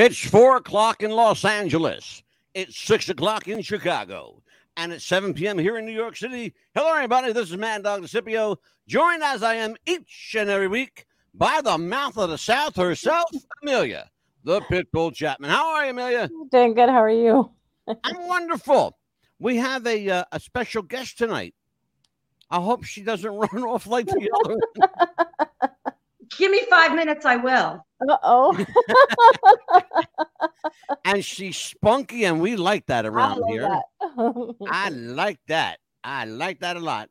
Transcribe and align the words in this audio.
It's 0.00 0.24
four 0.24 0.58
o'clock 0.58 1.02
in 1.02 1.10
Los 1.10 1.44
Angeles. 1.44 2.22
It's 2.54 2.78
six 2.78 3.08
o'clock 3.08 3.48
in 3.48 3.62
Chicago. 3.62 4.44
And 4.76 4.92
it's 4.92 5.04
7 5.04 5.34
p.m. 5.34 5.58
here 5.58 5.76
in 5.76 5.86
New 5.86 5.92
York 5.92 6.16
City. 6.16 6.54
Hello, 6.72 6.94
everybody. 6.94 7.32
This 7.32 7.50
is 7.50 7.56
Mad 7.56 7.82
Dog 7.82 8.02
DeCipio, 8.02 8.58
joined 8.86 9.24
as 9.24 9.42
I 9.42 9.54
am 9.54 9.74
each 9.86 10.36
and 10.38 10.48
every 10.48 10.68
week 10.68 11.04
by 11.34 11.60
the 11.64 11.76
mouth 11.76 12.16
of 12.16 12.30
the 12.30 12.38
South 12.38 12.76
herself, 12.76 13.28
Amelia, 13.60 14.08
the 14.44 14.60
Pitbull 14.60 15.12
Chapman. 15.12 15.50
How 15.50 15.74
are 15.74 15.86
you, 15.86 15.90
Amelia? 15.90 16.30
Doing 16.52 16.74
good. 16.74 16.88
How 16.88 17.02
are 17.02 17.10
you? 17.10 17.50
I'm 17.88 18.28
wonderful. 18.28 18.96
We 19.40 19.56
have 19.56 19.84
a 19.84 20.10
uh, 20.10 20.24
a 20.30 20.38
special 20.38 20.82
guest 20.82 21.18
tonight. 21.18 21.56
I 22.52 22.60
hope 22.60 22.84
she 22.84 23.02
doesn't 23.02 23.28
run 23.52 23.64
off 23.64 23.88
like 23.88 24.06
the 24.06 24.30
other 24.44 24.58
one. 24.76 24.88
Give 26.36 26.50
me 26.50 26.62
five 26.68 26.94
minutes, 26.94 27.24
I 27.24 27.36
will. 27.36 27.84
Uh 28.08 28.16
oh. 28.22 28.56
and 31.04 31.24
she's 31.24 31.56
spunky, 31.56 32.24
and 32.24 32.40
we 32.40 32.56
like 32.56 32.86
that 32.86 33.06
around 33.06 33.42
here. 33.48 33.62
That. 33.62 34.54
I 34.70 34.88
like 34.90 35.40
that. 35.48 35.78
I 36.04 36.24
like 36.26 36.60
that 36.60 36.76
a 36.76 36.80
lot. 36.80 37.08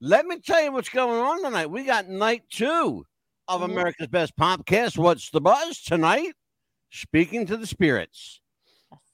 Let 0.00 0.26
me 0.26 0.38
tell 0.40 0.62
you 0.62 0.72
what's 0.72 0.88
going 0.90 1.18
on 1.20 1.42
tonight. 1.42 1.66
We 1.66 1.84
got 1.84 2.08
night 2.08 2.42
two 2.50 3.04
of 3.48 3.60
Mhm. 3.62 3.72
America's 3.72 4.08
Best 4.08 4.36
Podcast. 4.36 4.98
What's 4.98 5.30
the 5.30 5.40
buzz 5.40 5.80
tonight? 5.82 6.34
Speaking 6.90 7.46
to 7.46 7.56
the 7.56 7.66
spirits. 7.66 8.40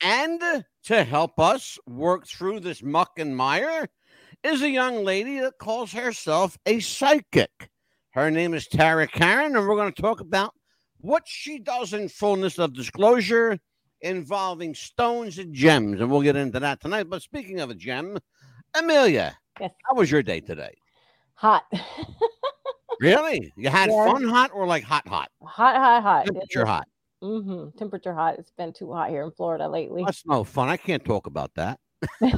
And 0.01 0.41
to 0.85 1.05
help 1.05 1.39
us 1.39 1.79
work 1.87 2.27
through 2.27 2.61
this 2.61 2.83
muck 2.83 3.19
and 3.19 3.37
mire 3.37 3.89
is 4.43 4.63
a 4.63 4.71
young 4.71 5.05
lady 5.05 5.39
that 5.41 5.59
calls 5.59 5.93
herself 5.93 6.59
a 6.67 6.81
psychic. 6.81 7.71
Her 8.13 8.31
name 8.31 8.53
is 8.55 8.67
Tara 8.67 9.07
Karen, 9.07 9.57
and 9.57 9.67
we're 9.67 9.75
going 9.77 9.93
to 9.93 10.03
talk 10.03 10.21
about 10.21 10.53
what 11.01 11.23
she 11.27 11.59
does 11.59 11.95
in 11.95 12.09
fullness 12.09 12.59
of 12.59 12.75
disclosure 12.75 13.59
involving 14.03 14.75
stones 14.75 15.39
and 15.39 15.55
gems. 15.55 16.01
And 16.01 16.11
we'll 16.11 16.21
get 16.21 16.37
into 16.37 16.61
that 16.61 16.81
tonight. 16.81 17.05
But 17.09 17.23
speaking 17.23 17.61
of 17.61 17.71
a 17.71 17.75
gem, 17.75 18.19
Amelia, 18.75 19.37
Yes. 19.61 19.71
how 19.89 19.95
was 19.97 20.11
your 20.11 20.23
day 20.23 20.41
today? 20.41 20.75
hot. 21.35 21.65
Really? 23.01 23.53
You 23.57 23.69
had 23.69 23.91
Yeah. 23.91 24.05
fun 24.13 24.23
hot 24.23 24.51
or 24.55 24.65
like 24.65 24.85
hot, 24.85 25.09
hot? 25.09 25.29
hot, 25.43 25.75
hot, 25.75 26.03
hot. 26.05 26.27
Temperature 26.27 26.65
hot. 26.67 26.87
Mm-hmm. 27.25 27.77
Temperature 27.77 28.15
hot. 28.15 28.39
It's 28.39 28.53
been 28.53 28.73
too 28.73 28.93
hot 28.93 29.09
here 29.11 29.25
in 29.25 29.33
Florida 29.33 29.67
lately. 29.69 30.05
That's 30.05 30.25
no 30.25 30.45
fun. 30.45 30.69
I 30.69 30.77
can't 30.77 31.05
talk 31.05 31.27
about 31.27 31.51
that. 31.55 31.81
oh, 32.23 32.37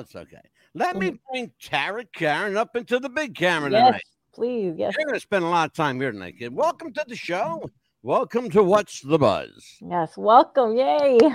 it's 0.00 0.16
okay. 0.16 0.40
Let 0.76 0.98
me 0.98 1.18
bring 1.30 1.50
Tara 1.58 2.04
Karen 2.14 2.54
up 2.58 2.76
into 2.76 2.98
the 2.98 3.08
big 3.08 3.34
camera 3.34 3.70
yes, 3.70 3.86
tonight. 3.86 4.02
please. 4.34 4.74
Yes. 4.76 4.94
You're 4.98 5.06
going 5.06 5.14
to 5.14 5.20
spend 5.20 5.42
a 5.42 5.48
lot 5.48 5.70
of 5.70 5.72
time 5.72 5.98
here 5.98 6.12
tonight, 6.12 6.34
kid. 6.38 6.54
Welcome 6.54 6.92
to 6.92 7.04
the 7.08 7.16
show. 7.16 7.62
Welcome 8.02 8.50
to 8.50 8.62
What's 8.62 9.00
the 9.00 9.16
Buzz. 9.18 9.78
Yes. 9.80 10.18
Welcome. 10.18 10.76
Yay. 10.76 11.16
Yay, 11.22 11.30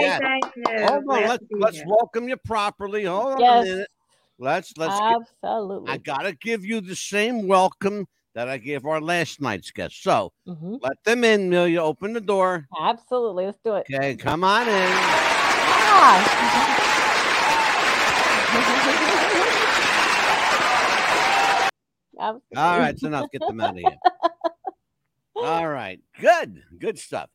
Yeah. 0.00 0.18
thank 0.18 0.44
you. 0.56 0.64
Hold 0.78 0.92
on, 0.92 1.04
Glad 1.04 1.28
let's 1.28 1.44
let's 1.50 1.82
welcome 1.84 2.26
you 2.26 2.38
properly. 2.38 3.04
Hold 3.04 3.34
on 3.34 3.42
a 3.42 3.62
minute. 3.64 3.88
Let's 4.38 4.72
let's. 4.78 4.98
get- 4.98 5.18
Absolutely. 5.44 5.90
I 5.92 5.98
gotta 5.98 6.32
give 6.32 6.64
you 6.64 6.80
the 6.80 6.96
same 6.96 7.46
welcome 7.46 8.08
that 8.34 8.48
I 8.48 8.56
gave 8.56 8.86
our 8.86 9.02
last 9.02 9.42
night's 9.42 9.70
guest. 9.72 10.02
So 10.02 10.32
hmm 10.46 10.76
let 10.80 10.96
them 11.04 11.22
in, 11.22 11.48
Amelia. 11.48 11.82
Open 11.82 12.14
the 12.14 12.20
door. 12.22 12.66
Absolutely. 12.80 13.44
Let's 13.44 13.58
do 13.62 13.74
it. 13.74 13.86
Okay, 13.94 14.16
come 14.16 14.42
on 14.42 14.62
in. 14.68 14.88
Ah. 15.92 16.96
Absolutely. 22.20 22.56
All 22.56 22.78
right, 22.78 22.94
it's 22.94 23.02
enough. 23.02 23.30
Get 23.32 23.40
them 23.46 23.60
out 23.60 23.70
of 23.70 23.76
here. 23.76 23.96
All 25.36 25.68
right, 25.68 26.00
good, 26.20 26.62
good 26.78 26.98
stuff. 26.98 27.30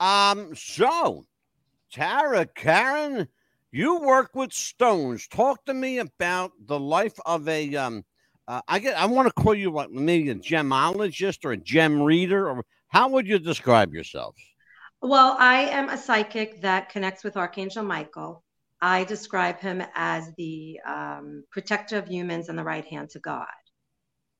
Um, 0.00 0.54
so 0.54 1.24
Tara 1.92 2.46
Karen, 2.46 3.28
you 3.70 4.00
work 4.00 4.34
with 4.34 4.52
stones. 4.52 5.28
Talk 5.28 5.64
to 5.66 5.74
me 5.74 5.98
about 5.98 6.52
the 6.66 6.78
life 6.78 7.18
of 7.24 7.48
a 7.48 7.74
um. 7.76 8.04
Uh, 8.48 8.60
I 8.68 8.78
get. 8.78 8.98
I 9.00 9.06
want 9.06 9.28
to 9.28 9.42
call 9.42 9.54
you 9.54 9.70
what 9.70 9.92
maybe 9.92 10.30
a 10.30 10.34
gemologist 10.34 11.44
or 11.44 11.52
a 11.52 11.56
gem 11.56 12.02
reader, 12.02 12.48
or 12.48 12.64
how 12.88 13.08
would 13.08 13.26
you 13.26 13.38
describe 13.38 13.92
yourself? 13.92 14.36
Well, 15.02 15.36
I 15.38 15.62
am 15.62 15.88
a 15.88 15.98
psychic 15.98 16.62
that 16.62 16.88
connects 16.88 17.22
with 17.22 17.36
Archangel 17.36 17.84
Michael. 17.84 18.42
I 18.86 19.02
describe 19.02 19.58
him 19.58 19.82
as 19.96 20.30
the 20.38 20.78
um, 20.86 21.42
protector 21.50 21.98
of 21.98 22.06
humans 22.06 22.48
and 22.48 22.56
the 22.56 22.62
right 22.62 22.84
hand 22.84 23.10
to 23.10 23.18
God. 23.18 23.48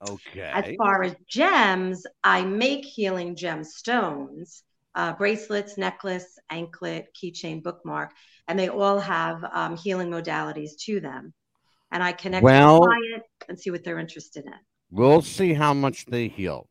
Okay. 0.08 0.52
As 0.54 0.76
far 0.78 1.02
as 1.02 1.16
gems, 1.28 2.06
I 2.22 2.44
make 2.44 2.84
healing 2.84 3.34
gemstones, 3.34 4.62
uh, 4.94 5.14
bracelets, 5.14 5.76
necklace, 5.76 6.38
anklet, 6.48 7.08
keychain, 7.12 7.60
bookmark, 7.60 8.12
and 8.46 8.56
they 8.56 8.68
all 8.68 9.00
have 9.00 9.42
um, 9.52 9.76
healing 9.76 10.10
modalities 10.10 10.78
to 10.82 11.00
them. 11.00 11.34
And 11.90 12.00
I 12.04 12.12
connect 12.12 12.44
Well- 12.44 12.82
with 12.82 12.88
client 12.88 13.22
and 13.48 13.58
see 13.58 13.72
what 13.72 13.82
they're 13.82 13.98
interested 13.98 14.44
in. 14.44 14.54
We'll 14.92 15.22
see 15.22 15.54
how 15.54 15.74
much 15.74 16.06
they 16.06 16.28
heal. 16.28 16.68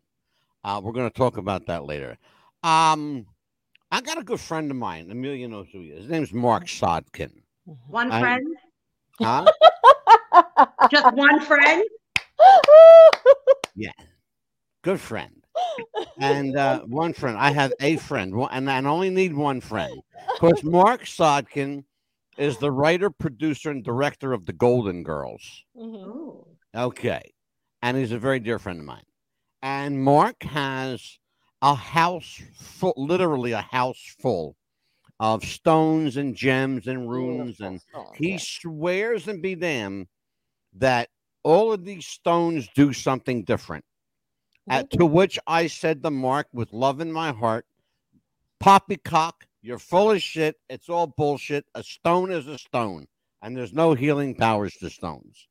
Uh, 0.64 0.80
we're 0.82 0.94
going 0.94 1.10
to 1.10 1.18
talk 1.18 1.36
about 1.36 1.66
that 1.66 1.84
later. 1.84 2.18
Um, 2.64 3.26
I 3.92 4.00
got 4.00 4.18
a 4.18 4.24
good 4.24 4.40
friend 4.40 4.72
of 4.72 4.78
mine. 4.78 5.12
Amelia 5.12 5.50
knows 5.50 5.68
who 5.74 5.82
he 5.82 5.90
is. 5.90 6.04
His 6.04 6.10
name's 6.10 6.32
Marc 6.32 6.68
Sotkin. 6.68 7.42
One 7.66 8.12
I- 8.12 8.20
friend, 8.22 8.48
Huh? 9.20 9.46
just 10.92 11.14
one 11.16 11.40
friend. 11.42 11.84
yeah, 13.76 13.92
good 14.84 15.00
friend. 15.00 15.44
And 16.20 16.58
uh, 16.58 16.82
one 16.82 17.14
friend. 17.14 17.38
I 17.38 17.52
have 17.52 17.74
a 17.80 17.96
friend, 17.98 18.34
and 18.52 18.70
I 18.70 18.78
only 18.84 19.10
need 19.10 19.34
one 19.36 19.62
friend. 19.62 20.02
Of 20.34 20.40
course, 20.40 20.64
Marc 20.64 21.06
Sotkin 21.06 21.86
is 22.38 22.58
the 22.58 22.72
writer, 22.72 23.10
producer, 23.10 23.72
and 23.72 23.84
director 23.84 24.34
of 24.34 24.46
The 24.46 24.54
Golden 24.54 25.04
Girls. 25.04 25.64
Mhm. 25.78 26.46
Okay. 26.76 27.22
And 27.82 27.96
he's 27.98 28.12
a 28.12 28.20
very 28.20 28.40
dear 28.40 28.60
friend 28.60 28.80
of 28.80 28.86
mine. 28.86 29.04
And 29.62 30.04
Marc 30.04 30.44
has 30.44 31.18
a 31.62 31.74
house 31.74 32.42
full, 32.58 32.94
literally 32.98 33.54
a 33.54 33.62
house 33.62 34.16
full 34.20 34.56
of 35.20 35.44
stones 35.44 36.18
and 36.18 36.36
gems 36.36 36.88
and 36.88 37.10
runes. 37.10 37.60
And 37.60 37.82
he 38.16 38.38
swears 38.38 39.28
and 39.28 39.42
be 39.42 39.56
damned 39.56 40.08
that 40.74 41.10
all 41.44 41.72
of 41.72 41.86
these 41.86 42.06
stones 42.06 42.68
do 42.76 42.92
something 42.92 43.44
different. 43.44 43.86
At, 44.68 44.90
to 44.92 45.06
which 45.06 45.38
I 45.46 45.68
said 45.68 46.02
the 46.02 46.10
Marc 46.10 46.48
with 46.52 46.74
love 46.74 47.00
in 47.00 47.12
my 47.12 47.32
heart, 47.32 47.68
Poppycock, 48.60 49.46
you're 49.62 49.78
full 49.80 50.12
of 50.12 50.22
shit. 50.22 50.56
It's 50.70 50.90
all 50.90 51.08
bullshit. 51.08 51.66
A 51.76 51.84
stone 51.84 52.32
is 52.32 52.48
a 52.48 52.58
stone, 52.58 53.06
and 53.44 53.56
there's 53.56 53.74
no 53.74 53.94
healing 53.94 54.34
powers 54.34 54.74
to 54.76 54.90
stones. 54.90 55.48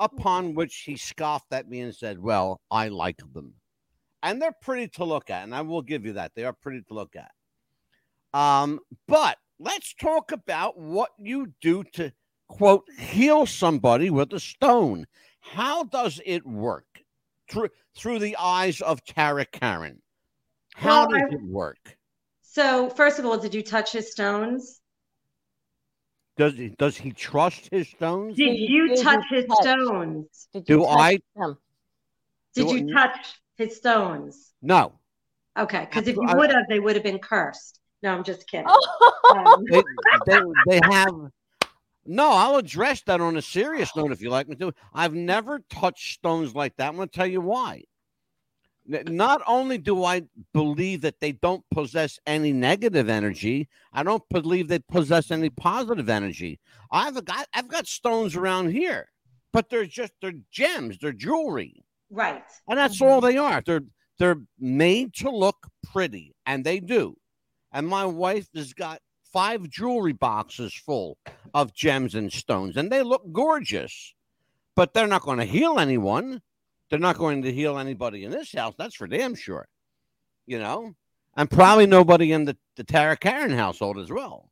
Upon 0.00 0.54
which 0.54 0.76
he 0.76 0.96
scoffed 0.96 1.52
at 1.52 1.68
me 1.68 1.80
and 1.80 1.94
said, 1.94 2.18
Well, 2.18 2.60
I 2.70 2.88
like 2.88 3.20
them. 3.34 3.54
And 4.22 4.40
they're 4.40 4.54
pretty 4.62 4.88
to 4.88 5.04
look 5.04 5.28
at, 5.28 5.44
and 5.44 5.54
I 5.54 5.60
will 5.60 5.82
give 5.82 6.06
you 6.06 6.14
that. 6.14 6.32
They 6.34 6.44
are 6.44 6.52
pretty 6.52 6.82
to 6.82 6.94
look 6.94 7.16
at. 7.16 7.30
Um, 8.34 8.80
but 9.06 9.38
let's 9.58 9.94
talk 9.94 10.32
about 10.32 10.78
what 10.78 11.10
you 11.18 11.52
do 11.60 11.84
to 11.94 12.12
quote 12.48 12.84
heal 12.98 13.46
somebody 13.46 14.10
with 14.10 14.32
a 14.32 14.40
stone. 14.40 15.06
How 15.40 15.84
does 15.84 16.20
it 16.24 16.46
work? 16.46 16.84
Through 17.50 17.70
through 17.96 18.18
the 18.18 18.36
eyes 18.38 18.80
of 18.82 19.02
Tara 19.04 19.46
Karen. 19.46 20.02
How 20.74 21.06
Well, 21.08 21.16
I- 21.16 21.20
does 21.22 21.32
it 21.34 21.42
work? 21.42 21.96
So, 22.42 22.90
first 22.90 23.18
of 23.18 23.24
all, 23.26 23.38
did 23.38 23.54
you 23.54 23.62
touch 23.62 23.92
his 23.92 24.10
stones? 24.12 24.80
Does 26.36 26.54
he 26.54 26.68
does 26.78 26.96
he 26.96 27.12
trust 27.12 27.68
his 27.72 27.88
stones? 27.88 28.36
Did 28.36 28.50
Did 28.50 28.60
you 28.60 28.84
you 28.94 29.02
touch 29.02 29.24
his 29.30 29.46
touch? 29.46 29.58
stones? 29.62 30.48
Did 30.52 30.68
you 30.68 30.76
Do 30.78 30.84
touch 30.84 30.98
I? 30.98 31.18
them? 31.36 31.58
Did 32.54 32.68
Do 32.68 32.76
you 32.76 32.88
I- 32.90 32.92
touch 33.06 33.26
his 33.56 33.76
stones? 33.76 34.52
No. 34.62 34.92
Okay, 35.58 35.86
because 35.86 36.06
if 36.06 36.14
you 36.16 36.22
would 36.36 36.50
have, 36.50 36.64
they 36.68 36.78
would 36.78 36.94
have 36.94 37.02
been 37.02 37.18
cursed. 37.18 37.80
No, 38.02 38.14
I'm 38.14 38.24
just 38.24 38.48
kidding. 38.48 38.66
Oh. 38.68 39.12
Um, 39.28 39.62
They, 39.70 39.82
they, 40.26 40.40
they 40.68 40.80
have. 40.90 41.12
No, 42.06 42.30
I'll 42.32 42.56
address 42.56 43.02
that 43.02 43.20
on 43.20 43.36
a 43.36 43.42
serious 43.42 43.94
note 43.94 44.10
if 44.10 44.22
you 44.22 44.30
like 44.30 44.48
me 44.48 44.56
to. 44.56 44.72
I've 44.94 45.12
never 45.12 45.60
touched 45.68 46.14
stones 46.14 46.54
like 46.54 46.74
that. 46.76 46.88
I'm 46.88 46.96
going 46.96 47.10
to 47.10 47.14
tell 47.14 47.26
you 47.26 47.42
why. 47.42 47.82
Not 48.86 49.42
only 49.46 49.76
do 49.76 50.02
I 50.04 50.22
believe 50.54 51.02
that 51.02 51.20
they 51.20 51.32
don't 51.32 51.62
possess 51.70 52.18
any 52.26 52.54
negative 52.54 53.10
energy, 53.10 53.68
I 53.92 54.02
don't 54.02 54.22
believe 54.30 54.68
they 54.68 54.78
possess 54.78 55.30
any 55.30 55.50
positive 55.50 56.08
energy. 56.08 56.58
I've 56.90 57.22
got 57.26 57.46
I've 57.52 57.68
got 57.68 57.86
stones 57.86 58.34
around 58.34 58.70
here, 58.70 59.10
but 59.52 59.68
they're 59.68 59.84
just 59.84 60.14
they're 60.22 60.32
gems, 60.50 60.96
they're 60.98 61.12
jewelry. 61.12 61.84
right. 62.10 62.44
And 62.66 62.78
that's 62.78 63.02
all 63.02 63.20
they 63.20 63.36
are. 63.36 63.60
They're 63.66 63.84
they're 64.18 64.40
made 64.58 65.12
to 65.16 65.28
look 65.30 65.68
pretty, 65.92 66.34
and 66.46 66.64
they 66.64 66.80
do. 66.80 67.14
And 67.72 67.86
my 67.86 68.06
wife 68.06 68.48
has 68.54 68.72
got 68.72 69.00
five 69.32 69.68
jewelry 69.68 70.12
boxes 70.12 70.74
full 70.74 71.18
of 71.54 71.74
gems 71.74 72.14
and 72.14 72.32
stones, 72.32 72.76
and 72.76 72.90
they 72.90 73.02
look 73.02 73.22
gorgeous. 73.32 74.14
But 74.74 74.94
they're 74.94 75.06
not 75.06 75.22
going 75.22 75.38
to 75.38 75.44
heal 75.44 75.78
anyone. 75.78 76.40
They're 76.88 76.98
not 76.98 77.18
going 77.18 77.42
to 77.42 77.52
heal 77.52 77.78
anybody 77.78 78.24
in 78.24 78.30
this 78.30 78.52
house. 78.52 78.74
That's 78.78 78.94
for 78.94 79.06
damn 79.06 79.34
sure. 79.34 79.68
You 80.46 80.58
know, 80.58 80.94
and 81.36 81.50
probably 81.50 81.86
nobody 81.86 82.32
in 82.32 82.44
the, 82.44 82.56
the 82.76 82.84
Tara 82.84 83.16
Karen 83.16 83.50
household 83.50 83.98
as 83.98 84.10
well. 84.10 84.48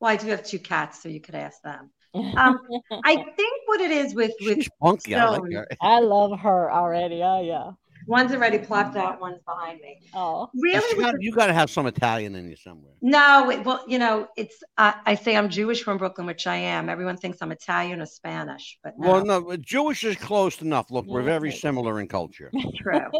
Well, 0.00 0.10
I 0.10 0.16
do 0.16 0.28
have 0.28 0.44
two 0.44 0.58
cats, 0.58 1.02
so 1.02 1.08
you 1.08 1.20
could 1.20 1.34
ask 1.34 1.62
them. 1.62 1.90
Um, 2.14 2.58
I 3.04 3.16
think 3.16 3.62
what 3.66 3.82
it 3.82 3.90
is 3.90 4.14
with 4.14 4.32
with 4.40 4.56
She's 4.56 4.70
funky. 4.80 5.14
I 5.14 5.28
like 5.28 5.52
her. 5.52 5.68
I 5.80 6.00
love 6.00 6.40
her 6.40 6.72
already. 6.72 7.22
Oh 7.22 7.42
yeah. 7.42 7.72
One's 8.08 8.32
already 8.32 8.58
plopped 8.58 8.96
out, 8.96 9.20
one's 9.20 9.40
behind 9.46 9.80
me. 9.80 10.00
Oh. 10.14 10.48
Really, 10.54 10.96
with 10.96 11.04
got, 11.04 11.14
the- 11.14 11.22
you 11.22 11.30
got 11.32 11.46
to 11.46 11.52
have 11.52 11.70
some 11.70 11.86
Italian 11.86 12.34
in 12.34 12.48
you 12.50 12.56
somewhere. 12.56 12.94
no. 13.02 13.50
It, 13.50 13.64
well, 13.64 13.84
you 13.86 13.98
know, 13.98 14.26
it's 14.36 14.56
uh, 14.76 14.94
I 15.06 15.14
say 15.14 15.36
I'm 15.36 15.48
Jewish 15.48 15.82
from 15.82 15.98
Brooklyn, 15.98 16.26
which 16.26 16.46
I 16.46 16.56
am. 16.56 16.88
Everyone 16.88 17.16
thinks 17.16 17.38
I'm 17.42 17.52
Italian 17.52 18.00
or 18.00 18.06
Spanish, 18.06 18.78
but 18.82 18.94
no, 18.98 19.08
Well, 19.12 19.24
no, 19.24 19.56
Jewish 19.56 20.02
is 20.04 20.16
close 20.16 20.60
enough. 20.62 20.90
Look, 20.90 21.06
we're 21.06 21.22
very 21.22 21.50
Okay. 21.50 21.58
similar 21.58 22.00
in 22.00 22.08
culture. 22.08 22.50
true, 22.76 23.10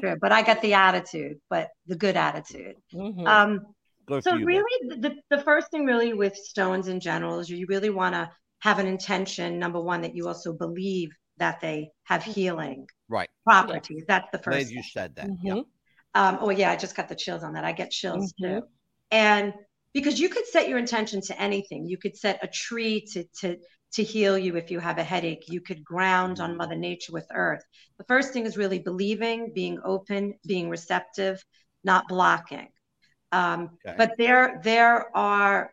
true. 0.00 0.16
But 0.20 0.30
I 0.32 0.42
got 0.42 0.60
the 0.62 0.74
attitude, 0.74 1.38
but 1.50 1.70
the 1.86 1.96
good 1.96 2.16
attitude. 2.16 2.76
Mhm. 2.94 3.26
Um, 3.26 3.60
Good 4.06 4.22
So 4.22 4.34
you. 4.34 4.44
really, 4.44 4.98
the, 5.00 5.14
the 5.30 5.40
first 5.42 5.70
thing 5.70 5.86
really 5.86 6.12
with 6.12 6.36
stones 6.36 6.88
in 6.88 7.00
general 7.00 7.38
is 7.40 7.48
you 7.48 7.64
really 7.70 7.88
want 7.88 8.14
to 8.14 8.30
have 8.58 8.78
an 8.78 8.86
intention. 8.86 9.58
Number 9.58 9.80
one, 9.80 10.02
that 10.02 10.14
you 10.14 10.28
also 10.28 10.52
believe 10.52 11.08
that 11.38 11.60
they 11.62 11.88
have 12.04 12.22
healing 12.22 12.86
Right. 13.08 13.30
properties. 13.44 14.04
That's 14.08 14.28
the 14.32 14.38
Glad 14.42 14.44
first. 14.44 14.70
you 14.70 14.82
said 14.82 15.14
that. 15.16 15.32
Yeah. 15.42 15.54
Mhm. 15.54 15.66
Um, 16.14 16.38
oh 16.40 16.50
yeah, 16.50 16.70
I 16.70 16.76
just 16.76 16.96
got 16.96 17.08
the 17.08 17.14
chills 17.16 17.42
on 17.42 17.54
that. 17.54 17.64
I 17.64 17.72
get 17.72 17.90
chills 17.90 18.32
Mhm. 18.32 18.34
too. 18.40 18.62
And 19.10 19.54
because 19.92 20.18
you 20.20 20.28
could 20.28 20.46
set 20.46 20.68
your 20.68 20.78
intention 20.78 21.20
to 21.22 21.40
anything, 21.40 21.86
you 21.86 21.98
could 21.98 22.16
set 22.16 22.42
a 22.42 22.48
tree 22.48 23.02
to 23.12 23.24
to 23.40 23.58
to 23.94 24.02
heal 24.02 24.36
you 24.36 24.56
if 24.56 24.70
you 24.70 24.80
have 24.80 24.98
a 24.98 25.04
headache. 25.04 25.44
You 25.48 25.60
could 25.60 25.84
ground 25.84 26.40
on 26.40 26.56
Mother 26.56 26.74
Nature 26.76 27.12
with 27.12 27.26
Earth. 27.32 27.62
The 27.98 28.04
first 28.04 28.32
thing 28.32 28.46
is 28.46 28.56
really 28.56 28.80
believing, 28.80 29.52
being 29.54 29.80
open, 29.84 30.34
being 30.46 30.68
receptive, 30.68 31.44
not 31.84 32.08
blocking. 32.08 32.68
Um, 33.32 33.78
Okay. 33.84 33.96
But 33.96 34.12
there 34.18 34.60
there 34.64 35.16
are 35.16 35.72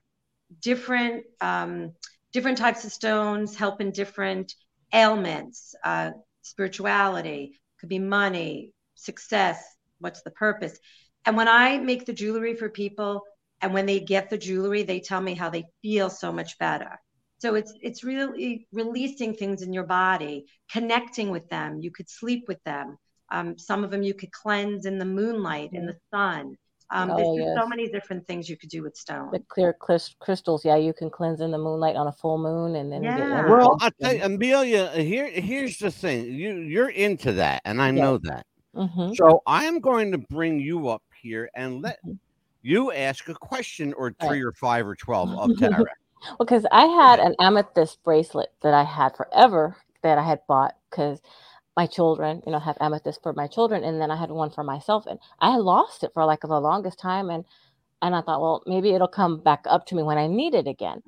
different 0.62 1.26
um, 1.42 1.94
different 2.34 2.58
types 2.58 2.86
of 2.86 2.92
stones 2.94 3.56
helping 3.56 3.92
different 3.92 4.54
ailments, 4.94 5.76
uh, 5.84 6.12
spirituality, 6.42 7.60
could 7.80 7.90
be 7.90 8.00
money, 8.00 8.74
success. 8.96 9.64
What's 10.00 10.22
the 10.22 10.32
purpose? 10.32 10.78
And 11.26 11.38
when 11.38 11.48
I 11.48 11.78
make 11.78 12.06
the 12.06 12.14
jewelry 12.14 12.56
for 12.56 12.70
people, 12.70 13.24
and 13.62 13.74
when 13.74 13.86
they 13.86 14.00
get 14.00 14.30
the 14.30 14.38
jewelry, 14.38 14.84
they 14.84 15.00
tell 15.00 15.22
me 15.22 15.36
how 15.36 15.50
they 15.50 15.66
feel 15.82 16.10
so 16.10 16.32
much 16.32 16.58
better. 16.58 17.00
So 17.40 17.56
it's 17.56 17.74
it's 17.82 18.04
really 18.04 18.68
releasing 18.72 19.34
things 19.34 19.62
in 19.62 19.74
your 19.74 19.86
body, 19.86 20.46
connecting 20.72 21.30
with 21.30 21.48
them. 21.50 21.80
You 21.80 21.92
could 21.92 22.10
sleep 22.10 22.46
with 22.48 22.64
them. 22.64 22.98
Um, 23.32 23.58
some 23.58 23.84
of 23.84 23.92
them 23.92 24.04
you 24.04 24.14
could 24.14 24.32
cleanse 24.32 24.86
in 24.86 25.00
the 25.00 25.06
moonlight, 25.06 25.72
in 25.74 25.86
the 25.86 25.98
sun. 26.14 26.56
Um, 26.92 27.10
Oh, 27.12 27.16
there's 27.16 27.46
just 27.56 27.64
so 27.64 27.68
many 27.68 27.90
different 27.90 28.28
things 28.28 28.50
you 28.50 28.58
could 28.58 28.70
do 28.70 28.84
with 28.84 28.96
stone. 28.98 29.30
The 29.32 29.40
clear 29.48 29.74
crystals, 30.20 30.66
yeah, 30.66 30.76
you 30.76 30.94
can 30.94 31.10
cleanse 31.10 31.40
in 31.40 31.52
the 31.52 31.58
moonlight 31.58 31.96
on 31.96 32.08
a 32.08 32.12
full 32.12 32.38
moon, 32.38 32.76
and 32.76 32.92
then 32.92 33.04
Yeah. 33.04 33.16
get 33.16 33.50
Well. 33.50 33.78
I 33.80 33.90
tell 34.02 34.14
you, 34.14 34.24
Amelia, 34.24 34.90
here 34.92 35.28
here's 35.28 35.78
the 35.78 35.90
thing. 35.90 36.26
You 36.26 36.58
you're 36.58 36.90
into 36.90 37.32
that, 37.34 37.62
and 37.66 37.82
I 37.82 37.92
Yeah. 37.92 38.02
know 38.02 38.18
that. 38.20 38.46
Mhm. 38.76 39.16
So 39.16 39.42
I 39.46 39.66
am 39.66 39.80
going 39.80 40.12
to 40.12 40.18
bring 40.18 40.60
you 40.60 40.90
up 40.90 41.04
here 41.22 41.50
and 41.56 41.82
let 41.82 42.00
Mhm. 42.06 42.20
you 42.62 42.92
ask 42.92 43.30
a 43.30 43.36
question 43.36 43.94
or 43.94 44.08
Right. 44.08 44.28
three 44.28 44.42
or 44.44 44.52
five 44.54 44.86
or 44.86 44.96
twelve 44.96 45.30
of 45.38 45.58
Tara. 45.58 45.86
Well, 46.28 46.38
because 46.40 46.66
I 46.72 46.86
had 46.86 47.20
an 47.20 47.36
amethyst 47.40 48.04
bracelet 48.04 48.50
that 48.62 48.74
I 48.74 48.84
had 48.84 49.16
forever 49.16 49.78
that 50.04 50.18
I 50.18 50.24
had 50.24 50.42
bought 50.48 50.76
because 50.90 51.22
my 51.78 51.88
children, 51.88 52.42
you 52.46 52.52
know, 52.52 52.60
have 52.60 52.78
amethyst 52.82 53.22
for 53.24 53.34
my 53.34 53.48
children, 53.48 53.84
and 53.84 54.02
then 54.02 54.12
I 54.12 54.16
had 54.18 54.32
one 54.32 54.50
for 54.52 54.64
myself, 54.64 55.06
and 55.08 55.20
I 55.40 55.52
had 55.52 55.62
lost 55.62 56.04
it 56.04 56.12
for 56.14 56.26
like 56.26 56.42
the 56.42 56.60
longest 56.62 57.00
time, 57.00 57.30
and 57.30 57.46
and 58.02 58.16
I 58.16 58.22
thought, 58.22 58.42
well, 58.42 58.64
maybe 58.68 58.92
it'll 58.92 59.08
come 59.08 59.40
back 59.40 59.64
up 59.68 59.86
to 59.88 59.96
me 59.96 60.04
when 60.04 60.18
I 60.20 60.28
need 60.28 60.56
it 60.56 60.68
again. 60.68 61.04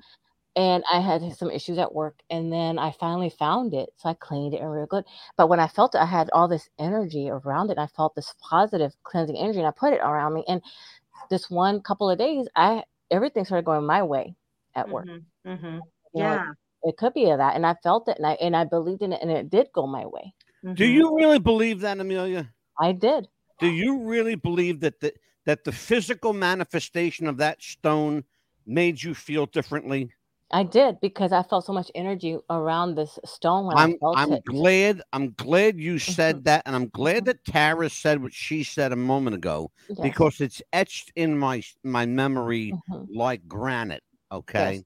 And 0.56 0.84
I 0.92 1.00
had 1.00 1.22
some 1.38 1.52
issues 1.52 1.78
at 1.80 1.94
work, 1.96 2.22
and 2.30 2.52
then 2.54 2.80
I 2.80 2.92
finally 2.92 3.30
found 3.30 3.74
it, 3.74 3.90
so 3.98 4.10
I 4.10 4.16
cleaned 4.16 4.54
it 4.56 4.62
and 4.62 4.72
real 4.72 4.86
good. 4.88 5.06
But 5.38 5.50
when 5.50 5.60
I 5.60 5.68
felt 5.68 5.96
it, 5.96 6.02
I 6.02 6.06
had 6.06 6.30
all 6.34 6.48
this 6.48 6.70
energy 6.80 7.30
around 7.30 7.72
it. 7.72 7.78
I 7.80 7.88
felt 7.88 8.16
this 8.16 8.34
positive 8.42 8.94
cleansing 9.04 9.38
energy, 9.38 9.60
and 9.60 9.68
I 9.68 9.72
put 9.72 9.94
it 9.94 10.02
around 10.02 10.34
me. 10.36 10.44
And 10.48 10.62
this 11.30 11.50
one 11.50 11.82
couple 11.82 12.10
of 12.10 12.18
days, 12.20 12.48
I 12.56 12.84
everything 13.12 13.46
started 13.46 13.66
going 13.66 13.86
my 13.86 14.04
way 14.04 14.36
at 14.76 14.90
work. 14.92 15.08
Mhm, 15.08 15.26
mhm. 15.46 15.82
You 16.14 16.24
know, 16.24 16.40
Yeah. 16.40 16.54
it 16.84 16.98
could 16.98 17.14
be 17.14 17.30
of 17.30 17.38
that 17.38 17.56
and 17.56 17.66
i 17.66 17.74
felt 17.84 18.08
it 18.10 18.18
and 18.18 18.28
i 18.28 18.34
and 18.34 18.56
i 18.56 18.64
believed 18.66 19.02
in 19.02 19.14
it 19.14 19.22
and 19.22 19.32
it 19.32 19.50
did 19.50 19.72
go 19.74 19.88
my 19.88 20.06
way 20.06 20.34
Do 20.76 20.86
mhm. 20.86 20.88
you 20.88 21.16
really 21.18 21.40
believe 21.40 21.82
that, 21.82 22.00
Amelia? 22.00 22.54
i 22.80 22.92
did 22.94 23.28
Do 23.60 23.68
you 23.68 24.04
really 24.04 24.36
believe 24.36 24.82
that 24.82 25.00
the 25.00 25.14
that 25.46 25.64
the 25.64 25.72
physical 25.72 26.34
manifestation 26.34 27.28
of 27.28 27.38
that 27.38 27.62
stone 27.62 28.26
made 28.66 29.02
you 29.04 29.14
feel 29.16 29.46
differently? 29.46 30.12
i 30.52 30.64
did 30.64 31.00
because 31.02 31.32
i 31.34 31.44
felt 31.44 31.66
so 31.66 31.74
much 31.74 31.92
energy 31.96 32.38
around 32.50 32.96
this 32.96 33.20
stone 33.26 33.66
when 33.68 33.80
i 33.80 33.88
I'm 33.88 33.98
I'm 34.14 34.38
it 34.38 34.44
glad 34.46 35.02
I'm 35.14 35.34
glad 35.34 35.80
you 35.80 36.00
said 36.00 36.44
Mhm. 36.44 36.46
that, 36.46 36.64
and 36.66 36.76
I'm 36.76 36.90
glad 36.90 37.26
Mhm. 37.26 37.26
that 37.26 37.44
Tara 37.46 37.90
said 37.90 38.22
what 38.22 38.34
she 38.34 38.64
said 38.64 38.92
a 38.92 38.96
moment 38.98 39.36
ago 39.36 39.72
Yes. 39.88 40.18
because 40.22 40.42
it's 40.42 40.62
etched 40.74 41.12
in 41.16 41.38
my 41.38 41.64
my 41.84 42.06
memory 42.06 42.78
like 43.10 43.48
granite. 43.48 44.04
Okay, 44.32 44.74
Yes. 44.74 44.86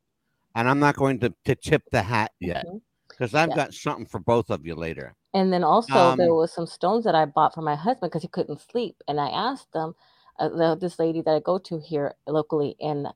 and 0.56 0.70
I'm 0.70 0.80
not 0.80 0.96
going 0.96 1.20
to, 1.22 1.34
to 1.46 1.56
tip 1.56 1.84
the 1.92 2.04
hat 2.04 2.32
yet 2.40 2.68
Mhm. 2.68 2.82
Because 3.18 3.36
I've 3.36 3.50
Yeah. 3.50 3.56
got 3.56 3.74
something 3.74 4.06
for 4.06 4.20
both 4.20 4.50
of 4.52 4.66
you 4.66 4.76
later. 4.76 5.16
and 5.34 5.52
then 5.54 5.64
also 5.64 6.14
there 6.14 6.28
Um, 6.28 6.30
was 6.34 6.52
some 6.54 6.68
stones 6.68 7.04
that 7.06 7.16
i 7.16 7.26
bought 7.26 7.54
for 7.54 7.62
my 7.62 7.76
husband 7.76 8.10
because 8.12 8.22
he 8.22 8.28
couldn't 8.30 8.62
sleep 8.62 8.96
and 9.08 9.20
i 9.20 9.28
asked 9.30 9.72
them 9.74 9.94
uh, 10.40 10.50
the, 10.50 10.78
this 10.80 11.00
lady 11.00 11.22
that 11.22 11.36
i 11.36 11.40
go 11.40 11.58
to 11.58 11.80
here 11.80 12.16
locally 12.28 12.76
and 12.82 13.08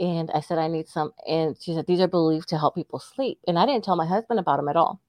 and 0.00 0.30
i 0.32 0.40
said 0.40 0.58
i 0.58 0.68
need 0.68 0.88
some 0.88 1.12
and 1.28 1.56
she 1.60 1.74
said 1.74 1.86
these 1.86 2.00
are 2.00 2.08
believed 2.08 2.48
to 2.48 2.58
help 2.58 2.74
people 2.74 2.98
sleep 2.98 3.38
and 3.48 3.58
i 3.58 3.66
didn't 3.66 3.84
tell 3.84 3.96
my 3.96 4.06
husband 4.06 4.38
about 4.40 4.56
them 4.58 4.68
at 4.68 4.76
all 4.76 5.00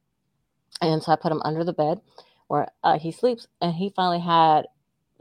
and 0.82 1.04
so 1.04 1.12
i 1.12 1.16
put 1.16 1.30
them 1.30 1.42
under 1.44 1.64
the 1.64 1.74
bed 1.74 2.00
where 2.48 2.68
uh, 2.84 2.98
he 2.98 3.12
sleeps 3.12 3.48
and 3.62 3.74
he 3.76 3.92
finally 3.96 4.20
had 4.20 4.68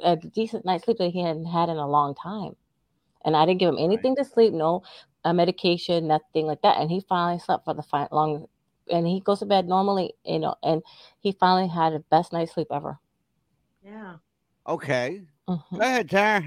a 0.03 0.17
decent 0.17 0.65
night's 0.65 0.85
sleep 0.85 0.99
that 0.99 1.11
he 1.11 1.23
hadn't 1.23 1.47
had 1.47 1.69
in 1.69 1.77
a 1.77 1.89
long 1.89 2.15
time 2.15 2.55
and 3.25 3.37
i 3.37 3.45
didn't 3.47 3.61
give 3.61 3.69
him 3.69 3.79
anything 3.79 4.17
to 4.17 4.25
sleep 4.25 4.53
no 4.53 4.83
uh, 5.25 5.33
medication 5.33 6.07
nothing 6.09 6.47
like 6.47 6.63
that 6.63 6.79
and 6.81 6.91
he 6.91 7.01
finally 7.09 7.39
slept 7.39 7.65
for 7.65 7.75
the 7.75 7.83
fi- 7.83 8.09
long 8.13 8.47
and 8.91 9.07
he 9.07 9.21
goes 9.21 9.39
to 9.41 9.47
bed 9.47 9.67
normally 9.69 10.15
you 10.25 10.39
know 10.39 10.55
and 10.63 10.83
he 11.21 11.33
finally 11.33 11.69
had 11.69 11.93
the 11.93 12.01
best 12.11 12.33
night's 12.33 12.53
sleep 12.53 12.69
ever 12.71 12.99
Yeah. 13.85 14.17
Okay, 14.67 15.23
Mhm. 15.49 15.63
go 15.73 15.81
ahead, 15.81 16.11
Tara. 16.11 16.45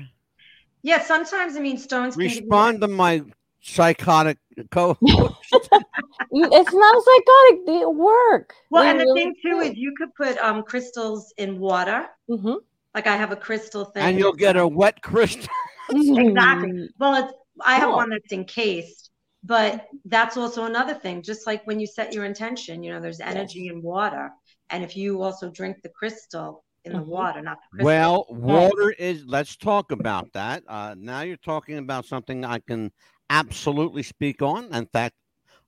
Yeah. 0.84 1.02
Sometimes 1.02 1.56
I 1.56 1.60
mean 1.60 1.78
stones. 1.78 2.16
can 2.16 2.28
give 2.28 2.34
Respond 2.38 2.82
to 2.82 2.88
my 2.88 3.24
psychotic 3.62 4.38
co. 4.70 4.98
It's 6.32 6.74
not 6.74 7.04
psychotic 7.04 7.66
they 7.66 7.86
work 7.86 8.54
Well, 8.70 8.84
They 8.84 8.90
and 8.92 9.00
the 9.00 9.14
thing 9.16 9.34
too 9.42 9.50
do. 9.52 9.60
is 9.62 9.76
you 9.76 9.94
could 9.98 10.14
put 10.16 10.38
um 10.38 10.64
crystals 10.64 11.34
in 11.38 11.60
water. 11.60 12.08
Mhm. 12.30 12.58
Like 12.96 13.08
I 13.08 13.16
have 13.16 13.32
a 13.32 13.36
crystal 13.36 13.86
thing. 13.86 14.04
and 14.04 14.20
you'll 14.20 14.34
get 14.34 14.56
a 14.58 14.68
wet 14.68 15.02
crystal. 15.02 15.48
Exactly. 15.90 16.90
Well, 17.00 17.16
it's 17.26 17.34
I 17.66 17.76
have 17.76 17.90
Cool. 17.90 17.98
one 17.98 18.10
that's 18.10 18.32
encased, 18.32 19.11
but 19.44 19.88
that's 20.06 20.38
also 20.38 20.66
another 20.66 20.94
thing. 20.94 21.22
Just 21.22 21.48
like 21.48 21.66
when 21.66 21.80
you 21.80 21.88
set 21.88 22.14
your 22.14 22.26
intention, 22.26 22.84
you 22.84 22.92
know, 22.92 23.00
there's 23.02 23.20
energy 23.20 23.68
in 23.68 23.82
water, 23.82 24.32
and 24.70 24.84
if 24.84 24.96
you 24.96 25.22
also 25.22 25.50
drink 25.50 25.78
the 25.84 25.90
crystal 25.90 26.64
in 26.86 26.94
the 26.94 27.00
Mhm. 27.00 27.08
water, 27.08 27.42
not 27.42 27.58
the 27.62 27.76
crystal. 27.76 27.86
Well, 27.86 28.26
Right. 28.30 28.72
water 28.72 28.92
is. 28.92 29.26
Let's 29.26 29.56
talk 29.56 29.92
about 29.92 30.32
that. 30.34 30.64
Uh, 30.68 30.96
now 30.98 31.22
you're 31.22 31.38
talking 31.38 31.78
about 31.78 32.06
something 32.06 32.46
I 32.46 32.60
can 32.60 32.92
absolutely 33.30 34.04
speak 34.04 34.42
on. 34.42 34.74
In 34.74 34.86
fact, 34.88 35.16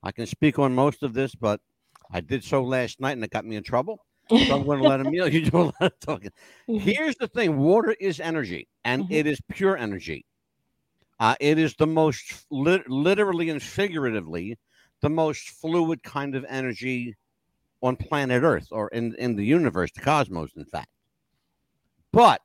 I 0.02 0.12
can 0.12 0.26
speak 0.26 0.58
on 0.58 0.74
most 0.74 1.02
of 1.02 1.14
this, 1.14 1.34
but 1.34 1.60
I 2.10 2.20
did 2.20 2.44
so 2.44 2.62
last 2.62 3.00
night 3.00 3.12
and 3.12 3.24
it 3.24 3.30
got 3.30 3.44
me 3.44 3.56
in 3.56 3.62
trouble. 3.64 4.04
So 4.42 4.54
I'm 4.54 4.64
going 4.64 4.78
to 4.78 4.84
let 4.84 5.00
Amelia 5.00 5.30
you 5.40 5.50
do 5.50 5.58
a 5.58 5.64
lot 5.64 5.74
of 5.80 6.00
talking. 6.00 6.30
Here's 6.74 7.16
the 7.16 7.28
thing 7.28 7.56
water 7.58 7.96
is 8.00 8.20
energy, 8.20 8.68
and 8.84 9.04
Mhm. 9.04 9.10
it 9.10 9.26
is 9.26 9.40
pure 9.50 9.76
energy. 9.76 10.24
Uh, 11.24 11.34
it 11.40 11.58
is 11.58 11.74
the 11.76 11.86
most, 11.86 12.44
lit- 12.50 12.86
literally 12.90 13.48
and 13.48 13.62
figuratively, 13.62 14.58
the 15.00 15.08
most 15.08 15.48
fluid 15.48 16.02
kind 16.02 16.34
of 16.34 16.44
energy 16.50 17.16
on 17.80 17.96
planet 17.96 18.42
Earth 18.42 18.68
or 18.70 18.88
in, 18.88 19.14
in 19.14 19.34
the 19.34 19.42
universe, 19.42 19.90
the 19.92 20.02
cosmos, 20.02 20.50
in 20.54 20.66
fact. 20.66 20.90
But 22.12 22.42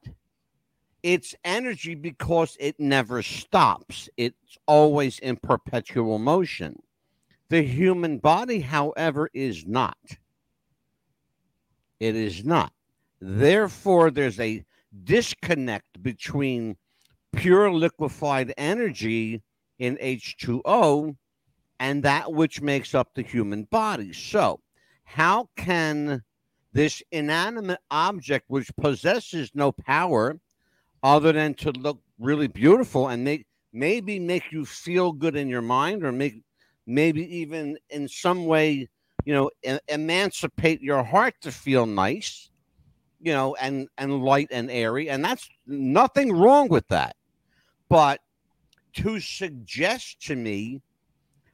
it's 1.03 1.36
energy 1.43 1.93
because 1.93 2.55
it 2.57 2.79
never 2.79 3.21
stops, 3.21 4.07
it's 4.15 4.57
always 4.65 5.19
in 5.19 5.36
perpetual 5.36 6.17
motion. 6.17 6.81
The 7.50 7.63
human 7.63 8.17
body, 8.17 8.62
however, 8.62 9.29
is 9.33 9.65
not. 9.65 9.98
It 12.00 12.15
is 12.15 12.45
not. 12.45 12.71
Therefore, 13.19 14.09
there's 14.09 14.39
a 14.39 14.63
disconnect 15.03 16.01
between 16.01 16.77
pure 17.33 17.71
liquefied 17.71 18.53
energy 18.57 19.41
in 19.79 19.98
H2O 19.98 21.15
and 21.79 22.03
that 22.03 22.31
which 22.31 22.62
makes 22.62 22.93
up 22.93 23.09
the 23.13 23.21
human 23.21 23.63
body. 23.63 24.12
So, 24.13 24.59
how 25.05 25.50
can 25.55 26.24
this 26.74 27.01
inanimate 27.12 27.79
object, 27.89 28.45
which 28.48 28.69
possesses 28.79 29.51
no 29.53 29.71
power 29.71 30.39
other 31.01 31.31
than 31.31 31.53
to 31.55 31.71
look 31.71 32.00
really 32.19 32.48
beautiful 32.48 33.07
and 33.07 33.24
make 33.24 33.45
maybe 33.71 34.19
make 34.19 34.51
you 34.51 34.65
feel 34.65 35.12
good 35.12 35.36
in 35.36 35.48
your 35.48 35.62
mind 35.62 36.03
or 36.03 36.12
make 36.12 36.41
maybe 36.86 37.24
even 37.38 37.77
in 37.89 38.07
some 38.07 38.45
way 38.45 38.88
you 39.25 39.33
know 39.33 39.50
e- 39.63 39.77
emancipate 39.88 40.81
your 40.81 41.03
heart 41.03 41.36
to 41.41 41.51
feel 41.51 41.86
nice 41.86 42.50
you 43.21 43.31
know 43.31 43.55
and 43.55 43.88
and 43.98 44.24
light 44.24 44.48
and 44.51 44.69
airy 44.71 45.09
and 45.09 45.24
that's 45.24 45.48
nothing 45.67 46.31
wrong 46.33 46.67
with 46.67 46.88
that 46.88 47.15
but 47.89 48.19
to 48.93 49.19
suggest 49.19 50.22
to 50.27 50.36
me 50.36 50.81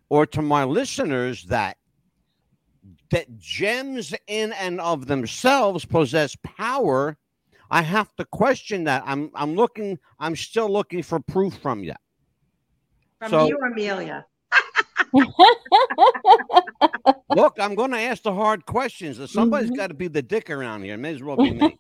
or 0.10 0.26
to 0.26 0.42
my 0.42 0.64
listeners 0.64 1.44
that 1.46 1.78
that 3.10 3.38
gems 3.40 4.14
in 4.28 4.54
and 4.54 4.80
of 4.80 5.08
themselves 5.08 5.84
possess 5.86 6.36
power 6.44 7.18
i 7.72 7.82
have 7.82 8.14
to 8.16 8.24
question 8.26 8.84
that 8.84 9.02
i'm 9.08 9.32
i'm 9.34 9.56
looking 9.56 9.98
i'm 10.20 10.36
still 10.36 10.70
looking 10.72 11.02
for 11.02 11.20
proof 11.20 11.56
from 11.58 11.84
you 11.84 11.94
From 13.20 13.30
So- 13.32 13.48
you 13.48 13.58
Amelia? 13.72 14.26
look 17.36 17.56
i'm 17.60 17.74
going 17.76 17.92
to 17.92 17.98
ask 18.00 18.24
the 18.24 18.34
hard 18.34 18.66
questions 18.66 19.18
somebody's 19.32 19.72
Mhm. 19.72 19.78
got 19.78 19.88
to 19.88 19.94
be 19.94 20.08
the 20.08 20.22
dick 20.22 20.50
around 20.50 20.84
here 20.84 20.98
may 20.98 21.14
as 21.16 21.24
well 21.24 21.38
be 21.38 21.52
me 21.52 21.78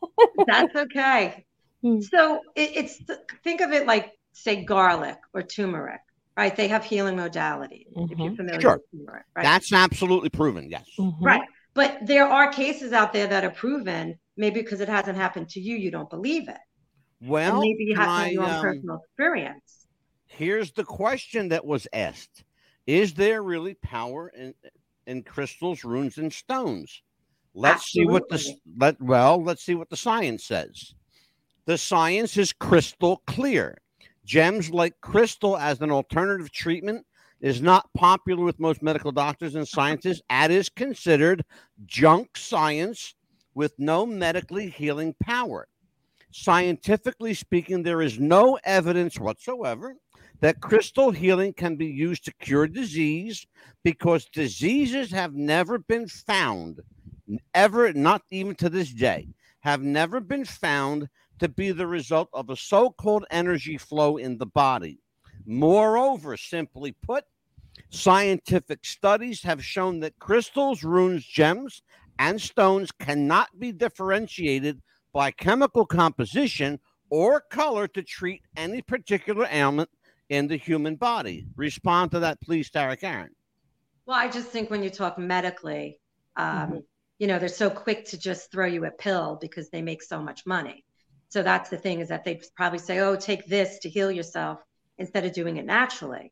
That's 0.47 0.75
okay. 0.75 1.45
Hmm. 1.81 1.99
so 2.01 2.39
it, 2.55 2.71
it's 2.75 2.99
think 3.43 3.61
of 3.61 3.71
it 3.71 3.85
like 3.85 4.11
say 4.35 4.63
garlic 4.65 5.17
or 5.33 5.41
turmeric, 5.41 6.01
right? 6.37 6.55
They 6.55 6.67
have 6.67 6.83
healing 6.83 7.15
modalities. 7.15 7.87
If 7.95 8.19
you're 8.19 8.31
Mhm. 8.31 8.35
familiar 8.35 8.61
Sure. 8.61 8.73
with 8.91 8.91
turmeric, 8.91 9.25
right? 9.35 9.43
that's 9.43 9.71
absolutely 9.73 10.29
proven 10.29 10.69
yes 10.69 10.87
Mhm. 10.99 11.15
Right. 11.21 11.41
But 11.73 11.99
there 12.05 12.27
are 12.27 12.51
cases 12.51 12.93
out 12.93 13.11
there 13.11 13.27
that 13.27 13.43
are 13.43 13.49
proven, 13.51 14.17
maybe 14.37 14.61
because 14.61 14.79
it 14.81 14.87
hasn't 14.89 15.17
happened 15.17 15.49
to 15.49 15.59
you, 15.59 15.75
you 15.75 15.89
don't 15.91 16.09
believe 16.09 16.47
it. 16.49 16.57
well 17.21 17.53
and 17.53 17.59
maybe 17.61 17.85
you 17.85 17.95
have 17.95 18.13
to 18.25 18.31
your 18.31 18.43
own 18.43 18.51
um, 18.51 18.61
personal 18.61 18.99
experience. 19.03 19.87
here's 20.27 20.71
the 20.73 20.83
question 20.83 21.49
that 21.49 21.65
was 21.65 21.87
asked 21.93 22.43
is 22.85 23.13
there 23.13 23.41
really 23.41 23.73
power 23.75 24.29
in 24.29 24.53
in 25.07 25.23
crystals 25.23 25.83
runes 25.85 26.17
and 26.17 26.31
stones 26.33 27.01
let's 27.53 27.85
see 27.91 28.05
what 28.05 28.27
the 28.29 28.39
let 28.77 28.99
well 29.01 29.41
let's 29.41 29.63
see 29.63 29.75
what 29.75 29.89
the 29.89 29.95
science 29.97 30.43
says 30.45 30.93
the 31.65 31.77
science 31.77 32.35
is 32.37 32.51
crystal 32.51 33.21
clear 33.25 33.77
gems 34.25 34.71
like 34.71 34.99
crystal 35.01 35.55
as 35.57 35.79
an 35.81 35.91
alternative 35.91 36.51
treatment 36.51 37.05
is 37.39 37.61
not 37.61 37.89
popular 37.95 38.43
with 38.43 38.59
most 38.59 38.81
medical 38.81 39.11
doctors 39.11 39.55
and 39.55 39.67
scientists 39.67 40.21
and 40.29 40.51
is 40.51 40.69
considered 40.69 41.43
junk 41.85 42.35
science 42.35 43.15
with 43.53 43.73
no 43.77 44.05
medically 44.05 44.69
healing 44.69 45.15
power. 45.21 45.67
Scientifically 46.31 47.33
speaking 47.33 47.81
there 47.81 48.01
is 48.01 48.19
no 48.19 48.59
evidence 48.65 49.19
whatsoever 49.19 49.95
that 50.41 50.59
crystal 50.59 51.11
healing 51.11 51.53
can 51.53 51.75
be 51.75 51.85
used 51.85 52.25
to 52.25 52.33
cure 52.33 52.67
disease 52.67 53.45
because 53.83 54.25
diseases 54.25 55.11
have 55.11 55.33
never 55.33 55.77
been 55.77 56.07
found, 56.07 56.81
ever, 57.53 57.93
not 57.93 58.21
even 58.31 58.53
to 58.55 58.69
this 58.69 58.91
day, 58.91 59.27
have 59.61 59.81
never 59.81 60.19
been 60.19 60.43
found 60.43 61.07
to 61.39 61.49
be 61.49 61.71
the 61.71 61.87
result 61.87 62.29
of 62.33 62.49
a 62.49 62.55
so 62.55 62.89
called 62.91 63.25
energy 63.31 63.77
flow 63.77 64.17
in 64.17 64.37
the 64.37 64.45
body. 64.45 64.99
Moreover, 65.45 66.37
simply 66.37 66.95
put, 67.03 67.23
scientific 67.89 68.85
studies 68.85 69.43
have 69.43 69.63
shown 69.63 69.99
that 69.99 70.17
crystals, 70.19 70.83
runes, 70.83 71.25
gems, 71.25 71.83
and 72.19 72.41
stones 72.41 72.91
cannot 72.91 73.59
be 73.59 73.71
differentiated 73.71 74.81
by 75.13 75.31
chemical 75.31 75.85
composition 75.85 76.79
or 77.09 77.41
color 77.51 77.87
to 77.89 78.01
treat 78.01 78.41
any 78.55 78.81
particular 78.81 79.47
ailment 79.51 79.89
in 80.29 80.47
the 80.47 80.57
human 80.57 80.95
body. 80.95 81.45
Respond 81.55 82.11
to 82.11 82.19
that, 82.19 82.41
please, 82.41 82.69
Tara 82.69 82.97
Karen. 82.97 83.35
Well, 84.05 84.17
I 84.17 84.29
just 84.29 84.49
think 84.49 84.69
when 84.69 84.83
you 84.83 84.89
talk 84.89 85.17
medically, 85.17 85.99
um, 86.35 86.71
Mhm. 86.71 86.83
you 87.19 87.27
know, 87.27 87.39
they're 87.39 87.49
so 87.49 87.69
quick 87.69 88.05
to 88.05 88.17
just 88.17 88.51
throw 88.51 88.65
you 88.65 88.85
a 88.85 88.91
pill 88.91 89.37
because 89.41 89.69
they 89.69 89.81
make 89.81 90.01
so 90.01 90.21
much 90.21 90.45
money. 90.45 90.84
So 91.35 91.43
that's 91.43 91.69
the 91.69 91.77
thing 91.77 91.99
is 91.99 92.09
that 92.09 92.23
they 92.23 92.41
probably 92.55 92.79
say, 92.79 92.99
oh, 92.99 93.15
take 93.17 93.45
this 93.45 93.79
to 93.79 93.89
heal 93.89 94.09
yourself 94.09 94.59
instead 94.97 95.25
of 95.25 95.33
doing 95.33 95.57
it 95.57 95.65
naturally. 95.65 96.31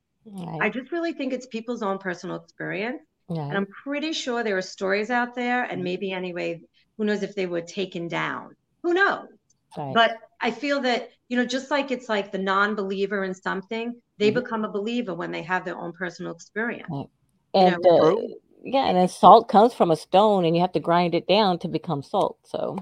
I 0.62 0.70
just 0.70 0.92
really 0.94 1.14
think 1.14 1.34
it's 1.34 1.46
people's 1.48 1.84
own 1.84 1.98
personal 2.00 2.38
experience. 2.38 3.02
And 3.50 3.58
I'm 3.58 3.68
pretty 3.84 4.14
sure 4.14 4.44
there 4.44 4.58
are 4.58 4.62
stories 4.62 5.10
out 5.10 5.36
there, 5.36 5.64
Mm-hmm. 5.64 5.74
and 5.74 5.84
maybe 5.84 6.12
anyway, 6.12 6.62
who 6.98 7.06
knows 7.06 7.22
if 7.24 7.36
they 7.36 7.48
were 7.48 7.62
taken 7.62 8.08
down? 8.08 8.56
Who 8.84 8.94
knows? 8.94 9.28
Right. 9.78 9.94
But 9.94 10.12
I 10.42 10.52
feel 10.52 10.82
that, 10.82 11.10
you 11.30 11.38
know, 11.38 11.46
just 11.46 11.70
like 11.72 11.92
it's 11.92 12.10
like 12.10 12.32
the 12.32 12.38
non 12.38 12.76
believer 12.76 13.24
in 13.26 13.34
something, 13.34 14.02
they 14.20 14.32
Mhm. 14.32 14.36
become 14.36 14.64
a 14.66 14.72
believer 14.72 15.14
when 15.14 15.32
they 15.32 15.44
have 15.44 15.66
their 15.66 15.78
own 15.78 15.94
personal 15.94 16.34
experience. 16.34 16.90
and 17.54 17.76
know, 17.84 17.90
uh, 18.00 18.16
yeah, 18.64 18.86
and 18.88 18.98
then 18.98 19.08
salt 19.10 19.50
comes 19.50 19.74
from 19.74 19.92
a 19.92 19.96
stone, 19.98 20.46
and 20.46 20.56
you 20.56 20.62
have 20.62 20.72
to 20.74 20.80
grind 20.80 21.14
it 21.16 21.28
down 21.28 21.60
to 21.60 21.68
become 21.68 22.02
salt. 22.02 22.38
So 22.46 22.78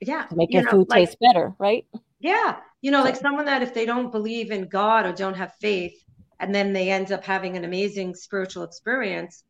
Yeah. 0.00 0.26
to 0.26 0.36
make 0.36 0.50
you 0.50 0.60
your 0.60 0.64
know, 0.64 0.70
food 0.70 0.88
like, 0.90 1.06
taste 1.06 1.18
better, 1.20 1.54
right? 1.58 1.86
Yeah. 2.20 2.56
You 2.82 2.90
know, 2.90 3.02
like 3.02 3.16
someone 3.16 3.46
that 3.46 3.62
if 3.62 3.74
they 3.74 3.86
don't 3.86 4.12
believe 4.12 4.50
in 4.50 4.68
God 4.68 5.06
or 5.06 5.12
don't 5.12 5.34
have 5.34 5.52
faith, 5.60 5.94
and 6.38 6.54
then 6.54 6.72
they 6.72 6.90
end 6.90 7.12
up 7.12 7.24
having 7.24 7.56
an 7.56 7.64
amazing 7.64 8.14
spiritual 8.14 8.62
experience, 8.62 9.42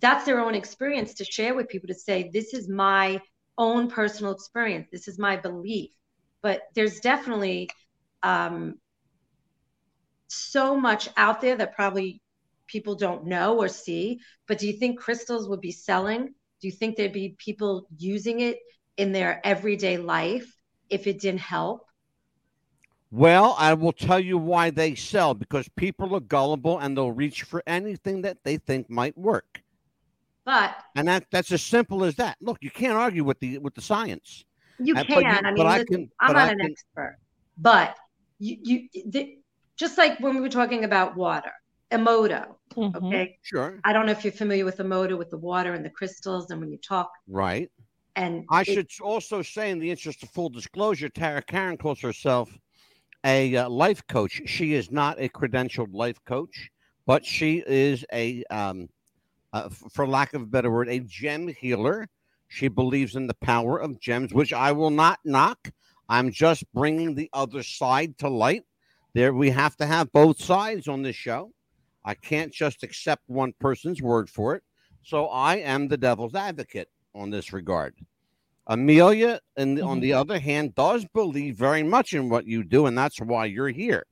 that's 0.00 0.24
their 0.24 0.40
own 0.40 0.54
experience 0.54 1.14
to 1.14 1.24
share 1.24 1.54
with 1.54 1.68
people 1.68 1.88
to 1.88 1.94
say, 1.94 2.30
this 2.32 2.54
is 2.54 2.68
my 2.68 3.20
own 3.56 3.88
personal 3.88 4.32
experience. 4.32 4.88
This 4.90 5.06
is 5.06 5.18
my 5.18 5.36
belief. 5.36 5.90
But 6.42 6.62
there's 6.74 7.00
definitely 7.00 7.70
um, 8.22 8.74
so 10.28 10.78
much 10.78 11.08
out 11.16 11.40
there 11.40 11.56
that 11.56 11.74
probably 11.74 12.20
people 12.66 12.96
don't 12.96 13.26
know 13.26 13.56
or 13.56 13.68
see. 13.68 14.20
But 14.48 14.58
do 14.58 14.66
you 14.66 14.74
think 14.74 14.98
crystals 14.98 15.48
would 15.48 15.60
be 15.60 15.72
selling? 15.72 16.26
Do 16.60 16.68
you 16.68 16.72
think 16.72 16.96
there'd 16.96 17.12
be 17.12 17.36
people 17.38 17.86
using 17.96 18.40
it 18.40 18.58
in 18.96 19.12
their 19.12 19.40
everyday 19.44 19.96
life 19.98 20.46
if 20.90 21.06
it 21.06 21.20
didn't 21.20 21.40
help? 21.40 21.86
Well, 23.10 23.54
I 23.58 23.74
will 23.74 23.92
tell 23.92 24.18
you 24.18 24.38
why 24.38 24.70
they 24.70 24.94
sell 24.94 25.34
because 25.34 25.68
people 25.76 26.14
are 26.16 26.20
gullible 26.20 26.78
and 26.78 26.96
they'll 26.96 27.12
reach 27.12 27.42
for 27.44 27.62
anything 27.66 28.22
that 28.22 28.38
they 28.42 28.56
think 28.56 28.90
might 28.90 29.16
work. 29.16 29.60
But 30.44 30.76
And 30.96 31.08
that 31.08 31.26
that's 31.30 31.52
as 31.52 31.62
simple 31.62 32.04
as 32.04 32.16
that. 32.16 32.36
Look, 32.40 32.58
you 32.60 32.70
can't 32.70 32.96
argue 32.98 33.24
with 33.24 33.38
the 33.40 33.58
with 33.58 33.74
the 33.74 33.80
science. 33.80 34.44
you 34.78 34.94
can. 34.94 35.04
but 35.06 35.08
you- 35.22 35.28
I 35.28 35.40
but 35.42 35.52
mean, 35.54 35.66
I 35.66 35.72
listen, 35.78 35.86
can- 35.86 36.10
I'm 36.20 36.28
but 36.28 36.32
not 36.34 36.48
I 36.48 36.52
an 36.52 36.58
can- 36.58 36.70
expert, 36.72 37.16
but 37.56 37.96
you, 38.40 38.58
you, 38.92 39.02
the, 39.06 39.38
just 39.76 39.96
like 39.96 40.18
when 40.20 40.34
we 40.34 40.40
were 40.40 40.48
talking 40.48 40.84
about 40.84 41.16
water, 41.16 41.52
Emoto. 41.92 42.56
Mhm. 42.74 42.96
Okay, 42.96 43.38
Sure. 43.42 43.80
I 43.84 43.92
don't 43.92 44.06
know 44.06 44.12
if 44.12 44.24
you're 44.24 44.32
familiar 44.32 44.64
with 44.64 44.78
Emoto, 44.78 45.16
with 45.16 45.30
the 45.30 45.38
water 45.38 45.72
and 45.74 45.84
the 45.84 45.90
crystals, 45.90 46.50
and 46.50 46.60
when 46.60 46.70
you 46.72 46.78
talk, 46.78 47.10
Right. 47.28 47.70
And 48.16 48.44
I 48.50 48.60
it- 48.62 48.66
should 48.66 48.88
also 49.00 49.42
say, 49.42 49.70
in 49.70 49.78
the 49.78 49.90
interest 49.90 50.22
of 50.22 50.30
full 50.30 50.48
disclosure, 50.48 51.08
Tara 51.08 51.42
Karen 51.42 51.76
calls 51.76 52.00
herself 52.00 52.56
a 53.24 53.56
uh, 53.56 53.68
life 53.68 54.06
coach. 54.06 54.42
She 54.46 54.74
is 54.74 54.90
not 54.90 55.20
a 55.20 55.28
credentialed 55.28 55.94
life 55.94 56.22
coach, 56.24 56.70
but 57.06 57.24
she 57.24 57.62
is 57.66 58.04
a, 58.12 58.44
um, 58.50 58.88
uh, 59.52 59.68
for 59.68 60.06
lack 60.06 60.34
of 60.34 60.42
a 60.42 60.46
better 60.46 60.70
word, 60.70 60.88
a 60.88 61.00
gem 61.00 61.48
healer. 61.48 62.08
She 62.48 62.68
believes 62.68 63.16
in 63.16 63.26
the 63.26 63.34
power 63.34 63.78
of 63.78 63.98
gems, 64.00 64.32
which 64.32 64.52
I 64.52 64.72
will 64.72 64.90
not 64.90 65.18
knock. 65.24 65.72
I'm 66.08 66.30
just 66.30 66.70
bringing 66.72 67.14
the 67.14 67.30
other 67.32 67.62
side 67.62 68.18
to 68.18 68.28
light. 68.28 68.64
There, 69.14 69.32
we 69.32 69.50
have 69.50 69.76
to 69.76 69.86
have 69.86 70.12
both 70.12 70.42
sides 70.42 70.86
on 70.86 71.02
this 71.02 71.16
show. 71.16 71.52
I 72.04 72.14
can't 72.14 72.52
just 72.52 72.82
accept 72.82 73.22
one 73.26 73.54
person's 73.58 74.02
word 74.02 74.28
for 74.28 74.54
it. 74.54 74.62
So 75.02 75.26
I 75.26 75.56
am 75.56 75.88
the 75.88 75.96
devil's 75.96 76.34
advocate 76.34 76.88
on 77.14 77.30
this 77.30 77.52
regard. 77.52 77.94
Amelia, 78.66 79.40
and 79.56 79.80
on 79.80 79.98
Mhm. 79.98 80.02
the 80.02 80.12
other 80.14 80.38
hand, 80.38 80.74
does 80.74 81.04
believe 81.12 81.56
very 81.56 81.82
much 81.82 82.14
in 82.14 82.28
what 82.28 82.46
you 82.46 82.64
do, 82.64 82.86
and 82.86 82.96
that's 82.96 83.20
why 83.20 83.44
you're 83.44 83.68
here. 83.68 84.06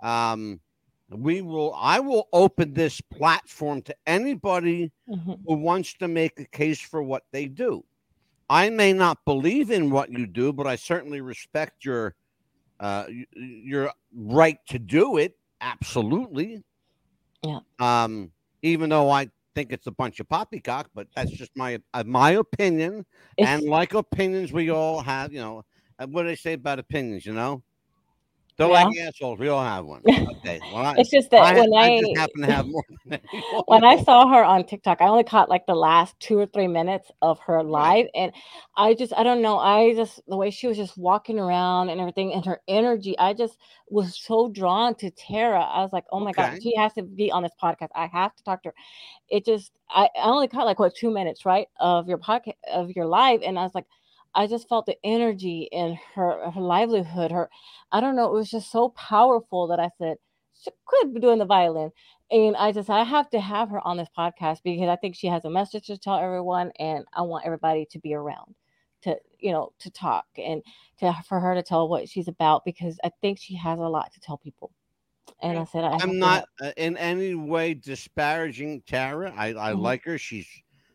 Um, 0.00 0.60
we 1.08 1.42
will. 1.42 1.74
I 1.74 2.00
will 2.00 2.28
open 2.32 2.74
this 2.74 3.00
platform 3.00 3.82
to 3.82 3.94
anybody 4.06 4.90
Mhm. 5.08 5.40
who 5.46 5.54
wants 5.54 5.94
to 5.94 6.08
make 6.08 6.40
a 6.40 6.46
case 6.46 6.80
for 6.80 7.02
what 7.02 7.24
they 7.30 7.46
do. 7.46 7.84
I 8.50 8.68
may 8.70 8.92
not 8.92 9.24
believe 9.24 9.70
in 9.70 9.90
what 9.90 10.10
you 10.10 10.26
do, 10.26 10.52
but 10.52 10.66
I 10.66 10.76
certainly 10.76 11.20
respect 11.20 11.84
your 11.84 12.14
uh, 12.80 13.06
your 13.36 13.92
right 14.12 14.58
to 14.66 14.78
do 14.78 15.16
it. 15.18 15.38
Absolutely. 15.60 16.64
Yeah. 17.44 17.60
Um, 17.78 18.32
even 18.62 18.90
though 18.90 19.08
I 19.08 19.30
think 19.54 19.72
it's 19.72 19.86
a 19.86 19.92
bunch 19.92 20.20
of 20.20 20.28
poppycock, 20.28 20.90
but 20.94 21.08
that's 21.14 21.30
just 21.30 21.50
my 21.56 21.80
uh, 21.94 22.04
my 22.06 22.32
opinion. 22.32 23.06
It's- 23.36 23.48
and 23.48 23.68
like 23.68 23.94
opinions, 23.94 24.52
we 24.52 24.70
all 24.70 25.00
have. 25.02 25.32
You 25.32 25.40
know, 25.40 25.62
what 26.08 26.22
do 26.22 26.28
they 26.28 26.36
say 26.36 26.54
about 26.54 26.78
opinions? 26.78 27.26
You 27.26 27.34
know, 27.34 27.62
they're 28.68 28.72
Yeah. 28.72 28.84
like 28.84 28.98
assholes. 28.98 29.38
We 29.38 29.48
all 29.48 29.62
have 29.62 29.84
one. 29.84 30.02
Okay. 30.44 30.60
Well, 30.72 30.84
I, 30.84 30.98
It's 30.98 31.10
just 31.10 31.30
that 31.30 31.42
I, 31.42 31.54
when 31.54 31.72
I 31.78 31.86
I, 31.86 32.00
just 32.00 32.16
happen 32.16 32.40
to 32.42 32.46
have 32.48 32.66
more. 32.66 32.82
Than 33.06 33.20
when 33.66 33.84
I 33.84 34.02
saw 34.02 34.28
her 34.28 34.44
on 34.44 34.64
TikTok, 34.64 35.00
I 35.00 35.06
only 35.06 35.24
caught 35.24 35.48
like 35.48 35.66
the 35.66 35.74
last 35.74 36.18
two 36.20 36.38
or 36.38 36.46
three 36.46 36.66
minutes 36.66 37.10
of 37.22 37.38
her 37.40 37.62
live, 37.62 38.06
and 38.14 38.32
I 38.76 38.94
just 38.94 39.12
I 39.16 39.22
don't 39.22 39.40
know. 39.42 39.58
I 39.58 39.94
just 39.94 40.20
the 40.26 40.36
way 40.36 40.50
she 40.50 40.66
was 40.66 40.76
just 40.76 40.98
walking 40.98 41.38
around 41.38 41.88
and 41.88 42.00
everything, 42.00 42.32
and 42.34 42.44
her 42.44 42.60
energy, 42.68 43.18
I 43.18 43.32
just 43.32 43.56
was 43.88 44.18
so 44.20 44.48
drawn 44.50 44.94
to 44.96 45.10
Tara. 45.10 45.62
I 45.62 45.80
was 45.82 45.92
like, 45.92 46.04
oh 46.12 46.20
my 46.20 46.30
Okay. 46.32 46.42
god, 46.42 46.62
she 46.62 46.74
has 46.76 46.92
to 46.94 47.02
be 47.02 47.30
on 47.30 47.42
this 47.42 47.52
podcast. 47.62 47.88
I 47.94 48.06
have 48.06 48.34
to 48.36 48.42
talk 48.44 48.62
to 48.64 48.70
her. 48.70 48.74
It 49.28 49.44
just 49.46 49.72
I, 49.88 50.08
I 50.16 50.24
only 50.24 50.48
caught 50.48 50.66
like 50.66 50.78
what 50.78 50.94
two 50.94 51.10
minutes 51.10 51.46
right 51.46 51.68
of 51.80 52.08
your 52.08 52.18
podcast 52.18 52.54
of 52.72 52.90
your 52.90 53.06
live, 53.06 53.42
and 53.42 53.58
I 53.58 53.62
was 53.62 53.74
like. 53.74 53.86
I 54.34 54.46
just 54.46 54.68
felt 54.68 54.86
the 54.86 54.96
energy 55.04 55.68
in 55.72 55.98
her 56.14 56.50
her 56.50 56.60
livelihood. 56.60 57.30
Her, 57.32 57.50
I 57.90 58.00
don't 58.00 58.16
know, 58.16 58.26
it 58.26 58.32
was 58.32 58.50
just 58.50 58.70
so 58.70 58.90
powerful 58.90 59.66
that 59.68 59.80
I 59.80 59.90
said 59.98 60.16
she 60.54 60.70
could 60.86 61.14
be 61.14 61.20
doing 61.20 61.38
the 61.38 61.44
violin. 61.44 61.90
And 62.30 62.56
I 62.56 62.72
just 62.72 62.88
I 62.88 63.04
have 63.04 63.28
to 63.30 63.40
have 63.40 63.68
her 63.70 63.86
on 63.86 63.96
this 63.98 64.08
podcast 64.16 64.62
because 64.64 64.88
I 64.88 64.96
think 64.96 65.14
she 65.16 65.26
has 65.26 65.44
a 65.44 65.50
message 65.50 65.86
to 65.88 65.98
tell 65.98 66.18
everyone, 66.18 66.72
and 66.78 67.04
I 67.12 67.22
want 67.22 67.44
everybody 67.44 67.86
to 67.90 67.98
be 67.98 68.14
around 68.14 68.54
to 69.02 69.16
you 69.38 69.52
know 69.52 69.72
to 69.80 69.90
talk 69.90 70.26
and 70.38 70.62
to 70.98 71.12
for 71.28 71.40
her 71.40 71.54
to 71.54 71.62
tell 71.62 71.88
what 71.88 72.08
she's 72.08 72.28
about 72.28 72.64
because 72.64 72.98
I 73.04 73.10
think 73.20 73.38
she 73.38 73.54
has 73.56 73.78
a 73.78 73.82
lot 73.82 74.12
to 74.12 74.20
tell 74.20 74.38
people. 74.38 74.72
And 75.40 75.58
I 75.58 75.64
said 75.64 75.84
I 75.84 75.94
I'm 75.94 76.18
not 76.18 76.46
uh, 76.60 76.72
in 76.76 76.96
any 76.96 77.34
way 77.34 77.74
disparaging 77.74 78.82
Tara. 78.86 79.32
I, 79.36 79.48
I 79.48 79.72
Mhm. 79.72 79.80
like 79.80 80.04
her. 80.04 80.18
She's 80.18 80.48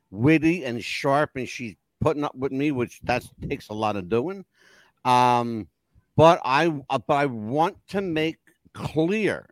witty 0.10 0.66
and 0.66 0.84
sharp, 0.84 1.36
and 1.36 1.48
she's 1.48 1.76
putting 2.08 2.24
up 2.24 2.36
with 2.36 2.54
me, 2.54 2.72
which 2.72 3.02
that 3.04 3.22
takes 3.50 3.68
a 3.68 3.74
lot 3.74 3.98
of 3.98 4.08
doing. 4.08 4.46
Um, 5.04 5.68
but 6.16 6.40
I 6.46 6.68
uh, 6.90 7.00
but 7.06 7.16
I 7.16 7.26
want 7.26 7.76
to 7.90 8.00
make 8.00 8.38
clear, 8.74 9.50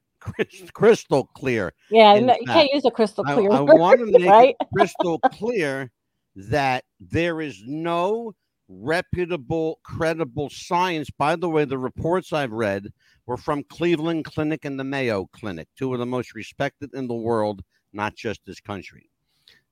crystal, 0.73 1.25
clear. 1.35 1.73
yeah. 1.89 2.17
no, 2.17 2.33
you 2.39 2.47
can't 2.47 2.71
use 2.71 2.85
a 2.85 2.91
crystal 2.91 3.25
clear. 3.25 3.51
I 3.51 3.59
word, 3.59 3.77
want 3.77 3.99
to 3.99 4.05
make 4.19 4.29
right? 4.29 4.55
it 4.57 4.67
crystal 4.73 5.19
clear 5.19 5.91
that 6.37 6.85
there 7.01 7.41
is 7.41 7.61
no 7.65 8.33
reputable, 8.69 9.79
credible 9.83 10.49
science. 10.49 11.09
By 11.09 11.35
the 11.35 11.49
way, 11.49 11.65
the 11.65 11.77
reports 11.77 12.31
I've 12.31 12.53
read 12.53 12.87
were 13.25 13.37
from 13.37 13.65
Cleveland 13.65 14.23
Clinic 14.23 14.63
and 14.63 14.79
the 14.79 14.85
Mayo 14.85 15.27
Clinic, 15.33 15.67
two 15.77 15.91
of 15.91 15.99
the 15.99 16.05
most 16.05 16.33
respected 16.33 16.93
in 16.93 17.09
the 17.09 17.15
world, 17.15 17.63
not 17.91 18.15
just 18.15 18.39
this 18.45 18.61
country. 18.61 19.09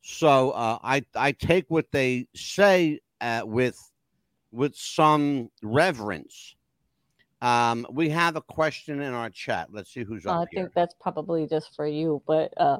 So 0.03 0.51
uh, 0.51 0.79
I 0.83 1.03
I 1.15 1.31
take 1.31 1.65
what 1.69 1.91
they 1.91 2.27
say 2.35 2.99
uh, 3.21 3.43
with 3.45 3.79
with 4.51 4.75
some 4.75 5.49
reverence. 5.63 6.55
Um, 7.41 7.87
we 7.89 8.09
have 8.09 8.35
a 8.35 8.41
question 8.41 9.01
in 9.01 9.13
our 9.13 9.29
chat. 9.29 9.69
Let's 9.71 9.93
see 9.93 10.03
who's 10.03 10.25
up 10.25 10.35
I 10.35 10.45
here. 10.51 10.63
think 10.63 10.73
that's 10.73 10.93
probably 10.99 11.47
just 11.47 11.75
for 11.75 11.87
you, 11.87 12.21
but 12.27 12.53
uh, 12.57 12.79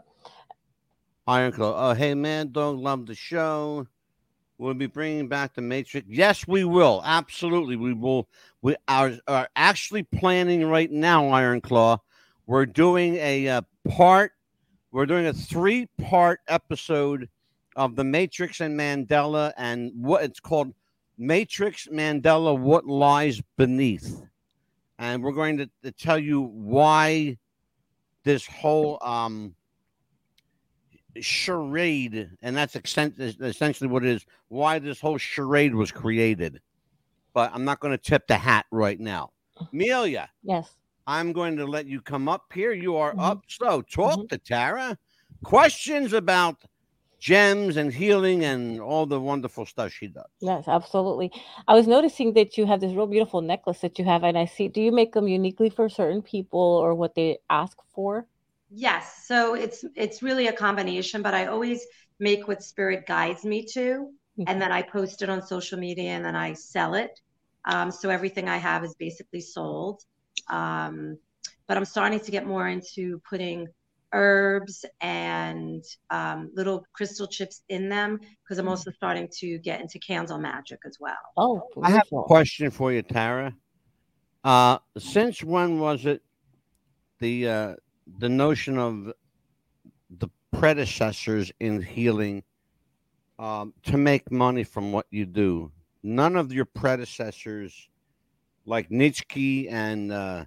Ironclaw. 1.28 1.74
Oh, 1.76 1.94
hey, 1.94 2.14
man, 2.14 2.52
don't 2.52 2.80
love 2.80 3.06
the 3.06 3.16
show. 3.16 3.88
We'll 4.58 4.74
be 4.74 4.88
bringing 4.88 5.28
back 5.28 5.56
the 5.56 5.62
Matrix. 5.62 6.08
Yes, 6.10 6.48
we 6.48 6.64
will. 6.64 7.02
Absolutely, 7.04 7.76
we 7.76 7.94
will. 7.94 8.28
We 8.62 8.76
are, 8.88 9.14
are 9.28 9.50
actually 9.56 10.04
planning 10.04 10.66
right 10.66 10.92
now, 10.92 11.30
Iron 11.30 11.60
Claw. 11.60 11.98
We're 12.46 12.66
doing 12.66 13.16
a 13.16 13.48
uh, 13.48 13.62
part. 13.90 14.33
We're 14.94 15.08
doing 15.08 15.26
a 15.26 15.34
three-part 15.34 16.42
episode 16.48 17.28
of 17.76 17.96
the 17.96 18.04
Matrix 18.04 18.62
and 18.62 18.80
Mandela, 18.80 19.52
and 19.58 19.92
what 19.96 20.24
it's 20.24 20.40
called 20.40 20.72
Matrix 21.18 21.88
Mandela: 21.88 22.56
What 22.56 22.86
Lies 22.86 23.42
Beneath. 23.58 24.22
And 25.00 25.24
we're 25.24 25.32
going 25.32 25.58
to, 25.58 25.70
to 25.82 25.92
tell 25.92 26.20
you 26.20 26.42
why 26.42 27.40
this 28.24 28.46
whole 28.46 29.00
um 29.02 29.56
charade, 31.20 32.30
and 32.44 32.56
that's 32.56 32.76
essentially 32.76 33.88
what 33.90 34.06
it 34.06 34.12
is. 34.12 34.28
Why 34.50 34.78
this 34.78 35.02
whole 35.02 35.18
charade 35.18 35.74
was 35.74 35.92
created, 35.92 36.62
but 37.34 37.50
I'm 37.52 37.66
not 37.66 37.80
going 37.80 37.98
to 37.98 37.98
tip 37.98 38.28
the 38.28 38.38
hat 38.38 38.68
right 38.70 39.00
now. 39.00 39.32
Amelia, 39.74 40.30
yes. 40.44 40.72
I'm 41.08 41.34
going 41.34 41.58
to 41.58 41.66
let 41.66 41.86
you 41.86 42.02
come 42.02 42.28
up 42.30 42.46
here. 42.54 42.72
You 42.72 42.96
are 42.98 43.14
Mhm. 43.14 43.20
up. 43.20 43.42
So 43.48 43.82
talk 43.82 44.20
Mhm. 44.20 44.30
to 44.30 44.38
Tara. 44.38 44.98
Questions 45.44 46.14
about 46.14 46.64
gems 47.20 47.78
and 47.78 47.94
healing 47.94 48.44
and 48.44 48.80
all 48.82 49.06
the 49.06 49.20
wonderful 49.20 49.66
stuff 49.66 49.92
she 49.92 50.08
does. 50.08 50.26
Yes, 50.42 50.68
absolutely. 50.68 51.32
I 51.68 51.74
was 51.74 51.88
noticing 51.88 52.34
that 52.34 52.58
you 52.58 52.66
have 52.66 52.82
this 52.82 52.94
real 52.94 53.08
beautiful 53.08 53.42
necklace 53.42 53.80
that 53.80 53.98
you 53.98 54.06
have, 54.06 54.24
and 54.24 54.38
I 54.38 54.46
see. 54.46 54.68
Do 54.68 54.82
you 54.82 54.92
make 54.92 55.14
them 55.14 55.28
uniquely 55.28 55.70
for 55.70 55.88
certain 55.90 56.22
people 56.22 56.60
or 56.60 56.96
what 56.96 57.16
they 57.16 57.40
ask 57.50 57.78
for? 57.94 58.28
Yes, 58.70 59.26
so 59.28 59.54
it's 59.54 59.86
it's 59.96 60.24
really 60.24 60.48
a 60.48 60.54
combination, 60.54 61.22
but 61.22 61.34
I 61.34 61.46
always 61.46 61.86
make 62.20 62.48
what 62.48 62.64
spirit 62.64 63.06
guides 63.06 63.46
me 63.46 63.66
to, 63.74 64.10
and 64.48 64.62
then 64.62 64.72
I 64.72 64.82
post 64.82 65.22
it 65.22 65.30
on 65.30 65.46
social 65.46 65.80
media, 65.80 66.10
and 66.12 66.26
then 66.26 66.36
I 66.36 66.54
sell 66.54 66.96
it. 66.96 67.12
Um, 67.66 67.92
so 67.92 68.10
everything 68.10 68.50
I 68.50 68.58
have 68.58 68.84
is 68.84 68.96
basically 68.96 69.42
sold. 69.42 70.02
Um, 70.50 71.18
but 71.68 71.78
I'm 71.78 71.86
starting 71.86 72.20
to 72.20 72.32
get 72.32 72.46
more 72.46 72.68
into 72.68 73.22
putting 73.30 73.68
herbs 74.14 74.86
and 75.02 75.84
um, 76.12 76.52
little 76.54 76.86
crystal 76.94 77.28
chips 77.28 77.64
in 77.70 77.90
them 77.90 78.20
because 78.44 78.60
I'm 78.60 78.68
also 78.68 78.92
starting 78.92 79.28
to 79.40 79.58
get 79.60 79.82
into 79.82 80.00
candle 80.00 80.38
magic 80.38 80.80
as 80.86 80.98
well. 81.00 81.16
Oh, 81.36 81.64
I 81.82 81.90
have 81.90 82.08
a 82.14 82.22
question 82.24 82.70
for 82.70 82.94
you, 82.94 83.02
Tara. 83.02 83.54
Uh, 84.44 84.78
since 84.98 85.44
when 85.44 85.80
was 85.80 86.06
it 86.06 86.22
the 87.20 87.48
uh, 87.48 87.76
the 88.20 88.30
notion 88.30 88.78
of 88.78 89.14
the 90.10 90.28
predecessors 90.52 91.52
in 91.60 91.82
healing 91.82 92.44
um, 93.40 93.74
to 93.84 93.98
make 93.98 94.32
money 94.32 94.64
from 94.64 94.92
what 94.92 95.08
you 95.10 95.26
do? 95.26 95.72
None 96.04 96.36
of 96.36 96.52
your 96.52 96.66
predecessors, 96.66 97.88
like 98.66 98.90
Nietzsche 98.92 99.70
and 99.70 100.12
uh, 100.12 100.46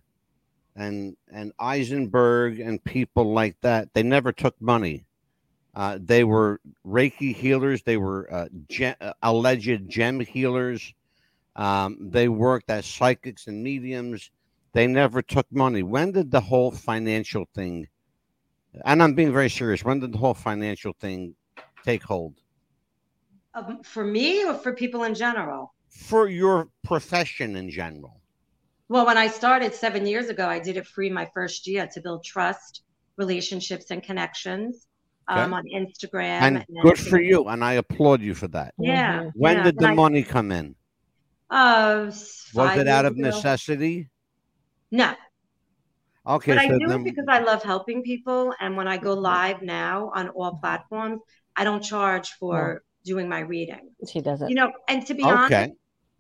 and 0.75 1.17
and 1.33 1.53
Eisenberg 1.59 2.61
and 2.61 2.83
people 2.85 3.33
like 3.33 3.57
that, 3.63 3.93
they 3.95 4.03
never 4.03 4.33
took 4.33 4.61
money. 4.61 5.05
Uh, 5.75 5.99
they 6.01 6.25
were 6.25 6.61
Reiki 6.87 7.35
healers. 7.35 7.83
They 7.83 7.99
were 7.99 8.33
uh, 8.33 8.49
gem, 8.69 8.95
uh, 9.01 9.13
alleged 9.23 9.89
gem 9.89 10.21
healers. 10.21 10.95
Um, 11.55 11.99
they 12.01 12.29
worked 12.29 12.71
as 12.71 12.87
psychics 12.87 13.47
and 13.47 13.63
mediums. 13.63 14.31
They 14.73 14.87
never 14.87 15.23
took 15.23 15.47
money. 15.51 15.83
When 15.83 16.13
did 16.13 16.31
the 16.31 16.41
whole 16.41 16.71
financial 16.71 17.47
thing, 17.55 17.89
and 18.85 19.03
I'm 19.03 19.15
being 19.15 19.33
very 19.33 19.51
serious, 19.51 19.85
when 19.85 20.01
did 20.01 20.13
the 20.13 20.19
whole 20.19 20.35
financial 20.35 20.93
thing 21.01 21.35
take 21.85 22.03
hold 22.03 22.35
Um, 23.55 23.83
for 23.83 24.05
me 24.05 24.45
or 24.45 24.55
for 24.55 24.75
people 24.75 25.05
in 25.05 25.15
general? 25.15 25.73
For 25.97 26.29
your 26.29 26.69
profession 26.85 27.57
in 27.57 27.71
general? 27.71 28.21
Well, 28.89 29.07
when 29.07 29.19
I 29.19 29.27
started 29.27 29.75
seven 29.75 30.07
years 30.07 30.29
ago, 30.29 30.47
I 30.49 30.59
did 30.61 30.77
it 30.77 30.87
free 30.87 31.11
my 31.11 31.29
first 31.35 31.67
year 31.67 31.89
to 31.95 32.01
build 32.01 32.25
trust, 32.25 32.83
relationships, 33.17 33.91
and 33.91 34.03
connections 34.03 34.87
um, 35.29 35.53
on 35.53 35.65
Instagram. 35.75 36.41
And 36.47 36.65
good 36.83 36.99
for 36.99 37.21
you, 37.21 37.49
and 37.49 37.65
I 37.65 37.75
applaud 37.75 38.21
you 38.21 38.35
for 38.35 38.49
that. 38.49 38.75
Yeah. 38.79 39.25
Mhm. 39.25 39.33
When 39.35 39.57
yeah. 39.57 39.63
did 39.65 39.79
the 39.79 39.87
And 39.87 39.93
I- 39.93 40.03
money 40.05 40.23
come 40.23 40.53
in? 40.53 40.77
Uh, 41.51 42.07
Was 42.07 42.77
it 42.77 42.89
out 42.89 43.05
of 43.07 43.13
ago. 43.15 43.23
necessity? 43.23 44.09
No, 44.91 45.15
Okay, 46.27 46.55
but 46.57 46.59
I 46.59 46.69
do 46.69 46.87
then, 46.89 47.01
it 47.03 47.05
because 47.05 47.27
I 47.29 47.39
love 47.41 47.63
helping 47.63 48.03
people. 48.03 48.53
And 48.61 48.77
when 48.77 48.89
I 48.89 48.97
go 48.97 49.15
live 49.15 49.63
now 49.63 50.11
on 50.15 50.29
all 50.31 50.57
platforms, 50.57 51.21
I 51.57 51.63
don't 51.63 51.83
charge 51.83 52.31
for 52.33 52.83
doing 53.05 53.29
my 53.29 53.41
reading. 53.41 53.91
She 54.11 54.21
doesn't. 54.21 54.49
You 54.49 54.57
know, 54.57 54.73
and 54.89 55.07
to 55.07 55.15
be 55.15 55.23
honest, 55.23 55.53
okay, 55.53 55.73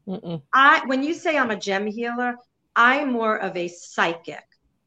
Mm-mm. 0.08 0.42
I 0.52 0.84
when 0.86 1.02
you 1.02 1.14
say 1.14 1.36
I'm 1.38 1.50
a 1.50 1.56
gem 1.56 1.86
healer, 1.86 2.36
I'm 2.74 3.12
more 3.12 3.36
of 3.36 3.56
a 3.56 3.68
psychic 3.68 4.44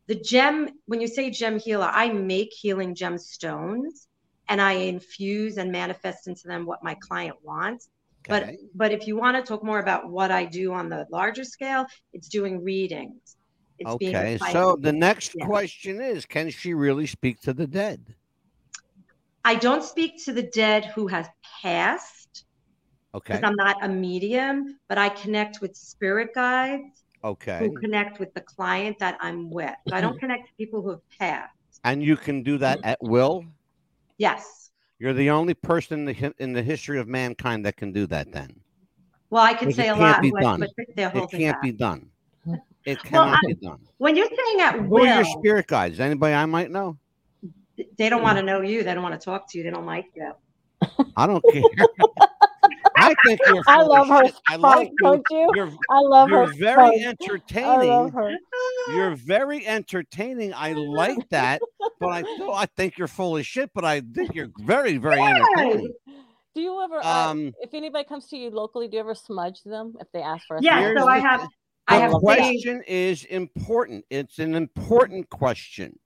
The 0.07 0.15
gem, 0.15 0.69
when 0.85 1.01
you 1.01 1.07
say 1.07 1.29
gem 1.31 1.59
healer, 1.59 1.85
I 1.91 2.09
make 2.11 2.51
healing 2.53 2.95
gemstones 2.95 4.07
and 4.49 4.61
I 4.61 4.73
infuse 4.73 5.57
and 5.57 5.71
manifest 5.71 6.27
into 6.27 6.47
them 6.47 6.65
what 6.65 6.83
my 6.83 6.95
client 7.07 7.37
wants. 7.43 7.89
But 8.27 8.49
Okay. 8.49 8.57
but 8.75 8.91
if 8.91 9.07
you 9.07 9.17
want 9.17 9.37
to 9.37 9.43
talk 9.43 9.63
more 9.63 9.79
about 9.79 10.09
what 10.09 10.31
I 10.31 10.45
do 10.45 10.73
on 10.73 10.89
the 10.89 11.05
larger 11.11 11.43
scale, 11.43 11.85
it's 12.13 12.29
doing 12.29 12.63
readings. 12.63 13.35
It's 13.79 13.95
Okay. 13.95 14.37
So 14.37 14.75
the 14.79 14.93
next 14.93 15.35
Yeah. 15.35 15.47
question 15.47 16.01
is 16.01 16.25
can 16.25 16.49
she 16.49 16.73
really 16.73 17.07
speak 17.07 17.39
to 17.41 17.53
the 17.53 17.67
dead? 17.67 18.15
I 19.43 19.55
don't 19.55 19.83
speak 19.83 20.23
to 20.25 20.33
the 20.33 20.43
dead 20.43 20.85
who 20.85 21.07
has 21.07 21.27
passed 21.61 22.18
Okay. 23.15 23.33
because 23.33 23.43
I'm 23.43 23.55
not 23.55 23.83
a 23.83 23.89
medium, 23.89 24.77
but 24.87 24.97
I 24.97 25.09
connect 25.09 25.61
with 25.61 25.75
spirit 25.75 26.29
guides 26.35 27.03
Okay. 27.23 27.59
who 27.59 27.73
connect 27.79 28.19
with 28.19 28.33
the 28.33 28.41
client 28.41 28.99
that 28.99 29.17
I'm 29.19 29.49
with. 29.49 29.73
So 29.87 29.95
I 29.95 30.01
don't 30.01 30.19
connect 30.23 30.47
to 30.47 30.53
people 30.57 30.81
who 30.81 30.91
have 30.91 30.99
passed. 31.19 31.53
And 31.83 32.03
you 32.03 32.15
can 32.15 32.43
do 32.43 32.57
that 32.59 32.79
at 32.83 32.97
will? 33.01 33.45
Yes. 34.17 34.69
You're 34.99 35.13
the 35.13 35.29
only 35.29 35.53
person 35.53 35.99
in 35.99 36.05
the, 36.05 36.33
in 36.39 36.53
the 36.53 36.61
history 36.61 36.99
of 36.99 37.07
mankind 37.07 37.65
that 37.65 37.77
can 37.77 37.91
do 37.91 38.05
that 38.07 38.31
then. 38.31 38.51
Well, 39.29 39.43
I 39.43 39.53
can 39.53 39.71
say 39.71 39.89
a 39.89 39.95
lot, 39.95 40.21
be 40.21 40.31
but, 40.31 40.41
done. 40.41 40.59
but 40.59 40.69
they're 40.95 41.11
It 41.15 41.29
can't 41.31 41.55
back. 41.55 41.61
be 41.61 41.71
done. 41.71 42.09
It 42.85 42.97
Well, 43.11 43.25
cannot 43.25 43.39
I- 43.43 43.47
be 43.47 43.53
done. 43.55 43.79
When 43.97 44.15
you're 44.15 44.27
saying 44.27 44.61
at 44.61 44.87
will. 44.87 44.99
Who 45.03 45.05
are 45.05 45.15
your 45.15 45.25
spirit 45.25 45.67
guides? 45.67 45.99
Anybody 45.99 46.33
I 46.33 46.45
might 46.45 46.71
know? 46.71 46.97
they 47.97 48.09
don't 48.09 48.21
want 48.21 48.37
to 48.37 48.43
know 48.43 48.61
you. 48.61 48.83
They 48.83 48.93
don't 48.93 49.03
want 49.03 49.19
to 49.19 49.23
talk 49.23 49.49
to 49.51 49.57
you. 49.57 49.63
They 49.63 49.69
don't 49.69 49.85
like 49.85 50.05
you. 50.15 50.31
I 51.15 51.27
don't 51.27 51.43
care. 51.51 51.63
I 52.99 53.15
think 53.25 53.39
you're 53.47 53.63
I 53.67 53.81
love 53.81 54.07
her 54.07 54.25
shit. 54.25 54.35
I 54.47 54.55
like 54.57 54.91
you. 54.99 55.23
you? 55.29 55.51
You're, 55.55 55.71
I 55.89 55.99
love 55.99 56.29
you're 56.29 56.47
her. 56.47 56.53
very 56.53 56.99
spunk. 56.99 57.55
I 57.55 57.75
love 57.85 58.09
entertaining. 58.09 58.11
her. 58.11 58.35
You're 58.95 59.15
very 59.15 59.67
entertaining. 59.67 60.53
I 60.55 60.73
like 60.73 61.29
that, 61.29 61.61
but 61.99 62.07
I 62.09 62.23
still 62.33 62.53
I 62.53 62.65
think 62.65 62.97
you're 62.97 63.07
full 63.07 63.37
of 63.37 63.45
shit. 63.45 63.69
But 63.75 63.85
I 63.85 64.01
think 64.01 64.33
you're 64.33 64.49
very, 64.57 64.97
very 64.97 65.21
entertaining. 65.21 65.93
Do 66.55 66.61
you 66.61 66.81
ever, 66.83 66.99
uh, 67.03 67.29
Um, 67.31 67.53
if 67.59 67.73
anybody 67.75 68.03
comes 68.05 68.25
to 68.29 68.37
you 68.37 68.49
locally, 68.49 68.87
do 68.87 68.95
you 68.95 69.01
ever 69.01 69.13
smudge 69.13 69.61
them 69.63 69.93
if 69.99 70.11
they 70.11 70.21
ask 70.23 70.47
for 70.47 70.57
a 70.57 70.61
Yeah, 70.61 70.79
smudge? 70.79 70.97
So 70.97 71.07
I 71.07 71.17
have 71.19 71.41
thi- 71.41 71.47
I 71.87 71.95
have 71.97 72.11
things. 72.11 72.21
question 72.23 72.83
is 72.87 73.25
important. 73.25 74.05
It's 74.09 74.39
an 74.39 74.55
important 74.55 75.29
question. 75.29 75.99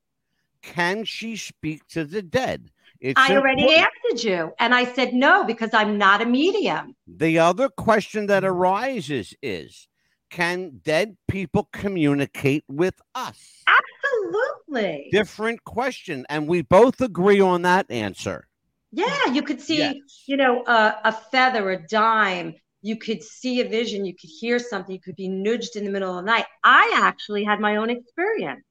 Can 0.61 1.05
she 1.05 1.37
speak 1.37 1.87
to 1.89 2.03
the 2.03 2.21
dead? 2.21 2.71
It's 3.03 3.19
I 3.19 3.35
already 3.35 3.63
important. 3.63 3.87
answered 4.05 4.23
you, 4.23 4.53
and 4.59 4.73
I 4.73 4.85
said 4.85 5.13
no 5.13 5.43
because 5.43 5.71
I'm 5.73 5.97
not 5.97 6.21
a 6.21 6.25
medium. 6.25 6.95
The 7.05 7.37
other 7.37 7.67
question 7.67 8.27
that 8.27 8.45
arises 8.45 9.35
is 9.43 9.89
can 10.29 10.79
dead 10.81 11.17
people 11.27 11.67
communicate 11.73 12.63
with 12.69 13.01
us? 13.13 13.63
Absolutely. 13.67 15.09
Different 15.11 15.63
question. 15.65 16.25
And 16.29 16.47
we 16.47 16.61
both 16.61 17.01
agree 17.01 17.41
on 17.41 17.63
that 17.63 17.91
answer. 17.91 18.47
Yeah, 18.93 19.25
you 19.33 19.41
could 19.41 19.59
see, 19.59 19.79
Yes. 19.79 20.23
you 20.25 20.37
know, 20.37 20.63
a, 20.65 20.95
a 21.03 21.11
feather, 21.11 21.71
a 21.71 21.85
dime. 21.87 22.55
You 22.81 22.95
could 22.95 23.21
see 23.21 23.59
a 23.59 23.67
vision. 23.67 24.05
You 24.05 24.13
could 24.13 24.29
hear 24.39 24.59
something. 24.59 24.93
You 24.93 25.01
could 25.01 25.15
be 25.17 25.27
nudged 25.27 25.75
in 25.75 25.83
the 25.83 25.91
middle 25.91 26.17
of 26.17 26.23
the 26.23 26.31
night. 26.31 26.45
I 26.63 26.99
actually 27.03 27.43
had 27.43 27.59
my 27.59 27.75
own 27.75 27.89
experience. 27.89 28.63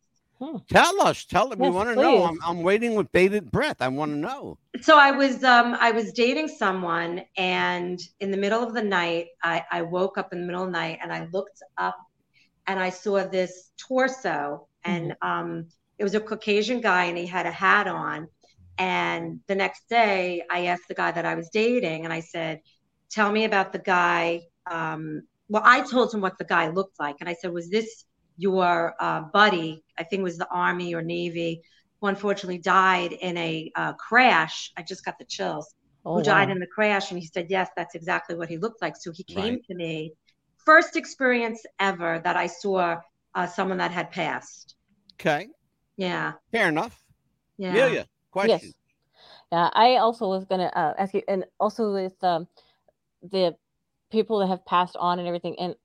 Tell 0.69 1.03
us. 1.03 1.25
Tell 1.25 1.53
us. 1.53 1.59
we 1.59 1.71
want 1.71 1.89
to 1.91 1.95
know. 1.95 2.25
I'm, 2.25 2.39
I'm 2.45 2.63
waiting 2.63 2.95
with 2.95 3.11
bated 3.13 3.51
breath. 3.51 3.77
I 3.81 3.89
want 3.89 4.13
to 4.13 4.17
know. 4.17 4.59
So 4.81 4.99
I 4.99 5.11
was, 5.11 5.45
um, 5.45 5.77
I 5.79 5.91
was 5.93 6.13
dating 6.13 6.49
someone, 6.49 7.23
and 7.37 8.01
in 8.21 8.31
the 8.31 8.37
middle 8.37 8.63
of 8.63 8.75
the 8.75 8.83
night, 8.83 9.27
I, 9.43 9.65
I 9.71 9.83
woke 9.83 10.19
up 10.19 10.33
in 10.33 10.41
the 10.41 10.47
middle 10.47 10.63
of 10.63 10.69
the 10.69 10.73
night, 10.73 10.99
and 11.03 11.13
I 11.13 11.29
looked 11.33 11.63
up, 11.79 11.97
and 12.67 12.81
I 12.81 12.91
saw 12.91 13.27
this 13.27 13.71
torso, 13.77 14.67
and 14.85 15.15
um, 15.23 15.69
it 15.99 16.05
was 16.05 16.15
a 16.15 16.21
Caucasian 16.21 16.81
guy, 16.81 17.05
and 17.05 17.17
he 17.17 17.27
had 17.27 17.47
a 17.47 17.53
hat 17.53 17.87
on. 17.87 18.29
And 18.79 19.41
the 19.47 19.55
next 19.55 19.89
day, 19.89 20.43
I 20.51 20.67
asked 20.67 20.89
the 20.89 20.95
guy 20.95 21.13
that 21.13 21.25
I 21.25 21.35
was 21.35 21.51
dating, 21.51 22.05
and 22.05 22.13
I 22.13 22.21
said, 22.21 22.61
"Tell 23.11 23.31
me 23.31 23.45
about 23.45 23.73
the 23.73 23.79
guy." 23.79 24.43
Um, 24.69 25.23
well, 25.49 25.63
I 25.65 25.83
told 25.83 26.13
him 26.13 26.21
what 26.21 26.39
the 26.39 26.45
guy 26.45 26.69
looked 26.69 26.99
like, 26.99 27.17
and 27.21 27.29
I 27.29 27.35
said, 27.35 27.53
"Was 27.53 27.69
this 27.69 28.05
your 28.37 28.95
uh, 29.01 29.23
buddy? 29.33 29.85
I 29.99 30.05
think 30.05 30.21
it 30.21 30.25
was 30.25 30.38
the 30.38 30.49
Army 30.51 30.95
or 30.95 31.03
Navy, 31.03 31.62
who 32.01 32.09
unfortunately 32.09 32.59
died 32.59 33.12
in 33.12 33.37
a 33.37 33.71
uh, 33.77 33.92
crash." 33.95 34.73
I 34.77 34.83
just 34.83 35.05
got 35.05 35.18
the 35.18 35.25
chills. 35.27 35.73
Oh, 36.05 36.12
who 36.14 36.23
died 36.23 36.49
wow. 36.49 36.51
in 36.51 36.59
the 36.61 36.66
crash? 36.66 37.11
And 37.11 37.21
he 37.21 37.27
said, 37.27 37.47
"Yes, 37.51 37.68
that's 37.77 37.95
exactly 37.95 38.37
what 38.37 38.49
he 38.49 38.59
looked 38.59 38.83
like." 38.83 38.97
So 38.97 39.12
he 39.12 39.25
came 39.25 39.55
Right. 39.55 39.62
to 39.68 39.75
me. 39.75 40.14
First 40.64 40.97
experience 40.97 41.64
ever 41.81 42.21
that 42.25 42.37
I 42.37 42.47
saw 42.47 43.01
uh, 43.35 43.47
someone 43.47 43.79
that 43.79 43.90
had 43.90 44.11
passed. 44.11 44.77
Okay. 45.14 45.49
Yeah, 45.97 46.35
Fair 46.53 46.68
enough. 46.68 47.05
yeah. 47.59 47.71
Amelia, 47.71 48.09
question. 48.31 48.73
Yes. 48.73 48.75
Yeah, 49.53 49.71
I 49.75 49.97
also 49.97 50.29
was 50.29 50.45
gonna 50.47 50.71
uh, 50.75 50.95
ask 50.99 51.14
you, 51.14 51.23
and 51.29 51.45
also 51.61 51.92
with 51.92 52.23
um, 52.25 52.49
the 53.23 53.57
people 54.11 54.38
that 54.40 54.49
have 54.49 54.64
passed 54.66 54.97
on 54.97 55.18
and 55.18 55.29
everything, 55.29 55.57
and 55.59 55.77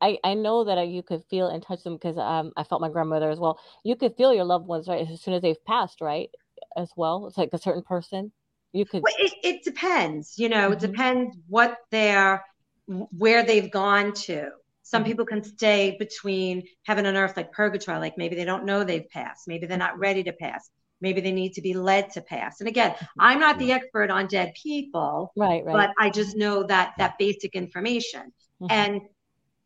I- 0.00 0.18
I, 0.24 0.34
know 0.34 0.64
that 0.64 0.88
you 0.88 1.02
could 1.02 1.22
feel 1.28 1.48
and 1.48 1.62
touch 1.62 1.82
them 1.82 1.94
because 1.94 2.16
um, 2.18 2.52
I 2.56 2.64
felt 2.64 2.80
my 2.80 2.88
grandmother 2.88 3.30
as 3.30 3.38
well. 3.38 3.58
You 3.84 3.96
could 3.96 4.16
feel 4.16 4.32
your 4.32 4.44
loved 4.44 4.66
ones 4.66 4.88
right 4.88 5.06
as 5.08 5.20
soon 5.20 5.34
as 5.34 5.42
they've 5.42 5.64
passed, 5.64 6.00
right? 6.00 6.30
As 6.76 6.90
well, 6.96 7.26
it's 7.26 7.36
like 7.38 7.50
a 7.52 7.58
certain 7.58 7.82
person. 7.82 8.32
You 8.72 8.84
could, 8.86 9.02
Well, 9.02 9.14
it, 9.18 9.32
it 9.42 9.64
depends. 9.64 10.38
You 10.38 10.48
know, 10.48 10.72
it 10.72 10.78
Mhm. 10.78 10.80
depends 10.80 11.36
what 11.48 11.78
they're, 11.90 12.44
where 12.86 13.42
they've 13.42 13.70
gone 13.70 14.12
to. 14.12 14.50
Some 14.82 15.02
Mhm. 15.02 15.06
people 15.06 15.26
can 15.26 15.42
stay 15.42 15.96
between 15.98 16.62
heaven 16.84 17.06
and 17.06 17.16
earth, 17.16 17.36
like 17.36 17.52
purgatory. 17.52 17.98
Like 17.98 18.16
maybe 18.16 18.36
they 18.36 18.44
don't 18.44 18.64
know 18.64 18.84
they've 18.84 19.08
passed. 19.10 19.48
Maybe 19.48 19.66
they're 19.66 19.78
not 19.78 19.98
ready 19.98 20.22
to 20.24 20.32
pass. 20.32 20.70
Maybe 21.00 21.20
they 21.20 21.32
need 21.32 21.54
to 21.54 21.60
be 21.60 21.74
led 21.74 22.10
to 22.12 22.22
pass. 22.22 22.60
And 22.60 22.68
again, 22.68 22.94
I'm 23.18 23.40
not 23.40 23.58
the 23.58 23.72
expert 23.72 24.10
on 24.10 24.28
dead 24.28 24.52
people, 24.62 25.34
right, 25.36 25.64
right. 25.64 25.72
but 25.72 25.90
I 25.98 26.10
just 26.10 26.36
know 26.36 26.62
that 26.64 26.94
that 26.98 27.18
basic 27.18 27.54
information. 27.54 28.32
Mhm. 28.62 28.66
And 28.70 29.00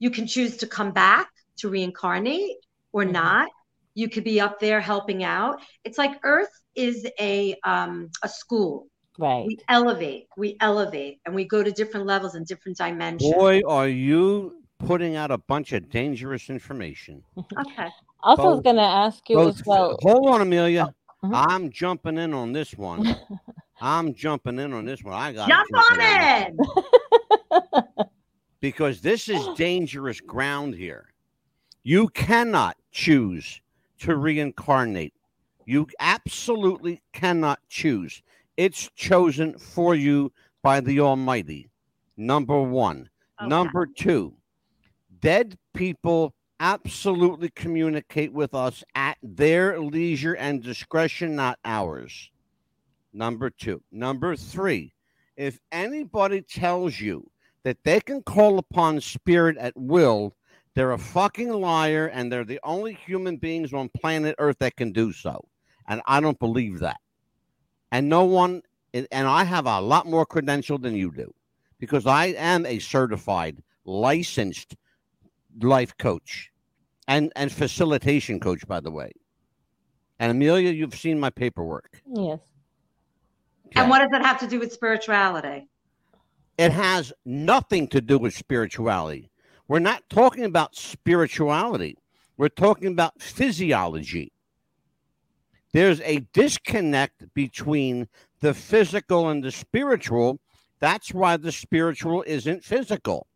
you 0.00 0.10
can 0.10 0.26
choose 0.26 0.56
to 0.58 0.66
come 0.66 0.90
back 0.90 1.28
to 1.58 1.68
reincarnate 1.68 2.56
or 2.92 3.04
Mhm. 3.04 3.12
not. 3.12 3.48
You 3.94 4.08
could 4.08 4.24
be 4.24 4.40
up 4.40 4.58
there 4.58 4.80
helping 4.80 5.22
out. 5.22 5.60
It's 5.84 5.98
like 5.98 6.18
Earth 6.24 6.50
is 6.74 7.06
a 7.20 7.54
um, 7.64 8.10
a 8.22 8.28
school 8.28 8.86
right. 9.18 9.44
we 9.46 9.58
elevate, 9.68 10.26
we 10.36 10.56
elevate, 10.60 11.20
and 11.24 11.34
we 11.34 11.44
go 11.44 11.62
to 11.62 11.70
different 11.70 12.06
levels 12.06 12.34
and 12.34 12.44
different 12.46 12.78
dimensions. 12.78 13.32
Boy, 13.34 13.60
are 13.68 13.88
you 13.88 14.56
putting 14.78 15.14
out 15.16 15.30
a 15.30 15.38
bunch 15.38 15.72
of 15.72 15.90
dangerous 15.90 16.48
information. 16.50 17.22
Okay. 17.66 17.88
Also, 18.22 18.42
I 18.42 18.46
was 18.48 18.60
gonna 18.60 18.82
ask 18.82 19.28
you 19.30 19.36
Both- 19.36 19.60
as 19.60 19.66
well. 19.66 19.96
hold 20.02 20.26
on, 20.28 20.40
Amelia. 20.42 20.94
Mhm. 21.24 21.30
I'm 21.48 21.70
jumping 21.70 22.18
in 22.18 22.34
on 22.34 22.52
this 22.52 22.72
one. 22.76 23.16
I'm 23.80 24.12
jumping 24.14 24.58
in 24.58 24.72
on 24.74 24.84
this 24.84 25.02
one. 25.02 25.14
I 25.14 25.32
got 25.32 25.48
Jump 25.48 25.68
on 25.74 26.00
it 26.00 26.48
in. 26.48 28.06
Because 28.60 29.00
this 29.00 29.28
is 29.28 29.46
dangerous 29.56 30.20
ground 30.20 30.74
here. 30.74 31.12
You 31.82 32.08
cannot 32.08 32.76
choose 32.92 33.60
to 34.00 34.16
reincarnate. 34.16 35.14
You 35.66 35.86
absolutely 36.00 37.02
cannot 37.12 37.60
choose. 37.68 38.22
It's 38.56 38.90
chosen 38.94 39.58
for 39.58 39.94
you 39.94 40.32
by 40.62 40.80
the 40.80 41.00
Almighty. 41.00 41.70
Number 42.16 42.60
one. 42.60 43.08
Okay. 43.40 43.48
Number 43.48 43.86
two, 43.86 44.34
dead 45.20 45.56
people 45.72 46.34
absolutely 46.60 47.48
communicate 47.50 48.32
with 48.32 48.52
us 48.54 48.84
at 48.94 49.16
their 49.22 49.80
leisure 49.80 50.34
and 50.34 50.62
discretion, 50.62 51.34
not 51.34 51.58
ours. 51.64 52.30
Number 53.14 53.48
two. 53.48 53.82
Number 53.90 54.36
three, 54.36 54.92
if 55.36 55.58
anybody 55.72 56.42
tells 56.42 57.00
you 57.00 57.30
that 57.64 57.78
they 57.84 58.00
can 58.00 58.22
call 58.22 58.58
upon 58.58 59.00
spirit 59.00 59.56
at 59.58 59.76
will, 59.76 60.34
they're 60.74 60.92
a 60.92 60.98
fucking 60.98 61.50
liar 61.50 62.06
and 62.06 62.30
they're 62.30 62.44
the 62.44 62.60
only 62.62 62.94
human 62.94 63.36
beings 63.36 63.72
on 63.72 63.90
planet 63.90 64.34
Earth 64.38 64.56
that 64.60 64.76
can 64.76 64.92
do 64.92 65.12
so. 65.12 65.44
And 65.88 66.00
I 66.06 66.20
don't 66.20 66.38
believe 66.38 66.78
that. 66.80 67.00
And 67.92 68.08
no 68.08 68.24
one, 68.24 68.62
and 68.94 69.06
I 69.12 69.44
have 69.44 69.66
a 69.66 69.80
lot 69.80 70.06
more 70.06 70.24
credential 70.24 70.78
than 70.78 70.94
you 70.94 71.12
do 71.12 71.34
because 71.80 72.06
I 72.06 72.26
am 72.26 72.64
a 72.66 72.78
certified, 72.78 73.62
licensed 73.84 74.76
life 75.60 75.96
coach 75.98 76.50
and, 77.08 77.32
and 77.34 77.50
facilitation 77.50 78.38
coach, 78.38 78.66
by 78.68 78.78
the 78.78 78.90
way. 78.90 79.10
And 80.20 80.30
Amelia, 80.30 80.70
you've 80.70 80.94
seen 80.94 81.18
my 81.18 81.30
paperwork. 81.30 82.00
yes. 82.06 82.38
And 83.74 83.88
what 83.88 84.00
does 84.00 84.08
that 84.10 84.24
have 84.24 84.38
to 84.40 84.46
do 84.46 84.58
with 84.58 84.72
spirituality? 84.72 85.68
It 86.60 86.72
has 86.72 87.10
nothing 87.24 87.88
to 87.88 88.02
do 88.02 88.18
with 88.18 88.34
spirituality. 88.34 89.30
We're 89.66 89.78
not 89.78 90.02
talking 90.10 90.44
about 90.44 90.76
spirituality. 90.76 91.96
We're 92.36 92.50
talking 92.50 92.88
about 92.88 93.22
physiology. 93.22 94.30
There's 95.72 96.02
a 96.02 96.18
disconnect 96.34 97.32
between 97.32 98.08
the 98.40 98.52
physical 98.52 99.30
and 99.30 99.42
the 99.42 99.52
spiritual. 99.52 100.38
That's 100.80 101.14
why 101.14 101.38
the 101.38 101.50
spiritual 101.50 102.24
isn't 102.26 102.62
physical. 102.62 103.26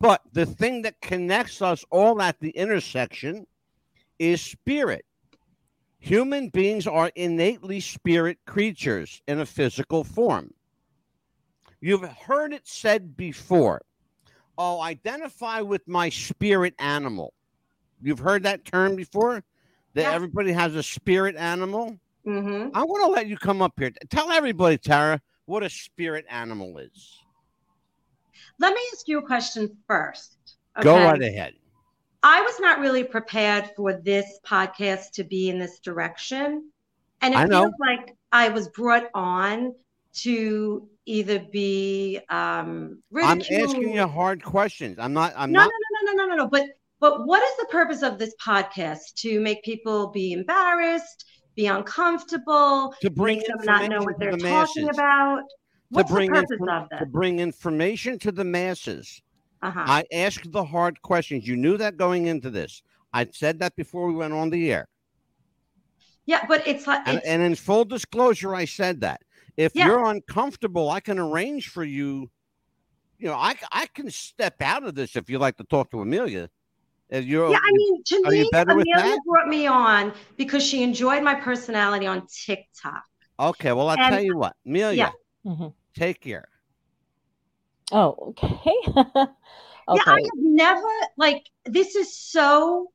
But 0.00 0.22
the 0.32 0.46
thing 0.46 0.82
that 0.82 1.00
connects 1.00 1.62
us 1.62 1.84
all 1.92 2.20
at 2.20 2.40
the 2.40 2.50
intersection 2.50 3.46
is 4.18 4.42
spirit. 4.42 5.04
Human 6.00 6.48
beings 6.48 6.88
are 6.88 7.12
innately 7.14 7.78
spirit 7.78 8.38
creatures 8.46 9.22
in 9.28 9.38
a 9.38 9.46
physical 9.46 10.02
form. 10.02 10.54
You've 11.80 12.02
heard 12.02 12.52
it 12.52 12.66
said 12.68 13.16
before. 13.16 13.82
Oh, 14.58 14.80
identify 14.80 15.62
with 15.62 15.86
my 15.88 16.10
spirit 16.10 16.74
animal. 16.78 17.32
You've 18.02 18.18
heard 18.18 18.42
that 18.42 18.64
term 18.64 18.96
before? 18.96 19.42
That 19.94 20.02
Yeah. 20.02 20.12
everybody 20.12 20.52
has 20.52 20.74
a 20.74 20.82
spirit 20.82 21.36
animal? 21.36 21.98
hmm 22.24 22.68
I 22.74 22.84
want 22.84 23.04
to 23.04 23.10
let 23.10 23.26
you 23.26 23.36
come 23.36 23.62
up 23.62 23.72
here. 23.78 23.90
Tell 24.10 24.30
everybody, 24.30 24.76
Tara, 24.76 25.20
what 25.46 25.62
a 25.62 25.70
spirit 25.70 26.26
animal 26.28 26.78
is. 26.78 27.18
Let 28.58 28.74
me 28.74 28.80
ask 28.92 29.08
you 29.08 29.18
a 29.18 29.26
question 29.26 29.76
first. 29.86 30.36
Go 30.82 30.96
right 30.96 31.20
ahead. 31.20 31.54
I 32.22 32.42
was 32.42 32.60
not 32.60 32.80
really 32.80 33.04
prepared 33.04 33.70
for 33.74 33.94
this 33.94 34.38
podcast 34.46 35.12
to 35.12 35.24
be 35.24 35.48
in 35.48 35.58
this 35.58 35.78
direction. 35.78 36.70
And 37.22 37.34
it 37.34 37.48
feels 37.48 37.74
like 37.80 38.14
I 38.32 38.50
was 38.50 38.68
brought 38.68 39.08
on 39.14 39.74
to 40.16 40.88
either 41.06 41.38
be 41.38 42.20
um 42.28 43.02
I'm 43.14 43.40
asking 43.40 43.94
you 43.94 44.06
hard 44.06 44.42
questions. 44.42 44.98
I'm 44.98 45.12
not. 45.12 45.32
I'm 45.36 45.50
no, 45.52 45.60
not. 45.60 45.70
no, 45.70 46.12
no, 46.12 46.12
no, 46.12 46.26
no, 46.26 46.34
no, 46.36 46.42
no. 46.44 46.48
But 46.48 46.66
but 47.00 47.26
what 47.26 47.42
is 47.42 47.56
the 47.58 47.66
purpose 47.66 48.02
of 48.02 48.18
this 48.18 48.34
podcast? 48.44 49.14
To 49.16 49.40
make 49.40 49.62
people 49.64 50.08
be 50.08 50.32
embarrassed, 50.32 51.24
be 51.56 51.66
uncomfortable, 51.66 52.94
To 53.00 53.10
bring 53.10 53.38
them 53.46 53.58
not 53.64 53.88
know 53.90 54.00
what 54.02 54.18
they're 54.18 54.32
the 54.32 54.38
talking 54.38 54.84
masses. 54.84 54.98
about? 54.98 55.42
What's 55.90 56.08
the 56.08 56.14
bring 56.14 56.30
purpose 56.30 56.50
infor- 56.60 56.82
of 56.82 56.88
that? 56.90 56.98
to 56.98 57.06
bring 57.06 57.38
information 57.40 58.18
to 58.20 58.30
the 58.32 58.44
masses. 58.44 59.22
Uh-huh. 59.62 59.82
I 59.86 60.04
asked 60.12 60.52
the 60.52 60.64
hard 60.64 61.02
questions. 61.02 61.46
You 61.46 61.56
knew 61.56 61.76
that 61.78 61.96
going 61.96 62.26
into 62.26 62.48
this. 62.50 62.82
I 63.12 63.26
said 63.32 63.58
that 63.58 63.74
before 63.76 64.06
we 64.06 64.14
went 64.14 64.32
on 64.32 64.50
the 64.50 64.72
air. 64.72 64.86
yeah, 66.26 66.44
but 66.46 66.66
it's 66.66 66.86
like 66.86 67.06
And, 67.06 67.20
and 67.24 67.42
in 67.42 67.54
full 67.56 67.84
disclosure, 67.84 68.54
I 68.54 68.64
said 68.64 69.00
that. 69.00 69.20
If 69.60 69.72
Yeah. 69.74 69.86
you're 69.88 70.04
uncomfortable, 70.06 70.88
I 70.88 71.00
can 71.00 71.18
arrange 71.18 71.68
for 71.68 71.84
you. 71.84 72.30
You 73.18 73.28
know, 73.28 73.34
I, 73.34 73.54
I 73.70 73.86
can 73.88 74.10
step 74.10 74.62
out 74.62 74.84
of 74.84 74.94
this 74.94 75.16
if 75.16 75.28
you 75.28 75.38
like 75.38 75.58
to 75.58 75.64
talk 75.64 75.90
to 75.90 76.00
Amelia. 76.00 76.48
If 77.10 77.26
you're, 77.26 77.50
Yeah, 77.50 77.58
I 77.62 77.70
mean, 77.72 78.02
to 78.04 78.22
Are 78.24 78.32
you 78.34 78.44
me, 78.44 78.48
better 78.52 78.74
with 78.74 78.86
Amelia 78.94 79.10
that? 79.16 79.18
brought 79.26 79.48
me 79.48 79.66
on 79.66 80.14
because 80.38 80.62
she 80.62 80.82
enjoyed 80.82 81.22
my 81.22 81.34
personality 81.34 82.06
on 82.06 82.26
TikTok. 82.46 83.02
okay, 83.38 83.72
well, 83.72 83.88
I'll 83.90 83.98
and- 84.00 84.14
tell 84.14 84.22
you 84.22 84.36
what, 84.38 84.56
Amelia, 84.64 85.12
Mhm. 85.44 85.74
take 85.94 86.20
care. 86.22 86.48
Oh, 87.92 88.14
okay. 88.30 88.54
okay. 88.86 89.26
Yeah, 89.88 90.02
I 90.06 90.20
have 90.20 90.30
never 90.36 90.88
like 91.18 91.44
this 91.66 91.96
is 91.96 92.16
so 92.16 92.92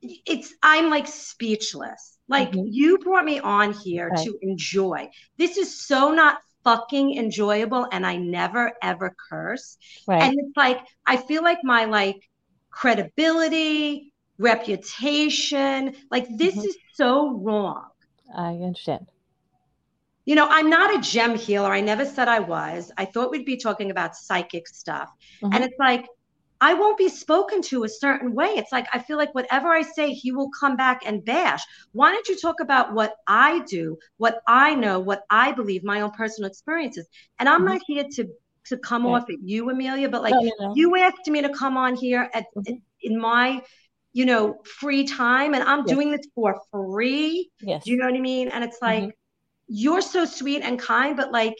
it's 0.00 0.54
I'm 0.62 0.88
like 0.88 1.06
speechless. 1.08 2.16
Like 2.30 2.54
Mhm. 2.54 2.64
you 2.64 2.98
brought 2.98 3.24
me 3.26 3.40
on 3.40 3.72
here 3.74 4.12
Right. 4.12 4.18
to 4.24 4.38
enjoy. 4.42 5.10
This 5.38 5.58
is 5.58 5.86
so 5.86 6.12
not 6.12 6.38
fucking 6.64 7.16
enjoyable 7.16 7.88
and 7.92 8.06
I 8.06 8.16
never 8.16 8.72
ever 8.82 9.14
curse. 9.30 9.76
right. 10.06 10.34
And 10.34 10.38
it's 10.38 10.56
like 10.56 10.80
I 11.06 11.16
feel 11.18 11.42
like 11.42 11.58
my 11.64 11.86
like 11.86 12.16
credibility, 12.70 14.12
reputation, 14.38 15.94
like 16.10 16.26
this 16.38 16.54
Mhm. 16.54 16.64
is 16.64 16.76
so 16.94 17.30
wrong. 17.38 17.86
I 18.34 18.54
understand. 18.62 19.12
You 20.24 20.34
know, 20.34 20.46
I'm 20.48 20.70
not 20.70 20.94
a 20.94 21.00
gem 21.00 21.34
healer. 21.36 21.70
I 21.72 21.80
never 21.80 22.04
said 22.04 22.28
I 22.28 22.40
was. 22.40 22.92
I 22.96 23.04
thought 23.04 23.30
we'd 23.30 23.44
be 23.46 23.56
talking 23.56 23.90
about 23.90 24.16
psychic 24.16 24.68
stuff. 24.68 25.10
Mhm. 25.42 25.52
And 25.52 25.64
it's 25.64 25.74
like, 25.78 26.06
I 26.60 26.74
won't 26.74 26.98
be 26.98 27.08
spoken 27.08 27.62
to 27.62 27.84
a 27.84 27.88
certain 27.88 28.34
way. 28.34 28.48
It's 28.56 28.72
like, 28.72 28.86
I 28.92 28.98
feel 28.98 29.16
like 29.16 29.34
whatever 29.34 29.68
I 29.68 29.82
say, 29.82 30.12
he 30.12 30.32
will 30.32 30.50
come 30.58 30.76
back 30.76 31.02
and 31.06 31.24
bash. 31.24 31.62
Why 31.92 32.12
don't 32.12 32.28
you 32.28 32.36
talk 32.38 32.60
about 32.60 32.92
what 32.94 33.14
I 33.26 33.60
do, 33.60 33.98
what 34.18 34.40
I 34.46 34.74
know, 34.74 34.98
what 35.00 35.22
I 35.30 35.52
believe, 35.52 35.84
my 35.84 36.02
own 36.02 36.10
personal 36.10 36.50
experiences? 36.50 37.08
And 37.38 37.48
I'm 37.48 37.62
Mhm. 37.62 37.66
not 37.66 37.80
here 37.86 38.04
to 38.16 38.26
to 38.66 38.76
come 38.76 39.06
off 39.06 39.24
at 39.30 39.36
you, 39.42 39.68
Amelia, 39.70 40.08
but 40.08 40.22
like 40.22 40.34
no, 40.34 40.40
no, 40.40 40.52
no. 40.60 40.74
you 40.74 40.96
asked 40.96 41.26
me 41.26 41.42
to 41.42 41.48
come 41.48 41.76
on 41.76 41.96
here 41.96 42.28
at 42.34 42.44
Mhm. 42.56 42.82
in 43.02 43.18
my, 43.18 43.62
you 44.12 44.26
know, 44.26 44.58
free 44.78 45.04
time, 45.04 45.54
and 45.54 45.64
I'm 45.64 45.84
Yes. 45.86 45.96
doing 45.96 46.10
this 46.10 46.26
for 46.34 46.60
free. 46.70 47.50
yes. 47.60 47.84
Do 47.84 47.90
you 47.90 47.96
know 47.96 48.04
what 48.06 48.14
I 48.14 48.20
mean? 48.20 48.48
And 48.48 48.62
it's 48.62 48.78
like, 48.82 49.04
Mhm. 49.04 49.12
you're 49.68 50.02
so 50.02 50.24
sweet 50.24 50.62
and 50.62 50.78
kind, 50.78 51.16
but 51.16 51.32
like, 51.32 51.54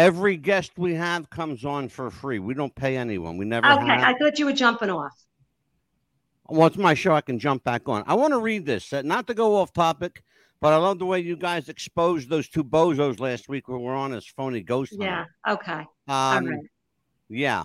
Every 0.00 0.38
guest 0.38 0.72
we 0.78 0.94
have 0.94 1.28
comes 1.28 1.62
on 1.62 1.90
for 1.90 2.10
free. 2.10 2.38
We 2.38 2.54
don't 2.54 2.74
pay 2.74 2.96
anyone. 2.96 3.36
We 3.36 3.44
never 3.44 3.66
okay, 3.66 3.86
have. 3.86 4.02
I 4.02 4.14
thought 4.18 4.38
you 4.38 4.46
were 4.46 4.54
jumping 4.54 4.88
off. 4.88 5.12
Well, 6.48 6.68
it's 6.68 6.78
my 6.78 6.94
show. 6.94 7.12
I 7.12 7.20
can 7.20 7.38
jump 7.38 7.64
back 7.64 7.86
on. 7.86 8.02
I 8.06 8.14
want 8.14 8.32
to 8.32 8.40
read 8.40 8.64
this, 8.64 8.94
uh, 8.94 9.02
not 9.02 9.26
to 9.26 9.34
go 9.34 9.56
off 9.56 9.74
topic, 9.74 10.22
but 10.62 10.72
I 10.72 10.76
love 10.76 10.98
the 10.98 11.04
way 11.04 11.20
you 11.20 11.36
guys 11.36 11.68
exposed 11.68 12.30
those 12.30 12.48
two 12.48 12.64
bozos 12.64 13.20
last 13.20 13.50
week 13.50 13.68
when 13.68 13.80
we 13.80 13.84
were 13.84 13.94
on 13.94 14.14
as 14.14 14.26
phony 14.26 14.62
ghost 14.62 14.94
Yeah. 14.98 15.26
hunter. 15.44 15.60
Okay. 15.62 15.80
Um, 15.80 15.86
All 16.08 16.40
right. 16.40 16.58
Yeah, 17.28 17.64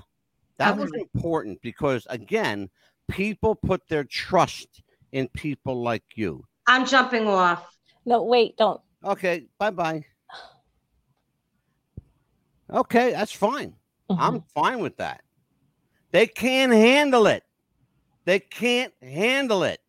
that 0.58 0.78
was 0.78 0.92
important 0.94 1.62
because 1.62 2.06
again, 2.10 2.70
people 3.08 3.56
put 3.56 3.88
their 3.88 4.04
trust 4.04 4.84
in 5.14 5.30
people 5.30 5.82
like 5.82 6.04
you. 6.16 6.44
I'm 6.68 6.86
jumping 6.86 7.28
off. 7.28 7.66
No, 8.06 8.24
wait, 8.24 8.58
don't. 8.58 8.82
Okay, 9.06 9.46
bye 9.58 9.72
bye. 9.72 10.04
Okay, 12.76 13.12
that's 13.12 13.32
fine. 13.32 13.74
I'm 14.10 14.42
Mhm. 14.42 14.50
fine 14.54 14.80
with 14.80 14.98
that. 14.98 15.24
They 16.12 16.28
can't 16.28 16.72
handle 16.72 17.26
it. 17.28 17.44
They 18.26 18.40
can't 18.40 18.94
handle 19.02 19.64
it. 19.64 19.82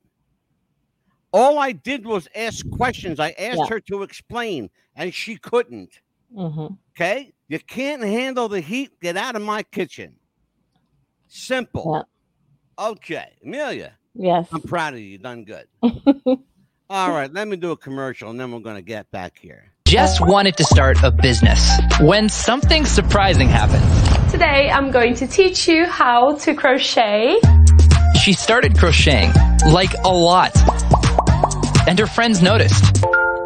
All 1.33 1.59
I 1.59 1.73
did 1.73 2.07
was 2.07 2.29
ask 2.35 2.69
questions. 2.71 3.19
I 3.21 3.31
asked 3.33 3.59
Yeah. 3.59 3.67
her 3.69 3.81
to 3.81 4.03
explain, 4.03 4.71
and 4.95 5.13
she 5.13 5.37
couldn't. 5.37 6.01
Mhm. 6.33 6.79
Okay? 6.91 7.35
You 7.49 7.59
can't 7.59 8.03
handle 8.03 8.49
the 8.49 8.61
heat. 8.61 8.99
Get 9.01 9.17
out 9.17 9.37
of 9.37 9.43
my 9.43 9.63
kitchen. 9.63 10.19
Simple. 11.29 12.05
Okay, 12.79 13.37
Amelia, 13.43 13.99
Yes. 14.15 14.49
I'm 14.53 14.61
proud 14.63 14.95
of 14.95 15.01
you. 15.01 15.07
You 15.07 15.19
done 15.19 15.45
good. 15.45 15.69
All 16.91 17.11
right, 17.11 17.33
let 17.33 17.49
me 17.49 17.57
do 17.57 17.73
a 17.73 17.77
commercial, 17.77 18.31
and 18.31 18.39
then 18.39 18.53
we're 18.53 18.61
going 18.61 18.77
to 18.77 18.83
get 18.83 19.11
back 19.11 19.39
here. 19.39 19.73
Jess 19.87 20.21
wanted 20.21 20.57
to 20.57 20.65
start 20.65 21.01
a 21.05 21.13
business 21.13 21.71
when 22.01 22.29
something 22.29 22.85
surprising 22.85 23.49
happened. 23.49 23.85
Today 24.33 24.69
I'm 24.69 24.91
going 24.91 25.15
to 25.15 25.29
teach 25.29 25.69
you 25.69 25.87
how 25.87 26.35
to 26.39 26.55
crochet. 26.55 27.37
She 28.21 28.33
started 28.33 28.77
crocheting, 28.77 29.33
like 29.65 29.95
a 30.05 30.09
lot. 30.09 30.51
And 31.87 31.97
her 32.01 32.09
friends 32.09 32.43
noticed. 32.43 33.01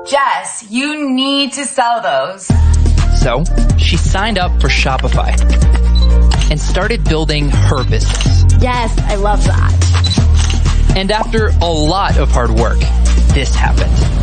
Jess, 0.06 0.64
you 0.70 1.10
need 1.14 1.52
to 1.52 1.66
sell 1.66 2.00
those. 2.00 2.46
So 3.20 3.44
she 3.76 3.98
signed 3.98 4.38
up 4.38 4.62
for 4.62 4.68
Shopify 4.68 5.38
and 6.50 6.58
started 6.58 7.04
building 7.04 7.50
her 7.50 7.84
business. 7.84 8.44
Yes, 8.62 8.98
I 9.00 9.16
love 9.16 9.44
that. 9.44 10.94
And 10.96 11.10
after 11.10 11.48
a 11.60 11.70
lot 11.70 12.16
of 12.16 12.30
hard 12.30 12.50
work, 12.50 12.78
this 13.34 13.54
happened. 13.54 14.19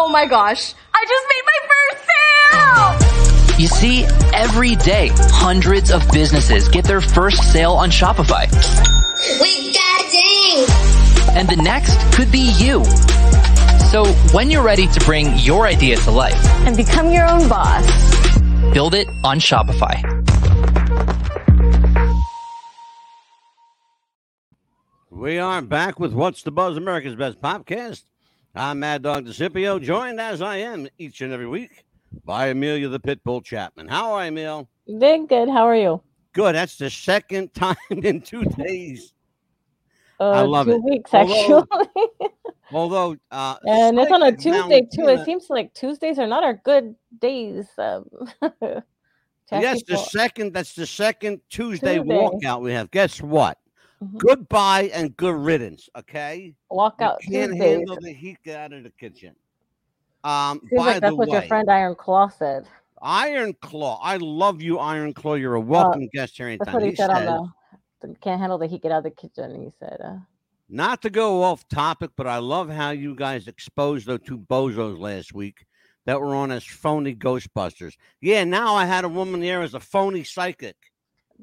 Oh 0.00 0.08
my 0.08 0.26
gosh, 0.26 0.74
I 0.94 1.04
just 1.08 1.26
made 1.32 1.44
my 1.52 1.60
first 1.70 2.06
sale! 3.50 3.58
You 3.58 3.66
see, 3.66 4.04
every 4.32 4.76
day, 4.76 5.10
hundreds 5.12 5.90
of 5.90 6.08
businesses 6.12 6.68
get 6.68 6.84
their 6.84 7.00
first 7.00 7.52
sale 7.52 7.72
on 7.72 7.90
Shopify. 7.90 8.46
We 9.40 9.72
got 9.72 10.00
a 10.00 10.10
ding! 10.10 11.36
And 11.36 11.48
the 11.48 11.56
next 11.56 11.98
could 12.16 12.30
be 12.30 12.52
you. 12.58 12.84
So 13.90 14.04
when 14.32 14.52
you're 14.52 14.62
ready 14.62 14.86
to 14.86 15.00
bring 15.00 15.36
your 15.38 15.66
idea 15.66 15.96
to 15.96 16.10
life, 16.12 16.38
And 16.64 16.76
become 16.76 17.10
your 17.10 17.26
own 17.26 17.48
boss. 17.48 17.84
build 18.72 18.94
it 18.94 19.08
on 19.24 19.40
Shopify. 19.40 19.96
We 25.10 25.38
are 25.38 25.60
back 25.60 25.98
with 25.98 26.12
What's 26.12 26.42
the 26.44 26.52
Buzz, 26.52 26.76
America's 26.76 27.16
Best 27.16 27.40
Podcast. 27.42 28.02
I'm 28.58 28.80
Mad 28.80 29.02
Dog 29.02 29.24
DeCipio, 29.24 29.80
joined 29.80 30.20
as 30.20 30.42
I 30.42 30.56
am 30.56 30.88
each 30.98 31.20
and 31.20 31.32
every 31.32 31.46
week 31.46 31.84
by 32.24 32.48
Amelia 32.48 32.88
the 32.88 32.98
Pitbull 32.98 33.44
Chapman. 33.44 33.86
How 33.86 34.10
are 34.14 34.24
you, 34.24 34.32
Emil? 34.32 34.68
Very 34.88 35.26
good. 35.26 35.48
How 35.48 35.62
are 35.62 35.76
you? 35.76 36.02
Good. 36.32 36.56
That's 36.56 36.76
the 36.76 36.90
second 36.90 37.54
time 37.54 37.76
in 37.90 38.20
two 38.20 38.44
days. 38.46 39.14
Uh, 40.18 40.30
I 40.30 40.40
love 40.40 40.66
two 40.66 40.72
it. 40.72 40.82
weeks 40.82 41.14
Although, 41.14 41.68
actually, 41.70 42.28
Although, 42.72 43.16
uh, 43.30 43.58
and 43.64 43.96
it's 43.96 44.10
on 44.10 44.24
a 44.24 44.32
Tuesday 44.36 44.88
too. 44.92 45.06
It 45.06 45.24
seems 45.24 45.48
like 45.48 45.72
Tuesdays 45.74 46.18
are 46.18 46.26
not 46.26 46.42
our 46.42 46.54
good 46.54 46.96
days. 47.20 47.68
Um, 47.78 48.06
Yes, 49.52 49.82
the 49.84 49.96
second. 49.96 50.52
That's 50.52 50.74
the 50.74 50.84
second 50.84 51.40
Tuesday, 51.48 51.98
Tuesday. 51.98 52.14
walkout 52.14 52.60
we 52.60 52.72
have. 52.72 52.90
Guess 52.90 53.22
what? 53.22 53.56
Mhm. 54.02 54.18
Goodbye 54.18 54.90
and 54.94 55.16
good 55.16 55.34
riddance. 55.34 55.88
Okay. 55.96 56.54
walk 56.70 56.96
You 57.00 57.06
out 57.06 57.20
can't 57.20 57.52
Tuesdays. 57.52 57.76
handle 57.78 57.96
the 58.00 58.12
heat. 58.12 58.38
Get 58.44 58.58
out 58.60 58.72
of 58.72 58.84
the 58.84 58.90
kitchen. 58.90 59.34
Um, 60.24 60.60
Seems 60.68 60.70
by 60.78 60.84
like 60.86 61.00
that's 61.00 61.10
the 61.12 61.16
what 61.16 61.28
way, 61.28 61.38
your 61.38 61.42
friend 61.48 61.70
Iron 61.70 61.94
Claw 61.94 62.28
said. 62.28 62.68
Iron 63.02 63.54
Claw. 63.60 64.00
I 64.02 64.16
love 64.16 64.60
you, 64.60 64.78
Iron 64.78 65.14
Claw. 65.14 65.34
You're 65.34 65.54
a 65.54 65.60
welcome 65.60 66.08
guest 66.12 66.36
here 66.36 66.46
Uh, 66.48 66.56
That's 66.58 66.68
anytime. 66.68 66.74
what 66.74 66.90
he, 66.90 66.96
said, 66.96 67.10
said, 67.10 67.28
on 67.28 67.52
the. 68.00 68.14
Can't 68.20 68.40
handle 68.40 68.58
the 68.58 68.66
heat. 68.66 68.82
Get 68.82 68.92
out 68.92 68.98
of 68.98 69.04
the 69.04 69.10
kitchen. 69.10 69.60
He 69.60 69.70
said, 69.78 70.00
uh, 70.04 70.16
Not 70.68 71.02
to 71.02 71.10
go 71.10 71.42
off 71.42 71.66
topic, 71.68 72.10
but 72.16 72.26
I 72.26 72.38
love 72.38 72.68
how 72.70 72.90
you 72.90 73.14
guys 73.14 73.48
exposed 73.48 74.06
those 74.06 74.20
two 74.24 74.38
bozos 74.38 74.98
last 74.98 75.32
week 75.34 75.66
that 76.04 76.20
were 76.20 76.34
on 76.34 76.50
as 76.50 76.64
phony 76.64 77.14
Ghostbusters. 77.14 77.96
Yeah, 78.20 78.44
now 78.44 78.74
I 78.74 78.84
had 78.84 79.04
a 79.04 79.08
woman 79.08 79.40
there 79.40 79.62
as 79.62 79.74
a 79.74 79.80
phony 79.80 80.24
psychic. 80.24 80.76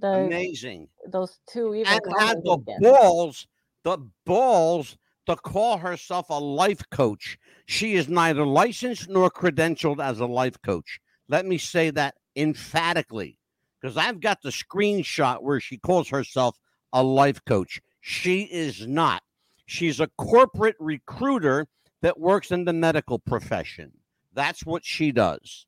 Amazing. 0.02 0.90
those 1.08 1.40
two 1.48 1.74
even 1.76 1.94
And 1.94 2.02
had 2.20 2.44
the 2.44 2.54
again. 2.54 2.80
balls, 2.82 3.48
the 3.84 3.98
balls 4.26 4.98
to 5.26 5.36
call 5.36 5.78
herself 5.78 6.30
a 6.30 6.40
life 6.40 6.82
coach. 6.92 7.38
She 7.66 7.96
is 7.96 8.08
neither 8.10 8.46
licensed 8.46 9.10
nor 9.10 9.30
credentialed 9.30 10.04
as 10.04 10.20
a 10.20 10.26
life 10.26 10.62
coach. 10.62 11.00
Let 11.28 11.46
me 11.46 11.58
say 11.58 11.90
that 11.92 12.16
emphatically 12.36 13.40
because 13.82 13.98
I've 13.98 14.20
got 14.20 14.42
the 14.42 14.50
screenshot 14.50 15.42
where 15.42 15.60
she 15.60 15.78
calls 15.78 16.10
herself 16.10 16.58
a 16.94 17.02
life 17.04 17.44
coach. 17.46 17.82
She 18.02 18.42
is 18.44 18.86
not. 18.88 19.24
She's 19.66 20.00
a 20.00 20.08
corporate 20.18 20.76
recruiter 20.80 21.68
that 22.02 22.20
works 22.20 22.52
in 22.52 22.66
the 22.66 22.74
medical 22.74 23.18
profession. 23.18 23.92
That's 24.34 24.66
what 24.66 24.86
she 24.86 25.12
does. 25.12 25.66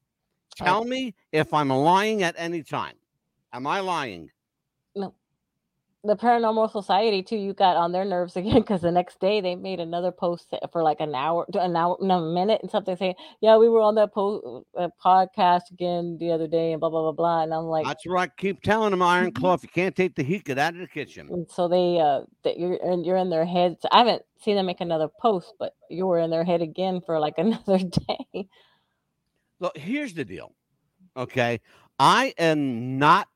Tell 0.55 0.83
me 0.83 1.15
if 1.31 1.53
I'm 1.53 1.69
lying 1.69 2.21
at 2.23 2.35
any 2.37 2.63
time. 2.63 2.95
Am 3.53 3.65
I 3.67 3.79
lying? 3.79 4.29
No. 4.95 5.13
The 6.03 6.15
paranormal 6.15 6.71
society 6.71 7.21
too 7.21 7.35
you 7.35 7.53
got 7.53 7.75
on 7.75 7.91
their 7.91 8.05
nerves 8.05 8.35
again 8.37 8.61
because 8.61 8.81
the 8.81 8.91
next 8.91 9.19
day 9.19 9.41
they 9.41 9.55
made 9.55 9.79
another 9.79 10.11
post 10.11 10.53
for 10.71 10.81
like 10.83 11.01
an 11.01 11.13
hour 11.15 11.45
an 11.53 11.75
hour 11.75 11.97
no 11.99 12.19
a 12.23 12.33
minute 12.33 12.61
and 12.61 12.71
something 12.71 12.95
saying 12.95 13.15
yeah 13.41 13.57
we 13.57 13.67
were 13.67 13.81
on 13.81 13.95
that 13.95 14.13
po- 14.13 14.63
uh, 14.77 14.87
podcast 15.03 15.69
again 15.71 16.17
the 16.19 16.31
other 16.31 16.47
day 16.47 16.71
and 16.71 16.79
blah 16.79 16.89
blah 16.89 17.01
blah 17.01 17.11
blah 17.11 17.43
and 17.43 17.53
i'm 17.53 17.65
like 17.65 17.85
That's 17.85 18.05
right. 18.05 18.29
Keep 18.37 18.61
telling 18.61 18.91
them, 18.91 19.01
Iron 19.01 19.31
Claw, 19.33 19.55
if 19.55 19.63
you 19.63 19.69
can't 19.69 19.95
take 19.95 20.15
the 20.15 20.23
heat, 20.23 20.45
get 20.45 20.57
out 20.57 20.75
of 20.75 20.79
the 20.79 20.87
kitchen. 20.87 21.27
and 21.29 21.49
so 21.49 21.67
they 21.67 21.99
uh 21.99 22.21
that 22.43 22.57
you're 22.57 22.77
and 22.83 23.05
you're 23.05 23.17
in 23.17 23.29
their 23.29 23.45
heads 23.45 23.85
i 23.91 23.97
haven't 23.97 24.21
seen 24.39 24.55
them 24.55 24.67
make 24.67 24.79
another 24.81 25.09
post 25.19 25.53
but 25.59 25.75
you 25.89 26.05
were 26.05 26.19
in 26.19 26.29
their 26.29 26.45
head 26.45 26.61
again 26.61 27.01
for 27.05 27.19
like 27.19 27.33
another 27.37 27.79
day 27.79 28.47
Look, 29.59 29.75
here's 29.77 30.13
the 30.13 30.23
deal. 30.23 30.53
Okay. 31.17 31.59
I 31.97 32.33
am 32.37 32.99
not 32.99 33.27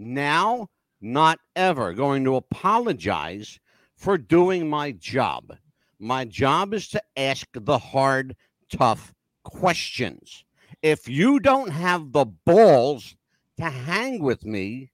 now, 0.00 0.68
not 1.00 1.38
ever 1.54 1.92
going 1.92 2.24
to 2.24 2.36
apologize 2.36 3.60
for 3.96 4.16
doing 4.16 4.68
my 4.68 4.92
job. 4.92 5.56
My 5.98 6.24
job 6.24 6.72
is 6.72 6.88
to 6.88 7.02
ask 7.16 7.46
the 7.52 7.78
hard, 7.78 8.34
tough 8.72 9.12
questions. 9.44 10.44
If 10.82 11.08
you 11.08 11.38
don't 11.38 11.70
have 11.70 12.12
the 12.12 12.24
balls 12.24 13.14
to 13.58 13.64
hang 13.64 14.22
with 14.22 14.44
me, 14.44 14.90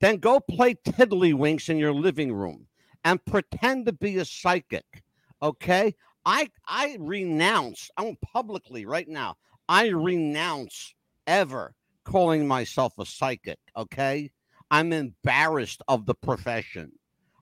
then 0.00 0.16
go 0.16 0.40
play 0.40 0.74
tiddlywinks 0.74 1.68
in 1.68 1.78
your 1.78 1.94
living 1.94 2.32
room 2.32 2.66
and 3.04 3.24
pretend 3.24 3.86
to 3.86 3.92
be 3.92 4.16
a 4.16 4.24
psychic. 4.24 5.04
Okay? 5.40 5.94
I 6.24 6.50
I 6.66 6.96
renounce, 7.00 7.90
I'm 7.96 8.16
publicly 8.16 8.86
right 8.86 9.08
now. 9.08 9.36
I 9.68 9.88
renounce 9.88 10.94
ever 11.26 11.74
calling 12.12 12.46
myself 12.46 12.92
a 12.98 13.06
psychic. 13.06 13.58
Okay. 13.74 14.30
I'm 14.70 14.92
embarrassed 14.92 15.82
of 15.88 16.04
the 16.04 16.14
profession. 16.14 16.92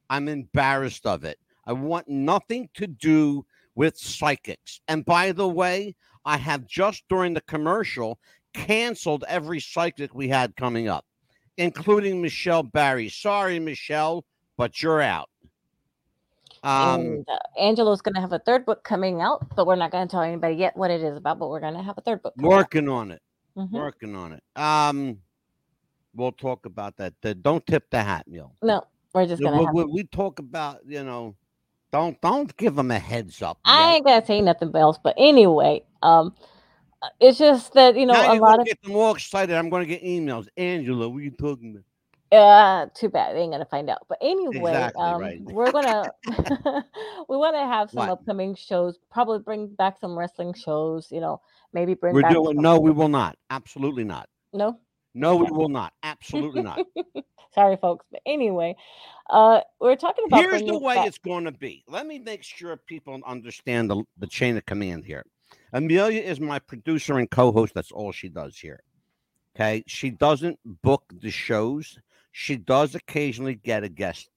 I'm 0.08 0.28
embarrassed 0.28 1.06
of 1.06 1.24
it. 1.24 1.38
I 1.66 1.72
want 1.72 2.08
nothing 2.08 2.68
to 2.74 2.86
do 2.86 3.44
with 3.74 3.98
psychics. 3.98 4.80
And 4.86 5.04
by 5.04 5.32
the 5.32 5.48
way, 5.48 5.96
I 6.24 6.36
have 6.36 6.66
just 6.66 7.02
during 7.08 7.34
the 7.34 7.40
commercial 7.42 8.20
canceled 8.54 9.24
every 9.26 9.58
psychic 9.60 10.14
we 10.14 10.28
had 10.28 10.54
coming 10.56 10.86
up, 10.88 11.04
including 11.56 12.22
Michelle 12.22 12.62
Barry. 12.62 13.08
Sorry, 13.08 13.58
Michelle, 13.58 14.24
but 14.56 14.82
you're 14.82 15.00
out. 15.00 15.28
Um, 16.62 17.00
and 17.00 17.26
uh, 17.28 17.38
angelo's 17.58 18.02
going 18.02 18.14
to 18.14 18.20
have 18.20 18.34
a 18.34 18.38
third 18.40 18.66
book 18.66 18.84
coming 18.84 19.22
out 19.22 19.46
but 19.56 19.66
we're 19.66 19.76
not 19.76 19.90
going 19.90 20.06
to 20.06 20.10
tell 20.10 20.20
anybody 20.20 20.56
yet 20.56 20.76
what 20.76 20.90
it 20.90 21.00
is 21.00 21.16
about 21.16 21.38
but 21.38 21.48
we're 21.48 21.58
going 21.58 21.72
to 21.72 21.82
have 21.82 21.96
a 21.96 22.02
third 22.02 22.20
book 22.22 22.34
coming 22.36 22.52
out. 22.52 22.56
working 22.58 22.86
on 22.86 23.10
it. 23.10 23.22
Mhm. 23.60 23.70
Working 23.70 24.16
on 24.16 24.32
it. 24.32 24.42
Um, 24.56 25.20
we'll 26.14 26.32
talk 26.32 26.66
about 26.66 26.96
that. 26.96 27.14
The- 27.20 27.34
don't 27.34 27.64
tip 27.66 27.90
the 27.90 28.02
hat, 28.02 28.26
Neil. 28.26 28.54
no 28.62 28.84
we're 29.12 29.26
just 29.26 29.42
We, 29.42 29.48
to 29.48 29.56
have 29.56 29.74
we- 29.74 29.84
we 29.84 30.04
talk 30.04 30.38
about, 30.38 30.80
you 30.86 31.02
know, 31.02 31.34
don't 31.92 32.20
don't 32.20 32.56
give 32.56 32.76
them 32.76 32.90
a 32.90 32.98
heads 32.98 33.42
up. 33.42 33.58
I 33.64 33.94
ain't 33.94 34.06
gonna 34.06 34.24
say 34.24 34.40
nothing 34.40 34.74
else, 34.74 34.98
but 35.02 35.14
anyway, 35.18 35.82
um, 36.02 36.34
it's 37.18 37.38
just 37.38 37.72
that 37.74 37.96
you 37.96 38.06
know 38.06 38.14
now 38.14 38.32
a 38.32 38.38
lot 38.38 38.60
of 38.60 38.66
get 38.66 38.80
them 38.82 38.94
all 38.94 39.14
excited. 39.14 39.54
I'm 39.56 39.68
to 39.70 39.86
get 39.86 40.02
emails. 40.04 40.46
Angelo, 40.56 41.08
what 41.08 41.18
are 41.18 41.22
you 41.22 41.30
talking 41.32 41.72
about? 41.72 41.84
Uh, 42.32 42.86
too 42.94 43.08
bad 43.08 43.34
they 43.34 43.40
ain't 43.40 43.52
gonna 43.52 43.64
find 43.64 43.90
out. 43.90 44.06
But 44.08 44.18
anyway, 44.20 44.70
Exactly, 44.70 45.02
um, 45.02 45.20
right. 45.20 45.40
we're 45.42 45.72
gonna 45.72 46.04
we 47.28 47.36
want 47.36 47.56
to 47.56 47.60
have 47.60 47.90
some 47.90 47.98
What? 47.98 48.08
upcoming 48.10 48.54
shows. 48.54 48.98
Probably 49.10 49.38
bring 49.40 49.66
back 49.68 49.98
some 50.00 50.18
wrestling 50.18 50.54
shows. 50.54 51.08
You 51.10 51.20
know, 51.20 51.40
maybe 51.72 51.94
bring 51.94 52.14
We're 52.14 52.22
doing 52.22 52.60
no, 52.60 52.78
we 52.78 52.90
will 52.90 53.08
not. 53.08 53.36
Absolutely 53.50 54.04
not. 54.04 54.28
no. 54.52 54.78
No, 55.12 55.34
we 55.34 55.50
will 55.50 55.68
not. 55.68 55.92
Absolutely 56.04 56.62
not. 56.62 56.86
Sorry, 57.52 57.76
folks. 57.76 58.06
But 58.12 58.20
anyway, 58.26 58.76
uh, 59.28 59.60
we're 59.80 59.96
talking 59.96 60.24
about 60.28 60.38
Here's 60.38 60.62
the 60.62 60.78
way 60.78 60.94
back- 60.94 61.08
it's 61.08 61.18
going 61.18 61.42
to 61.46 61.50
be. 61.50 61.82
Let 61.88 62.06
me 62.06 62.20
make 62.20 62.44
sure 62.44 62.76
people 62.76 63.18
understand 63.26 63.90
the, 63.90 64.04
the 64.18 64.28
chain 64.28 64.56
of 64.56 64.64
command 64.66 65.04
here. 65.04 65.24
Amelia 65.72 66.22
is 66.22 66.38
my 66.38 66.60
producer 66.60 67.18
and 67.18 67.28
co 67.28 67.50
host. 67.50 67.74
That's 67.74 67.90
all 67.90 68.12
she 68.12 68.28
does 68.28 68.56
here. 68.56 68.84
Okay. 69.56 69.82
She 69.88 70.10
doesn't 70.10 70.60
book 70.80 71.02
the 71.20 71.32
shows, 71.32 71.98
she 72.32 72.56
does 72.56 72.94
occasionally 72.94 73.54
get 73.54 73.84
a 73.84 73.88
guest 73.88 74.28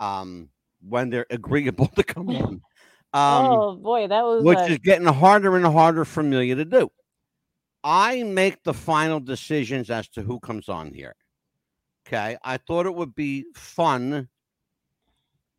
um, 0.00 0.48
when 0.86 1.10
they're 1.10 1.26
agreeable 1.30 1.88
to 1.88 2.02
come 2.02 2.28
on, 2.28 2.62
um, 3.12 3.46
oh 3.46 3.76
boy, 3.76 4.06
that 4.08 4.24
was 4.24 4.44
which 4.44 4.70
is 4.70 4.78
getting 4.78 5.06
harder 5.06 5.56
and 5.56 5.66
harder 5.66 6.04
for 6.04 6.20
Amelia 6.20 6.54
to 6.56 6.64
do. 6.64 6.90
I 7.84 8.24
make 8.24 8.64
the 8.64 8.74
final 8.74 9.20
decisions 9.20 9.90
as 9.90 10.08
to 10.08 10.22
who 10.22 10.40
comes 10.40 10.68
on 10.68 10.92
here. 10.92 11.14
Okay. 12.06 12.36
I 12.42 12.56
thought 12.56 12.86
it 12.86 12.94
would 12.94 13.14
be 13.14 13.44
fun. 13.54 14.28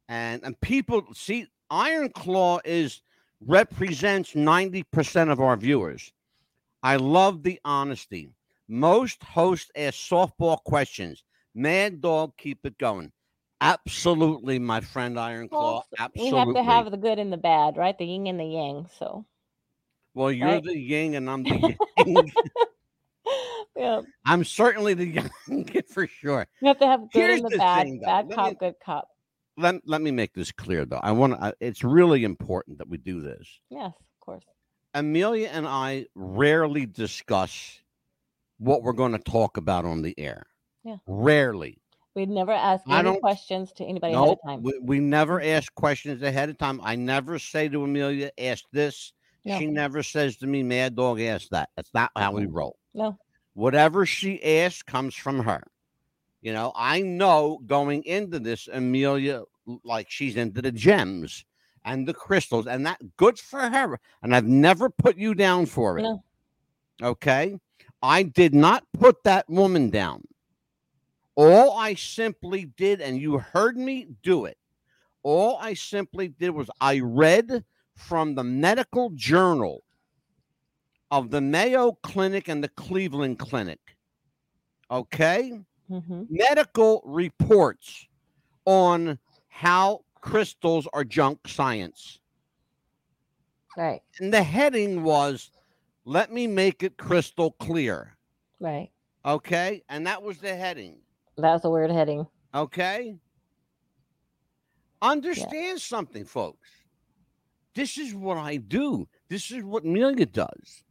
And 0.10 0.44
and 0.44 0.60
people 0.60 1.04
see 1.14 1.48
Iron 1.70 2.10
Claw 2.10 2.60
is 2.66 3.02
represents 3.46 4.34
90% 4.34 5.32
of 5.32 5.40
our 5.40 5.56
viewers. 5.56 6.12
I 6.84 6.96
love 6.96 7.44
the 7.44 7.60
honesty. 7.64 8.32
Most 8.68 9.24
hosts 9.24 9.72
ask 9.76 9.98
softball 9.98 10.64
questions. 10.64 11.24
Mad 11.58 12.02
dog, 12.02 12.34
keep 12.38 12.60
it 12.68 12.78
going. 12.78 13.12
Absolutely, 13.62 14.60
my 14.60 14.80
friend 14.80 15.20
Iron 15.20 15.50
Claw. 15.50 15.82
Absolutely. 15.98 16.38
have 16.38 16.54
to 16.54 16.64
have 16.64 16.92
the 16.92 16.98
good 16.98 17.18
and 17.18 17.34
the 17.34 17.38
bad, 17.38 17.78
right? 17.78 17.98
The 17.98 18.06
yin 18.06 18.28
and 18.28 18.40
the 18.40 18.46
yang. 18.46 18.88
So 19.00 19.26
well, 20.14 20.32
you're 20.32 20.48
right? 20.50 20.64
the 20.64 20.78
yin 20.78 21.16
and 21.16 21.28
I'm 21.28 21.44
the 21.44 21.78
yang. 22.06 22.32
yeah, 23.76 24.02
I'm 24.24 24.44
certainly 24.44 24.94
the 24.94 25.08
yang 25.08 25.84
for 25.90 26.06
sure. 26.06 26.46
you 26.62 26.68
have 26.68 26.78
to 26.78 26.86
have 26.86 27.12
good 27.12 27.22
Here's 27.22 27.40
and 27.42 27.46
the, 27.46 27.50
the 27.50 27.58
bad. 27.58 27.88
thing, 27.88 28.02
bad 28.06 28.30
cop, 28.32 28.50
me- 28.50 28.58
good 28.60 28.76
cop. 28.86 29.08
Let, 29.58 29.76
let 29.86 30.04
me 30.04 30.12
make 30.12 30.36
this 30.36 30.52
clear 30.52 30.86
though. 30.86 31.00
I 31.02 31.12
want 31.12 31.42
to, 31.42 31.56
it's 31.60 31.84
really 31.84 32.24
important 32.24 32.78
that 32.78 32.88
we 32.88 33.00
do 33.00 33.20
this. 33.20 33.48
Yes, 33.72 33.94
of 33.98 34.20
course. 34.20 34.46
Amelia 34.94 35.48
and 35.48 35.68
I 35.68 36.06
rarely 36.14 36.86
discuss 36.86 37.80
what 38.60 38.84
we're 38.84 38.94
going 38.94 39.14
to 39.14 39.18
talk 39.20 39.58
about 39.58 39.86
on 39.86 40.04
the 40.04 40.14
air. 40.20 40.46
Yeah. 40.88 40.98
Rarely. 41.06 41.82
We'd 42.16 42.30
never 42.30 42.54
ask 42.54 42.84
any 42.90 43.20
questions 43.20 43.74
to 43.74 43.84
anybody 43.84 44.14
ahead 44.14 44.30
of 44.30 44.38
time. 44.44 44.64
we, 44.64 44.80
we 44.82 45.00
never 45.00 45.42
ask 45.42 45.74
questions 45.76 46.24
ahead 46.24 46.50
of 46.50 46.58
time. 46.58 46.80
I 46.82 46.96
never 46.96 47.38
say 47.38 47.68
to 47.68 47.84
Amelia, 47.84 48.32
ask 48.40 48.64
this. 48.72 49.12
No. 49.44 49.60
She 49.60 49.68
never 49.68 50.02
says 50.02 50.38
to 50.38 50.48
me, 50.48 50.64
Mad 50.64 50.96
Dog, 50.96 51.20
ask 51.20 51.50
that. 51.50 51.70
That's 51.76 51.94
not 51.94 52.12
how 52.16 52.32
we 52.32 52.46
roll. 52.46 52.78
No. 52.94 53.20
Whatever 53.54 54.06
she 54.06 54.42
asks 54.44 54.82
comes 54.82 55.14
from 55.14 55.40
her. 55.42 55.62
You 56.42 56.54
know, 56.54 56.72
I 56.76 57.02
know 57.02 57.60
going 57.66 58.04
into 58.06 58.40
this, 58.40 58.70
Amelia, 58.72 59.44
like 59.84 60.10
she's 60.10 60.38
into 60.38 60.62
the 60.62 60.72
gems 60.72 61.44
and 61.84 62.08
the 62.08 62.14
crystals, 62.14 62.66
and 62.66 62.86
that 62.86 63.00
good 63.18 63.38
for 63.38 63.60
her. 63.60 64.00
And 64.24 64.34
I've 64.34 64.48
never 64.48 64.90
put 64.90 65.18
you 65.18 65.36
down 65.36 65.66
for 65.66 66.00
it. 66.00 66.04
No. 66.04 66.24
Okay. 67.04 67.60
I 68.02 68.24
did 68.24 68.56
not 68.56 68.86
put 68.98 69.24
that 69.24 69.50
woman 69.50 69.90
down. 69.90 70.24
All 71.38 71.78
I 71.78 71.94
simply 71.94 72.66
did, 72.66 73.00
and 73.00 73.22
you 73.22 73.38
heard 73.38 73.78
me 73.78 74.08
do 74.24 74.46
it, 74.46 74.58
all 75.22 75.58
I 75.62 75.76
simply 75.76 76.30
did 76.30 76.50
was 76.50 76.70
I 76.82 77.00
read 77.00 77.64
from 77.96 78.36
the 78.36 78.44
medical 78.44 79.12
journal 79.12 79.84
of 81.12 81.30
the 81.30 81.40
Mayo 81.42 81.94
Clinic 82.04 82.48
and 82.48 82.64
the 82.64 82.70
Cleveland 82.70 83.40
Clinic. 83.40 83.80
Okay? 84.92 85.60
hmm 85.88 86.24
Medical 86.30 87.02
reports 87.06 88.08
on 88.66 89.20
how 89.48 90.04
crystals 90.20 90.88
are 90.92 91.04
junk 91.04 91.48
science. 91.48 92.20
Right, 93.78 94.02
And 94.20 94.34
the 94.34 94.42
heading 94.44 95.04
was, 95.04 95.52
Let 96.04 96.32
me 96.34 96.48
make 96.48 96.82
it 96.82 96.98
crystal 96.98 97.52
clear. 97.52 98.18
right. 98.60 98.90
Okay? 99.24 99.84
And 99.88 100.08
that 100.08 100.24
was 100.24 100.40
the 100.40 100.56
heading. 100.56 101.00
That's 101.38 101.66
a 101.66 101.70
weird 101.70 101.92
heading. 101.92 102.26
Okay. 102.54 103.16
Understand 105.02 105.80
something, 105.80 106.26
folks. 106.26 106.68
This 107.76 107.98
is 108.00 108.16
what 108.16 108.38
I 108.38 108.58
do. 108.58 109.08
This 109.30 109.52
is 109.52 109.64
what 109.64 109.84
Amelia 109.84 110.26
does. 110.26 110.84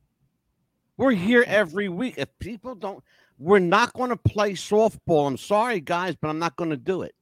We're 0.96 1.10
here 1.10 1.44
every 1.46 1.88
week. 1.88 2.14
If 2.16 2.28
people 2.38 2.76
don't, 2.76 3.02
we're 3.38 3.58
not 3.58 3.92
going 3.92 4.10
to 4.10 4.16
play 4.16 4.52
softball. 4.52 5.26
I'm 5.26 5.36
sorry, 5.36 5.80
guys, 5.80 6.14
but 6.14 6.28
I'm 6.28 6.38
not 6.38 6.56
going 6.56 6.70
to 6.70 6.76
do 6.76 7.02
it. 7.02 7.14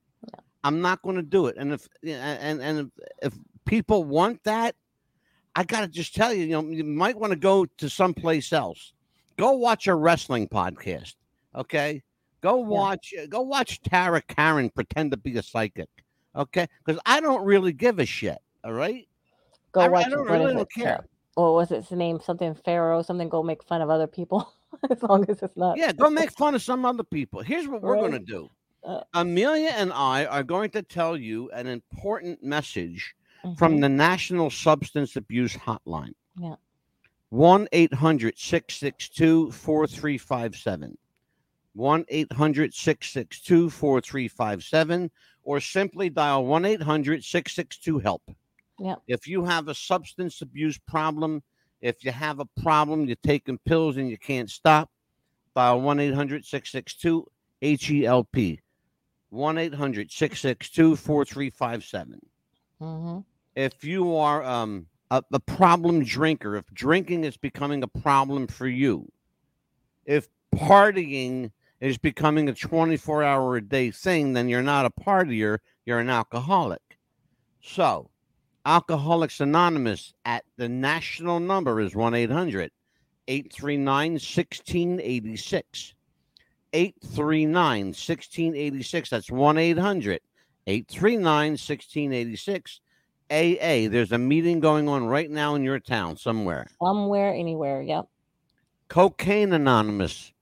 I'm 0.63 0.81
not 0.81 1.03
going 1.03 1.17
to 1.17 1.23
do 1.23 1.47
it. 1.47 1.57
And 1.59 1.73
if 1.73 1.89
and 2.03 2.63
and 2.63 2.91
if 3.23 3.35
people 3.65 4.05
want 4.05 4.43
that, 4.45 4.75
I 5.57 5.65
got 5.65 5.81
to 5.81 5.89
just 5.89 6.15
tell 6.15 6.33
you, 6.33 6.45
you 6.45 6.51
know, 6.51 6.69
you 6.69 6.85
might 6.85 7.19
want 7.19 7.33
to 7.33 7.39
go 7.39 7.65
to 7.65 7.89
someplace 7.89 8.53
else. 8.53 8.93
Go 9.37 9.53
watch 9.53 9.87
a 9.87 9.95
wrestling 9.95 10.49
podcast. 10.49 11.15
Okay, 11.55 12.03
go 12.45 12.57
watch 12.57 13.15
go 13.31 13.41
watch 13.41 13.81
Tara 13.83 14.21
Karen 14.21 14.69
pretend 14.69 15.11
to 15.13 15.17
be 15.17 15.37
a 15.39 15.43
psychic. 15.43 15.89
Okay, 16.37 16.69
because 16.85 17.01
I 17.07 17.21
don't 17.21 17.45
really 17.45 17.73
give 17.73 17.99
a 17.99 18.07
shit. 18.07 18.39
All 18.63 18.73
right. 18.73 19.09
Go 19.73 19.81
I, 19.81 19.89
watch 19.89 20.07
I 20.07 20.11
don't 20.11 20.27
really 20.27 20.53
don't 20.53 20.63
it? 20.63 20.69
care. 20.71 21.07
What 21.35 21.55
was 21.55 21.71
its 21.71 21.91
name? 21.91 22.21
Something 22.21 22.55
Pharaoh, 22.55 23.03
something 23.03 23.29
go 23.29 23.43
make 23.43 23.63
fun 23.65 23.81
of 23.83 23.91
other 23.91 24.07
people. 24.07 24.53
as 24.91 25.03
long 25.03 25.29
as 25.29 25.43
it's 25.43 25.57
not 25.57 25.77
Yeah, 25.79 25.93
go 25.93 26.11
make 26.11 26.33
fun 26.33 26.55
of 26.55 26.63
some 26.63 26.85
other 26.85 27.03
people. 27.03 27.41
Here's 27.41 27.67
what 27.67 27.83
we're 27.83 27.97
going 27.97 28.13
to 28.13 28.19
do. 28.19 28.51
Uh, 28.85 29.01
Amelia 29.15 29.73
and 29.77 29.93
I 29.93 30.27
are 30.27 30.43
going 30.43 30.71
to 30.71 30.83
tell 30.83 31.17
you 31.17 31.51
an 31.53 31.67
important 31.67 32.43
message 32.43 33.15
mhm. 33.45 33.57
from 33.57 33.81
the 33.81 33.89
National 33.89 34.51
Substance 34.51 35.17
Abuse 35.17 35.55
Hotline. 35.55 36.15
Yeah. 36.39 36.57
1 37.31 37.69
800 37.73 38.39
662 38.39 39.51
4357. 39.53 40.99
1 41.75 42.05
800 42.09 42.75
662 42.75 43.71
4357. 43.71 45.11
Or 45.43 45.61
simply 45.61 46.09
dial 46.09 46.47
1 46.47 46.65
800 46.65 47.23
662 47.23 47.99
HELP. 47.99 48.23
If 49.07 49.27
you 49.29 49.45
have 49.45 49.69
a 49.69 49.75
substance 49.75 50.41
abuse 50.41 50.79
problem, 50.79 51.43
if 51.81 52.03
you 52.05 52.13
have 52.13 52.41
a 52.41 52.47
problem, 52.63 53.05
you're 53.05 53.17
taking 53.23 53.59
pills 53.67 53.99
and 53.99 54.09
you 54.09 54.17
can't 54.17 54.49
stop, 54.51 54.91
dial 55.55 55.81
1 55.83 56.01
800 56.01 56.45
662 56.45 57.27
HELP. 57.61 58.59
1 59.31 59.59
800 59.59 60.11
662 60.11 60.97
4357 60.97 62.21
Mhm. 62.81 63.25
if 63.57 63.85
you 63.85 64.17
are 64.17 64.43
um, 64.45 64.87
a, 65.11 65.23
a 65.33 65.41
problem 65.41 66.05
drinker, 66.05 66.57
if 66.57 66.67
drinking 66.73 67.25
is 67.25 67.37
becoming 67.37 67.83
a 67.83 67.89
problem 67.89 68.47
for 68.47 68.67
you, 68.67 69.11
if 70.05 70.29
partying 70.55 71.51
is 71.85 71.99
becoming 71.99 72.49
a 72.49 72.55
24 72.55 73.23
hour 73.23 73.57
a 73.57 73.61
day 73.61 73.91
thing, 73.91 74.33
then 74.33 74.49
you're 74.49 74.63
not 74.63 74.87
a 74.87 74.91
partier, 74.91 75.59
you're 75.85 75.99
an 75.99 76.11
alcoholic. 76.11 76.81
So, 77.61 78.11
Alcoholics 78.67 79.41
Anonymous 79.41 80.15
at 80.25 80.45
the 80.57 80.69
national 80.69 81.41
number 81.41 81.81
is 81.81 81.95
1 81.95 82.15
800 82.15 82.71
839 83.29 84.13
1686. 84.13 85.95
839 86.73 87.87
1686. 87.87 89.11
That's 89.11 89.31
1 89.31 89.59
800 89.59 90.21
839 90.67 91.51
1686. 91.53 92.81
AA, 93.31 93.89
there's 93.91 94.13
a 94.13 94.19
meeting 94.19 94.61
going 94.61 94.89
on 94.89 95.07
right 95.07 95.31
now 95.31 95.55
in 95.55 95.63
your 95.63 95.81
town 95.81 96.17
somewhere. 96.17 96.67
Somewhere, 96.83 97.35
anywhere. 97.35 97.83
Yep. 97.83 98.07
Cocaine 98.89 99.53
Anonymous 99.53 100.34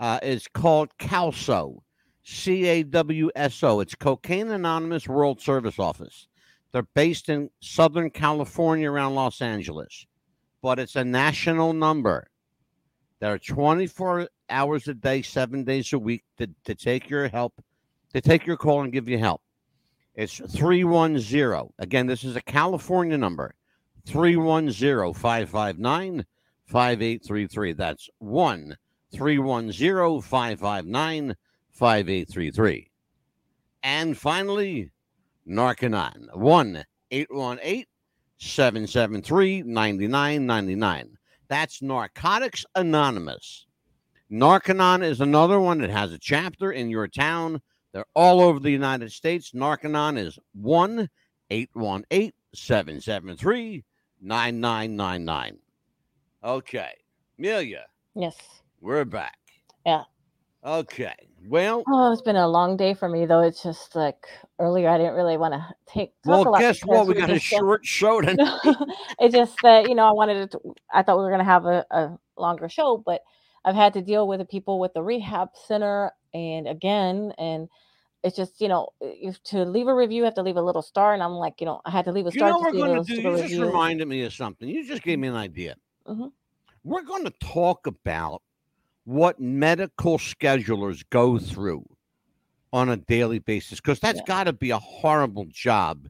uh, 0.00 0.18
is 0.22 0.46
called 0.48 0.90
CAWSO, 0.98 1.78
C 2.22 2.66
A 2.66 2.82
W 2.82 3.30
S 3.34 3.62
O. 3.62 3.80
It's 3.80 3.94
Cocaine 3.94 4.50
Anonymous 4.50 5.08
World 5.08 5.40
Service 5.40 5.78
Office. 5.78 6.28
They're 6.72 6.86
based 6.94 7.28
in 7.28 7.50
Southern 7.60 8.10
California 8.10 8.90
around 8.90 9.14
Los 9.14 9.40
Angeles, 9.40 10.06
but 10.62 10.78
it's 10.78 10.96
a 10.96 11.04
national 11.04 11.72
number. 11.72 12.28
There 13.20 13.32
are 13.32 13.38
24 13.38 14.28
hours 14.50 14.86
a 14.86 14.94
day, 14.94 15.22
seven 15.22 15.64
days 15.64 15.92
a 15.92 15.98
week 15.98 16.24
to, 16.36 16.48
to 16.64 16.74
take 16.74 17.10
your 17.10 17.28
help, 17.28 17.54
to 18.12 18.20
take 18.20 18.46
your 18.46 18.56
call 18.56 18.82
and 18.82 18.92
give 18.92 19.08
you 19.08 19.18
help. 19.18 19.42
It's 20.14 20.40
310. 20.56 21.70
Again, 21.78 22.06
this 22.06 22.24
is 22.24 22.36
a 22.36 22.42
California 22.42 23.16
number 23.16 23.54
310 24.06 25.14
559 25.14 26.26
5833. 26.66 27.72
That's 27.72 28.10
1 28.18 28.76
310 29.12 30.20
559 30.22 31.34
5833. 31.72 32.90
And 33.82 34.16
finally, 34.18 34.90
Narcanon 35.48 36.34
1 36.34 36.84
818 37.10 37.84
773 38.38 39.62
9999. 39.62 41.16
That's 41.48 41.80
Narcotics 41.80 42.64
Anonymous. 42.74 43.66
Narcanon 44.30 45.02
is 45.02 45.20
another 45.20 45.58
one 45.58 45.78
that 45.78 45.90
has 45.90 46.12
a 46.12 46.18
chapter 46.18 46.72
in 46.72 46.90
your 46.90 47.08
town. 47.08 47.62
They're 47.92 48.04
all 48.14 48.40
over 48.40 48.60
the 48.60 48.70
United 48.70 49.10
States. 49.12 49.52
Narcanon 49.52 50.18
is 50.18 50.38
1 50.54 51.08
818 51.50 52.32
773 52.54 53.84
9999. 54.20 55.58
Okay. 56.44 56.92
Amelia, 57.38 57.86
Yes. 58.14 58.36
We're 58.80 59.04
back. 59.04 59.38
Yeah. 59.86 60.04
Okay. 60.64 61.14
Well, 61.46 61.84
Oh, 61.86 62.12
it's 62.12 62.22
been 62.22 62.36
a 62.36 62.48
long 62.48 62.76
day 62.76 62.92
for 62.94 63.08
me 63.08 63.24
though. 63.26 63.40
It's 63.40 63.62
just 63.62 63.94
like 63.94 64.26
earlier 64.58 64.88
I 64.88 64.98
didn't 64.98 65.14
really 65.14 65.36
want 65.36 65.54
to 65.54 65.66
take 65.86 66.10
talk 66.22 66.30
well, 66.44 66.48
a 66.48 66.50
lot 66.50 66.60
guess 66.60 66.80
what? 66.84 67.06
because 67.06 67.08
We 67.08 67.14
got 67.14 67.30
a 67.30 67.38
short 67.38 67.86
show 67.86 68.20
tonight. 68.22 68.48
it's 69.20 69.34
just 69.34 69.56
that 69.62 69.88
you 69.88 69.94
know 69.94 70.04
I 70.04 70.12
wanted 70.12 70.50
to. 70.52 70.60
I 70.92 71.02
thought 71.02 71.16
we 71.16 71.24
were 71.24 71.30
gonna 71.30 71.44
have 71.44 71.64
a, 71.64 71.86
a 71.90 72.18
longer 72.36 72.68
show, 72.68 73.02
but 73.04 73.22
I've 73.64 73.74
had 73.76 73.92
to 73.94 74.02
deal 74.02 74.26
with 74.28 74.40
the 74.40 74.44
people 74.44 74.78
with 74.80 74.92
the 74.94 75.02
rehab 75.02 75.50
center, 75.66 76.12
and 76.34 76.66
again, 76.68 77.32
and 77.38 77.68
it's 78.24 78.36
just 78.36 78.60
you 78.60 78.68
know 78.68 78.88
if 79.00 79.42
to 79.44 79.64
leave 79.64 79.86
a 79.86 79.94
review, 79.94 80.18
you 80.18 80.24
have 80.24 80.34
to 80.34 80.42
leave 80.42 80.56
a 80.56 80.62
little 80.62 80.82
star, 80.82 81.14
and 81.14 81.22
I'm 81.22 81.32
like, 81.34 81.60
you 81.60 81.66
know, 81.66 81.80
I 81.84 81.90
had 81.90 82.04
to 82.06 82.12
leave 82.12 82.26
a 82.26 82.30
You 82.32 82.40
star 82.40 82.50
know 82.50 82.58
to 82.58 82.62
we're 82.64 82.72
going 82.72 83.04
to 83.04 83.16
do? 83.16 83.22
You 83.22 83.36
just 83.38 83.54
reminded 83.54 84.08
me 84.08 84.22
of 84.24 84.34
something. 84.34 84.68
You 84.68 84.86
just 84.86 85.02
gave 85.02 85.18
me 85.18 85.28
an 85.28 85.36
idea. 85.36 85.76
Mhm. 86.06 86.32
We're 86.84 87.02
going 87.04 87.24
to 87.24 87.32
talk 87.40 87.86
about 87.86 88.42
what 89.08 89.40
medical 89.40 90.18
schedulers 90.18 91.02
go 91.08 91.38
through 91.38 91.82
on 92.74 92.90
a 92.90 92.96
daily 92.98 93.38
basis 93.38 93.80
because 93.80 93.98
that's 94.00 94.18
Yeah. 94.18 94.26
got 94.26 94.44
to 94.44 94.52
be 94.52 94.68
a 94.70 94.78
horrible 94.78 95.46
job 95.48 96.08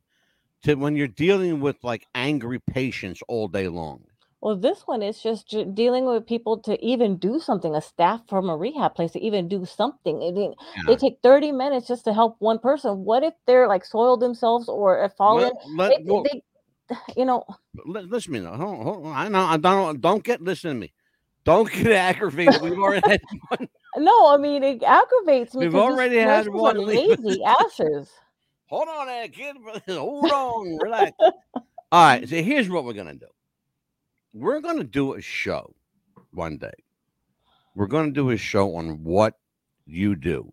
to 0.64 0.74
when 0.74 0.96
you're 0.96 1.06
dealing 1.06 1.60
with 1.60 1.76
like 1.84 2.04
angry 2.16 2.58
patients 2.58 3.22
all 3.28 3.46
day 3.46 3.68
long. 3.68 4.02
Well, 4.40 4.56
this 4.56 4.82
one 4.84 5.00
is 5.02 5.22
just 5.22 5.48
ju- 5.48 5.64
dealing 5.64 6.06
with 6.06 6.26
people 6.26 6.58
to 6.62 6.84
even 6.84 7.18
do 7.18 7.38
something. 7.38 7.72
A 7.76 7.80
staff 7.80 8.22
from 8.28 8.50
a 8.50 8.56
rehab 8.56 8.96
place 8.96 9.12
to 9.12 9.20
even 9.20 9.46
do 9.46 9.64
something. 9.64 10.16
I 10.16 10.32
mean, 10.32 10.54
Yeah. 10.76 10.82
they 10.88 10.96
take 10.96 11.18
30 11.22 11.52
minutes 11.52 11.86
just 11.86 12.04
to 12.06 12.12
help 12.12 12.34
one 12.40 12.58
person. 12.58 13.04
What 13.04 13.22
if 13.22 13.34
they're 13.46 13.68
like 13.68 13.84
soiled 13.84 14.18
themselves 14.20 14.68
or 14.68 15.00
have 15.00 15.14
fallen? 15.14 15.52
Let- 15.76 15.90
let- 15.90 16.04
They- 16.04 16.10
well, 16.10 16.24
they- 16.24 16.42
you 17.16 17.24
know, 17.24 17.44
li- 17.86 18.02
listen 18.02 18.32
to 18.34 18.40
me. 18.40 18.46
Hold, 18.46 18.82
hold 18.82 19.06
on. 19.06 19.12
I 19.14 19.28
know. 19.28 19.44
I 19.44 19.56
don't. 19.56 20.00
Don't 20.00 20.24
get. 20.24 20.40
Listen 20.42 20.70
to 20.70 20.74
me. 20.80 20.92
Don't 21.48 21.72
get 21.72 21.92
aggravated. 21.92 22.60
We've 22.60 22.78
already 22.78 23.08
had 23.08 23.22
one. 23.48 23.68
no, 23.96 24.28
I 24.28 24.36
mean 24.36 24.62
it 24.62 24.82
aggravates 24.82 25.54
me. 25.54 25.64
We've 25.64 25.76
already 25.76 26.18
had 26.18 26.46
one 26.46 26.76
lazy 26.76 27.42
asses. 27.42 28.10
Hold 28.66 28.88
on, 28.88 29.06
there, 29.06 29.28
kid. 29.28 29.56
Hold 29.88 30.30
on. 30.30 30.78
Relax. 30.82 31.12
All 31.20 31.32
right. 31.92 32.28
So 32.28 32.42
here's 32.42 32.68
what 32.68 32.84
we're 32.84 32.92
gonna 32.92 33.14
do. 33.14 33.28
We're 34.34 34.60
gonna 34.60 34.84
do 34.84 35.14
a 35.14 35.22
show 35.22 35.74
one 36.32 36.58
day. 36.58 36.74
We're 37.74 37.86
gonna 37.86 38.10
do 38.10 38.28
a 38.28 38.36
show 38.36 38.76
on 38.76 39.02
what 39.02 39.32
you 39.86 40.16
do 40.16 40.50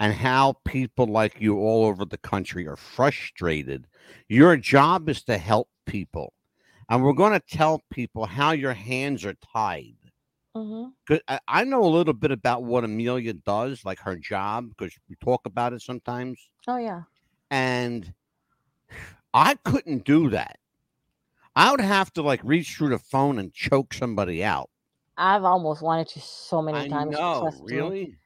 and 0.00 0.12
how 0.12 0.56
people 0.64 1.06
like 1.06 1.40
you 1.40 1.60
all 1.60 1.84
over 1.84 2.04
the 2.04 2.18
country 2.18 2.66
are 2.66 2.76
frustrated. 2.76 3.86
Your 4.28 4.56
job 4.56 5.08
is 5.08 5.22
to 5.24 5.38
help 5.38 5.68
people. 5.86 6.32
And 6.88 7.04
we're 7.04 7.12
going 7.12 7.32
to 7.32 7.56
tell 7.56 7.84
people 7.92 8.26
how 8.26 8.50
your 8.50 8.72
hands 8.72 9.24
are 9.24 9.36
tied. 9.54 9.94
Hmm 10.54 10.86
'Cause 11.06 11.20
I, 11.28 11.38
I 11.48 11.64
know 11.64 11.82
a 11.84 11.86
little 11.86 12.12
bit 12.14 12.30
about 12.30 12.62
what 12.64 12.84
Amelia 12.84 13.32
does, 13.34 13.84
like 13.84 13.98
her 14.00 14.16
job, 14.16 14.68
because 14.70 14.92
we 15.08 15.16
talk 15.16 15.46
about 15.46 15.72
it 15.72 15.82
sometimes. 15.82 16.38
Oh 16.68 16.76
yeah. 16.76 17.02
And 17.50 18.12
I 19.34 19.54
couldn't 19.64 20.04
do 20.04 20.30
that. 20.30 20.58
I 21.56 21.70
would 21.70 21.80
have 21.80 22.12
to 22.14 22.22
like 22.22 22.40
reach 22.44 22.76
through 22.76 22.90
the 22.90 22.98
phone 22.98 23.38
and 23.38 23.52
choke 23.52 23.92
somebody 23.94 24.42
out. 24.44 24.70
I've 25.16 25.44
almost 25.44 25.82
wanted 25.82 26.08
to 26.08 26.20
so 26.20 26.62
many 26.62 26.78
I 26.78 26.88
times. 26.88 27.12
know, 27.12 27.50
me. 27.50 27.76
really. 27.76 28.16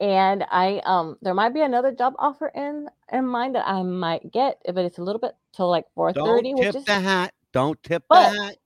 And 0.00 0.44
I 0.50 0.82
um 0.84 1.16
there 1.22 1.32
might 1.34 1.54
be 1.54 1.60
another 1.62 1.92
job 1.92 2.14
offer 2.18 2.48
in 2.48 2.88
in 3.12 3.26
mind 3.26 3.54
that 3.54 3.66
I 3.68 3.82
might 3.82 4.32
get, 4.32 4.60
but 4.66 4.78
it's 4.84 4.98
a 4.98 5.02
little 5.02 5.20
bit 5.20 5.32
till 5.52 5.68
like 5.70 5.86
four 5.94 6.12
thirty. 6.12 6.50
Don't 6.50 6.58
which 6.58 6.66
tip 6.72 6.76
is 6.76 6.84
the 6.84 6.98
hat. 7.00 7.32
Don't 7.52 7.80
tip 7.82 8.04
But- 8.08 8.30
the 8.32 8.42
hat. 8.42 8.56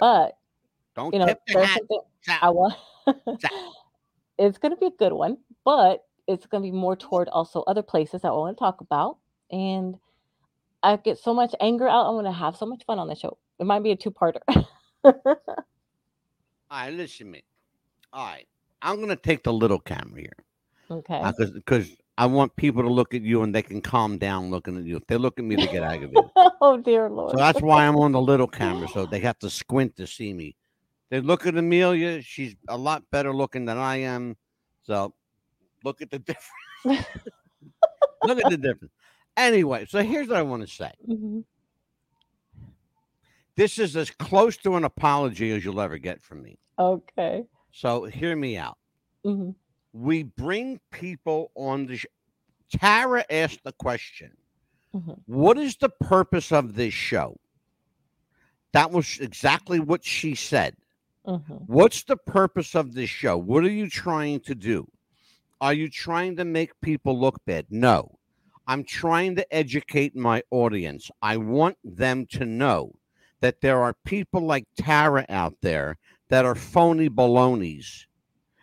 but 0.00 0.36
Don't 1.00 1.14
you 1.14 1.20
know, 1.20 1.26
tip 1.26 1.40
hat. 1.48 1.80
I 2.42 2.50
want 2.50 2.74
it's 4.38 4.58
gonna 4.58 4.76
be 4.76 4.86
a 4.86 4.90
good 4.90 5.12
one, 5.12 5.38
but 5.64 6.04
it's 6.28 6.46
gonna 6.46 6.62
be 6.62 6.70
more 6.70 6.94
toward 6.94 7.28
also 7.28 7.62
other 7.62 7.82
places 7.82 8.20
that 8.22 8.28
I 8.28 8.32
want 8.32 8.56
to 8.56 8.60
talk 8.60 8.80
about. 8.80 9.16
and 9.50 9.96
I 10.82 10.96
get 10.96 11.18
so 11.18 11.34
much 11.34 11.54
anger 11.60 11.88
out. 11.88 12.06
I'm 12.06 12.16
gonna 12.16 12.32
have 12.32 12.56
so 12.56 12.66
much 12.66 12.84
fun 12.84 12.98
on 12.98 13.08
the 13.08 13.14
show. 13.14 13.38
It 13.58 13.64
might 13.64 13.82
be 13.82 13.90
a 13.92 13.96
two-parter. 13.96 14.40
All 15.04 15.14
right, 16.70 16.92
listen 16.92 17.26
to 17.26 17.32
me. 17.32 17.44
All 18.12 18.26
right, 18.26 18.46
I'm 18.82 19.00
gonna 19.00 19.16
take 19.16 19.42
the 19.42 19.52
little 19.52 19.78
camera 19.78 20.20
here 20.20 20.36
okay. 20.90 21.20
Uh, 21.20 21.32
because 21.32 21.50
because 21.52 21.96
I 22.18 22.26
want 22.26 22.54
people 22.56 22.82
to 22.82 22.88
look 22.88 23.14
at 23.14 23.22
you 23.22 23.42
and 23.42 23.54
they 23.54 23.62
can 23.62 23.80
calm 23.80 24.18
down 24.18 24.50
looking 24.50 24.76
at 24.76 24.84
you. 24.84 24.96
If 24.96 25.06
they 25.06 25.16
look 25.16 25.38
at 25.38 25.44
me, 25.44 25.56
they 25.56 25.66
get 25.66 25.82
aggravated. 25.82 26.30
oh 26.60 26.76
dear 26.76 27.08
lord. 27.08 27.32
So 27.32 27.36
that's 27.36 27.62
why 27.62 27.86
I'm 27.86 27.96
on 27.96 28.12
the 28.12 28.20
little 28.20 28.48
camera, 28.48 28.88
so 28.88 29.06
they 29.06 29.20
have 29.20 29.38
to 29.40 29.50
squint 29.50 29.96
to 29.96 30.06
see 30.06 30.32
me. 30.32 30.56
They 31.10 31.20
look 31.20 31.46
at 31.46 31.56
Amelia; 31.56 32.22
she's 32.22 32.54
a 32.68 32.76
lot 32.78 33.02
better 33.10 33.34
looking 33.34 33.64
than 33.64 33.78
I 33.78 33.96
am. 33.96 34.36
So 34.82 35.12
look 35.84 36.00
at 36.02 36.10
the 36.10 36.18
difference. 36.84 37.06
look 38.24 38.38
at 38.44 38.50
the 38.50 38.56
difference. 38.56 38.92
Anyway, 39.36 39.86
so 39.88 40.02
here's 40.02 40.28
what 40.28 40.36
I 40.36 40.42
want 40.42 40.62
to 40.62 40.68
say. 40.72 40.92
Mhm. 41.08 41.44
This 43.56 43.78
is 43.78 43.96
as 43.96 44.10
close 44.10 44.56
to 44.58 44.76
an 44.76 44.84
apology 44.84 45.50
as 45.50 45.64
you'll 45.64 45.80
ever 45.80 45.98
get 45.98 46.22
from 46.22 46.42
me. 46.42 46.58
Okay. 46.78 47.44
So 47.72 48.04
hear 48.04 48.34
me 48.36 48.56
out. 48.56 48.78
hmm 49.24 49.50
We 49.92 50.22
bring 50.24 50.80
people 50.92 51.50
on 51.54 51.86
the. 51.86 51.96
Sh- 51.98 52.06
Tara 52.72 53.24
asked 53.30 53.64
the 53.64 53.72
question. 53.72 54.36
Mhm. 54.94 55.18
What 55.26 55.58
is 55.58 55.76
the 55.76 55.88
purpose 55.88 56.52
of 56.52 56.74
this 56.74 56.94
show? 56.94 57.36
That 58.72 58.92
was 58.92 59.18
exactly 59.18 59.80
what 59.80 60.04
she 60.04 60.36
said. 60.36 60.76
Hmm 61.24 61.66
What's 61.66 62.02
the 62.04 62.16
purpose 62.16 62.74
of 62.74 62.92
this 62.92 63.08
show? 63.08 63.38
What 63.38 63.64
are 63.64 63.70
you 63.70 63.88
trying 63.88 64.40
to 64.40 64.54
do? 64.54 64.90
Are 65.60 65.72
you 65.74 65.88
trying 65.88 66.36
to 66.36 66.44
make 66.44 66.80
people 66.80 67.18
look 67.18 67.44
bad? 67.46 67.66
No. 67.70 68.18
I'm 68.66 68.84
trying 68.84 69.36
to 69.36 69.54
educate 69.54 70.14
my 70.16 70.42
audience. 70.50 71.10
I 71.22 71.36
want 71.38 71.78
them 71.84 72.26
to 72.32 72.44
know 72.44 72.94
that 73.40 73.60
there 73.60 73.82
are 73.82 73.94
people 74.04 74.42
like 74.42 74.66
Tara 74.76 75.26
out 75.28 75.56
there 75.62 75.98
that 76.28 76.44
are 76.44 76.54
phony 76.54 77.08
balonies. 77.08 78.06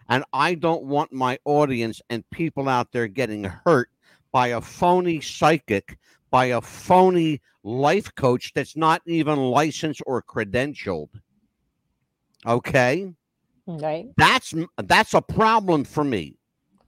And 0.10 0.24
I 0.34 0.56
don't 0.56 0.84
want 0.84 1.14
my 1.14 1.40
audience 1.46 2.02
and 2.10 2.30
people 2.32 2.68
out 2.70 2.92
there 2.92 3.08
getting 3.08 3.46
hurt 3.46 3.90
by 4.32 4.48
a 4.48 4.62
phony 4.62 5.22
psychic, 5.22 5.98
by 6.32 6.46
a 6.48 6.62
phony 6.62 7.42
life 7.64 8.14
coach 8.16 8.54
that's 8.54 8.76
not 8.76 9.02
even 9.06 9.38
licensed 9.38 10.02
or 10.06 10.22
credentialed. 10.22 11.10
Okay? 12.46 13.14
Right. 13.68 14.10
That's 14.18 14.54
that's 14.78 15.14
a 15.14 15.22
problem 15.22 15.84
for 15.86 16.04
me 16.04 16.38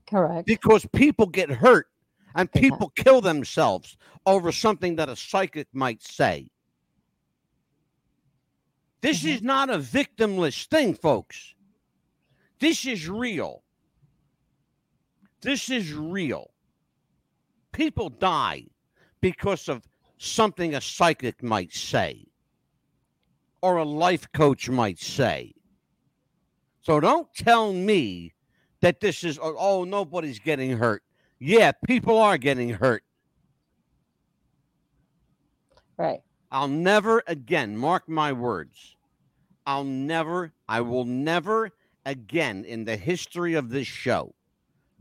Correct. 0.08 0.46
because 0.46 0.86
people 0.94 1.26
get 1.26 1.50
hurt 1.50 1.86
and 2.34 2.48
Yeah. 2.54 2.60
people 2.62 2.90
kill 2.90 3.20
themselves 3.20 3.96
over 4.26 4.52
something 4.52 4.96
that 4.96 5.08
a 5.08 5.16
psychic 5.16 5.68
might 5.72 6.02
say. 6.02 6.50
This 9.02 9.24
Mhm. 9.24 9.34
is 9.36 9.42
not 9.42 9.70
a 9.70 9.78
victimless 9.78 10.66
thing, 10.66 10.94
folks. 10.94 11.54
This 12.60 12.86
is 12.86 13.08
real. 13.08 13.64
This 15.42 15.70
is 15.70 15.92
real. 15.94 16.52
People 17.72 18.10
die 18.10 18.66
because 19.20 19.68
of 19.68 19.88
something 20.18 20.74
a 20.74 20.80
psychic 20.80 21.42
might 21.42 21.72
say 21.72 22.26
or 23.62 23.76
a 23.76 23.84
life 23.84 24.30
coach 24.32 24.68
might 24.68 24.98
say. 24.98 25.54
So 26.82 27.00
don't 27.00 27.32
tell 27.34 27.72
me 27.72 28.34
that 28.80 29.00
this 29.00 29.24
is, 29.24 29.38
oh, 29.40 29.54
oh, 29.58 29.84
nobody's 29.84 30.38
getting 30.38 30.76
hurt. 30.76 31.02
Yeah, 31.38 31.72
people 31.86 32.18
are 32.18 32.38
getting 32.38 32.70
hurt. 32.70 33.04
Right. 35.96 36.20
I'll 36.50 36.68
never 36.68 37.22
again, 37.26 37.76
mark 37.76 38.08
my 38.08 38.32
words. 38.32 38.96
I'll 39.66 39.84
never, 39.84 40.52
I 40.68 40.80
will 40.80 41.04
never 41.04 41.70
again 42.06 42.64
in 42.64 42.84
the 42.84 42.96
history 42.96 43.54
of 43.54 43.68
this 43.68 43.86
show 43.86 44.34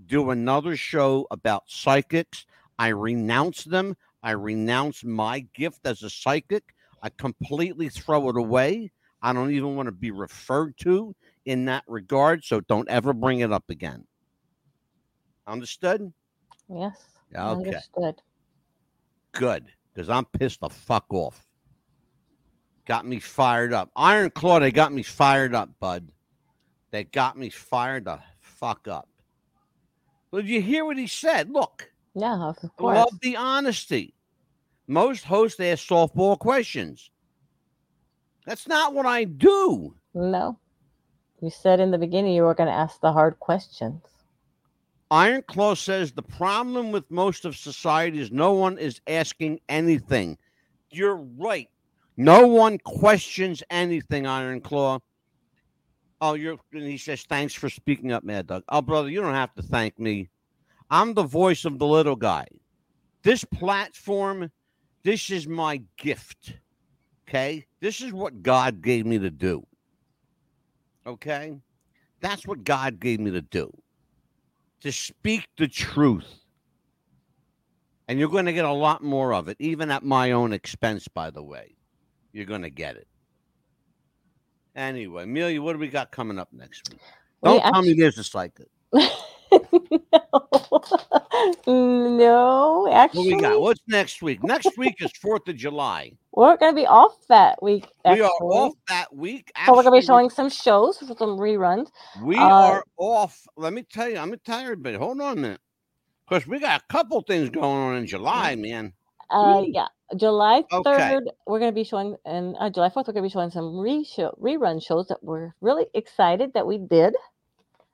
do 0.05 0.29
another 0.29 0.75
show 0.75 1.27
about 1.31 1.63
psychics. 1.67 2.45
I 2.77 2.89
renounce 2.89 3.63
them. 3.63 3.95
I 4.23 4.31
renounce 4.31 5.03
my 5.03 5.41
gift 5.53 5.85
as 5.85 6.03
a 6.03 6.09
psychic. 6.09 6.75
I 7.01 7.09
completely 7.09 7.89
throw 7.89 8.29
it 8.29 8.37
away. 8.37 8.91
I 9.21 9.33
don't 9.33 9.51
even 9.51 9.75
want 9.75 9.87
to 9.87 9.91
be 9.91 10.11
referred 10.11 10.77
to 10.79 11.15
in 11.45 11.65
that 11.65 11.83
regard. 11.87 12.43
So 12.43 12.61
don't 12.61 12.89
ever 12.89 13.13
bring 13.13 13.39
it 13.39 13.51
up 13.51 13.69
again. 13.69 14.05
Understood? 15.47 16.11
Yes. 16.69 16.95
Okay. 17.33 17.41
Understood. 17.41 18.21
Good, 19.33 19.65
because 19.93 20.09
I'm 20.09 20.25
pissed 20.25 20.61
the 20.61 20.69
fuck 20.69 21.05
off. 21.11 21.45
Got 22.85 23.05
me 23.05 23.19
fired 23.19 23.73
up. 23.73 23.91
Iron 23.95 24.31
Claw, 24.31 24.59
they 24.59 24.71
got 24.71 24.91
me 24.91 25.03
fired 25.03 25.53
up, 25.53 25.69
bud. 25.79 26.11
They 26.91 27.03
got 27.03 27.37
me 27.37 27.49
fired 27.49 28.05
the 28.05 28.19
fuck 28.39 28.87
up. 28.87 29.07
But 30.31 30.45
you 30.45 30.61
hear 30.61 30.85
what 30.85 30.97
he 30.97 31.05
said? 31.07 31.51
Look, 31.51 31.91
Yeah, 32.15 32.49
of 32.49 32.75
course. 32.77 32.95
love 32.97 33.19
the 33.21 33.35
honesty. 33.35 34.15
Most 34.89 35.23
hosts 35.23 35.59
ask 35.59 35.87
softball 35.87 36.37
questions. 36.39 37.11
That's 38.47 38.67
not 38.67 38.95
what 38.95 39.05
I 39.05 39.23
do. 39.23 39.95
No. 40.15 40.57
You 41.41 41.51
said 41.51 41.79
in 41.79 41.91
the 41.91 41.97
beginning 41.99 42.33
you 42.33 42.41
were 42.41 42.55
going 42.55 42.69
to 42.69 42.73
ask 42.73 42.99
the 42.99 43.13
hard 43.13 43.39
questions. 43.39 44.01
Iron 45.11 45.43
Claw 45.47 45.75
says 45.75 46.11
the 46.11 46.23
problem 46.23 46.91
with 46.91 47.09
most 47.11 47.45
of 47.45 47.55
society 47.55 48.19
is 48.19 48.31
no 48.31 48.53
one 48.53 48.79
is 48.79 48.99
asking 49.05 49.59
anything. 49.69 50.39
You're 50.89 51.17
right. 51.37 51.69
No 52.17 52.47
one 52.47 52.79
questions 52.79 53.61
anything, 53.69 54.25
Iron 54.25 54.59
Claw. 54.59 54.97
Oh, 56.19 56.33
you're 56.33 56.57
and 56.73 56.81
he 56.81 56.97
says, 56.97 57.23
thanks 57.29 57.53
for 57.53 57.69
speaking 57.69 58.11
up, 58.11 58.23
Mad 58.23 58.47
Dog. 58.47 58.63
Oh, 58.69 58.81
brother, 58.81 59.09
you 59.09 59.21
don't 59.21 59.35
have 59.35 59.53
to 59.53 59.61
thank 59.61 59.99
me. 59.99 60.29
I'm 60.89 61.13
the 61.13 61.23
voice 61.23 61.63
of 61.63 61.77
the 61.77 61.85
little 61.85 62.15
guy. 62.15 62.47
This 63.21 63.43
platform, 63.43 64.51
this 65.03 65.29
is 65.29 65.47
my 65.47 65.81
gift. 65.97 66.53
Okay? 67.27 67.65
This 67.79 68.01
is 68.01 68.11
what 68.11 68.41
God 68.41 68.81
gave 68.81 69.05
me 69.05 69.19
to 69.19 69.29
do. 69.29 69.65
Okay? 71.05 71.57
That's 72.21 72.45
what 72.45 72.63
God 72.63 72.99
gave 72.99 73.19
me 73.19 73.31
to 73.31 73.41
do 73.41 73.71
to 74.81 74.91
speak 74.91 75.47
the 75.57 75.67
truth. 75.67 76.25
And 78.07 78.17
you're 78.17 78.29
going 78.29 78.45
to 78.45 78.53
get 78.53 78.65
a 78.65 78.71
lot 78.71 79.03
more 79.03 79.33
of 79.33 79.47
it, 79.49 79.57
even 79.59 79.91
at 79.91 80.03
my 80.03 80.31
own 80.31 80.51
expense, 80.51 81.07
by 81.07 81.29
the 81.29 81.43
way. 81.43 81.75
You're 82.31 82.45
going 82.45 82.63
to 82.63 82.69
get 82.69 82.95
it. 82.95 83.07
Anyway, 84.75 85.23
Amelia, 85.23 85.61
what 85.61 85.73
do 85.73 85.79
we 85.79 85.89
got 85.89 86.11
coming 86.11 86.39
up 86.39 86.49
next 86.51 86.89
week? 86.89 87.01
We 87.41 87.49
Don't 87.49 87.61
tell 87.61 87.81
me 87.81 87.93
there's 87.93 88.17
a 88.17 88.23
psychic. 88.23 88.67
no, 89.91 90.49
no, 91.67 92.87
actually, 92.91 93.19
What 93.19 93.27
we 93.27 93.41
got? 93.41 93.61
What's 93.61 93.81
next 93.87 94.21
week? 94.21 94.43
Next 94.43 94.77
week 94.77 94.95
is 94.99 95.11
4th 95.23 95.47
of 95.47 95.55
July. 95.55 96.11
we're 96.31 96.57
going 96.57 96.73
to 96.73 96.81
be 96.81 96.87
off 96.87 97.15
that 97.27 97.61
week. 97.61 97.87
We 98.05 98.21
are 98.21 98.31
off 98.41 98.73
that 98.87 99.15
week. 99.15 99.51
So 99.65 99.75
we're 99.75 99.83
going 99.83 99.93
to 99.95 100.01
be 100.01 100.05
showing 100.05 100.29
some 100.29 100.49
shows, 100.49 100.97
some 100.99 101.37
reruns. 101.37 101.89
We 102.23 102.37
uh, 102.37 102.47
are 102.49 102.83
off. 102.97 103.45
Let 103.57 103.73
me 103.73 103.83
tell 103.83 104.09
you, 104.09 104.17
I'm 104.17 104.33
tired, 104.45 104.83
but 104.83 104.95
hold 104.95 105.21
on 105.21 105.37
a 105.37 105.41
minute. 105.41 105.61
Because 106.27 106.47
we 106.47 106.59
got 106.59 106.81
a 106.81 106.93
couple 106.93 107.21
things 107.21 107.49
going 107.49 107.65
on 107.65 107.95
in 107.97 108.05
July, 108.07 108.55
man. 108.55 108.93
Uh, 109.31 109.61
Ooh. 109.61 109.71
yeah, 109.71 109.87
July 110.15 110.63
Okay. 110.71 110.83
third, 110.83 111.29
we're 111.45 111.59
going 111.59 111.71
to 111.71 111.75
be 111.75 111.83
showing, 111.83 112.15
and 112.25 112.55
uh, 112.59 112.69
July 112.69 112.89
fourth, 112.89 113.07
we're 113.07 113.13
going 113.13 113.23
to 113.23 113.29
be 113.29 113.33
showing 113.33 113.51
some 113.51 113.79
re 113.79 114.03
show, 114.03 114.35
rerun 114.41 114.83
shows 114.83 115.07
that 115.09 115.23
we're 115.23 115.53
really 115.61 115.85
excited 115.93 116.53
that 116.53 116.65
we 116.65 116.79
did. 116.79 117.15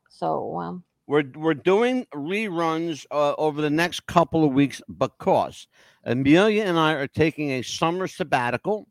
So, 0.09 0.57
um, 0.59 0.83
We're 1.07 1.23
we're 1.35 1.53
doing 1.53 2.07
reruns 2.13 3.05
uh, 3.11 3.35
over 3.37 3.61
the 3.61 3.69
next 3.69 4.07
couple 4.07 4.43
of 4.43 4.53
weeks 4.53 4.81
because 4.97 5.67
Amelia 6.03 6.63
and 6.63 6.79
I 6.79 6.93
are 6.93 7.07
taking 7.07 7.51
a 7.51 7.61
summer 7.61 8.07
sabbatical. 8.07 8.87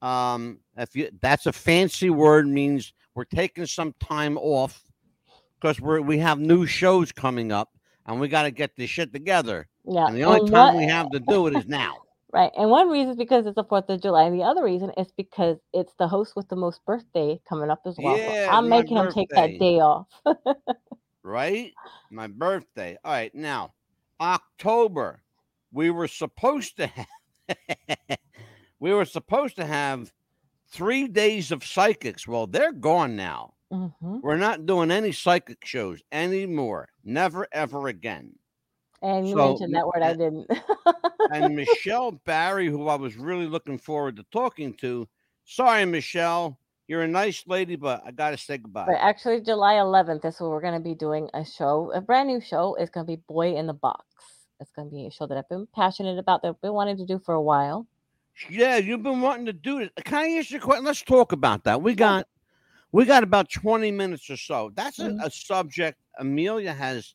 Um, 0.00 0.58
if 0.76 0.94
you 0.94 1.10
that's 1.20 1.46
a 1.46 1.52
fancy 1.52 2.10
word, 2.10 2.46
means 2.46 2.92
we're 3.14 3.24
taking 3.24 3.66
some 3.66 3.94
time 4.00 4.38
off 4.38 4.84
because 5.60 5.80
we're 5.80 6.00
we 6.00 6.18
have 6.18 6.38
new 6.38 6.64
shows 6.64 7.10
coming 7.10 7.50
up 7.50 7.70
and 8.06 8.20
we 8.20 8.28
got 8.28 8.44
to 8.44 8.50
get 8.50 8.76
this 8.76 8.90
shit 8.90 9.12
together. 9.12 9.68
yeah, 9.84 10.06
And 10.06 10.16
the 10.16 10.24
only 10.24 10.40
and 10.40 10.50
time 10.50 10.74
one- 10.74 10.84
we 10.84 10.90
have 10.90 11.10
to 11.10 11.20
do 11.20 11.48
it 11.48 11.56
is 11.56 11.66
now. 11.66 11.96
right, 12.32 12.50
and 12.56 12.70
one 12.70 12.88
reason 12.88 13.10
is 13.10 13.16
because 13.16 13.46
it's 13.46 13.56
the 13.56 13.64
Fourth 13.64 13.88
of 13.88 14.00
July, 14.00 14.24
and 14.24 14.38
the 14.38 14.44
other 14.44 14.62
reason 14.62 14.92
is 14.96 15.08
because 15.16 15.58
it's 15.72 15.94
the 15.98 16.06
host 16.08 16.34
with 16.36 16.48
the 16.48 16.56
most 16.56 16.84
birthday 16.84 17.40
coming 17.48 17.70
up 17.70 17.82
as 17.84 17.96
well. 17.98 18.16
So 18.16 18.48
I'm 18.50 18.68
making 18.68 18.96
him 18.96 19.12
take 19.12 19.28
that 19.30 19.58
day 19.58 19.80
off. 19.80 20.06
right? 21.22 21.72
My 22.10 22.26
birthday. 22.28 22.96
All 23.04 23.12
right, 23.12 23.34
now 23.34 23.74
October. 24.20 25.22
We 25.72 25.90
were 25.90 26.08
supposed 26.08 26.76
to 26.76 26.86
have 26.88 27.06
we 28.80 28.92
were 28.92 29.04
supposed 29.04 29.56
to 29.56 29.64
have 29.66 30.12
three 30.68 31.08
days 31.08 31.50
of 31.52 31.64
psychics. 31.64 32.26
Well, 32.26 32.46
they're 32.46 32.72
gone 32.72 33.16
now. 33.16 33.54
hmm 33.70 34.18
We're 34.22 34.36
not 34.38 34.66
doing 34.66 34.90
any 34.90 35.12
psychic 35.12 35.64
shows 35.64 36.02
anymore. 36.12 36.88
Never 37.04 37.46
ever 37.52 37.88
again. 37.88 38.38
And 39.02 39.28
you 39.28 39.34
So, 39.34 39.36
mentioned 39.36 39.74
that 39.74 39.86
word, 39.86 40.02
I 40.02 40.14
didn't. 40.14 40.50
and 41.28 41.56
Michelle 41.56 42.12
Barry, 42.12 42.66
who 42.68 42.88
I 42.88 42.96
was 42.96 43.16
really 43.16 43.46
looking 43.46 43.78
forward 43.78 44.16
to 44.16 44.24
talking 44.32 44.74
to. 44.74 45.08
Sorry, 45.44 45.84
Michelle, 45.84 46.58
you're 46.88 47.02
a 47.02 47.08
nice 47.08 47.44
lady, 47.46 47.76
but 47.76 48.02
I 48.04 48.10
gotta 48.10 48.36
say 48.36 48.58
goodbye. 48.58 48.86
But 48.86 48.96
actually, 48.96 49.40
July 49.40 49.74
11th 49.74 50.24
is 50.24 50.40
when 50.40 50.50
we're 50.50 50.60
going 50.60 50.74
to 50.74 50.80
be 50.80 50.94
doing 50.94 51.28
a 51.34 51.44
show, 51.44 51.90
a 51.94 52.00
brand 52.00 52.28
new 52.28 52.40
show. 52.40 52.74
It's 52.78 52.90
going 52.90 53.06
to 53.06 53.10
be 53.16 53.22
Boy 53.28 53.56
in 53.56 53.66
the 53.66 53.72
Box. 53.72 54.04
It's 54.60 54.70
going 54.72 54.88
to 54.88 54.94
be 54.94 55.06
a 55.06 55.10
show 55.10 55.26
that 55.26 55.36
I've 55.36 55.48
been 55.48 55.66
passionate 55.74 56.18
about, 56.18 56.42
that 56.42 56.48
I've 56.48 56.60
been 56.60 56.72
wanting 56.72 56.96
to 56.98 57.06
do 57.06 57.18
for 57.18 57.34
a 57.34 57.42
while. 57.42 57.86
Yeah, 58.48 58.76
you've 58.76 59.02
been 59.02 59.20
wanting 59.20 59.46
to 59.46 59.52
do 59.52 59.78
it. 59.78 59.92
Can 60.04 60.14
I 60.14 60.28
ask 60.38 60.50
you 60.50 60.58
a 60.58 60.60
question? 60.60 60.84
Let's 60.84 61.02
talk 61.02 61.32
about 61.32 61.64
that. 61.64 61.82
We 61.82 61.94
got 61.94 62.26
we 62.92 63.04
got 63.06 63.22
about 63.22 63.50
20 63.50 63.90
minutes 63.90 64.28
or 64.28 64.36
so. 64.36 64.70
That's 64.74 64.98
a, 64.98 65.08
Mhm. 65.08 65.24
a 65.24 65.30
subject 65.30 65.98
Amelia 66.18 66.72
has 66.74 67.14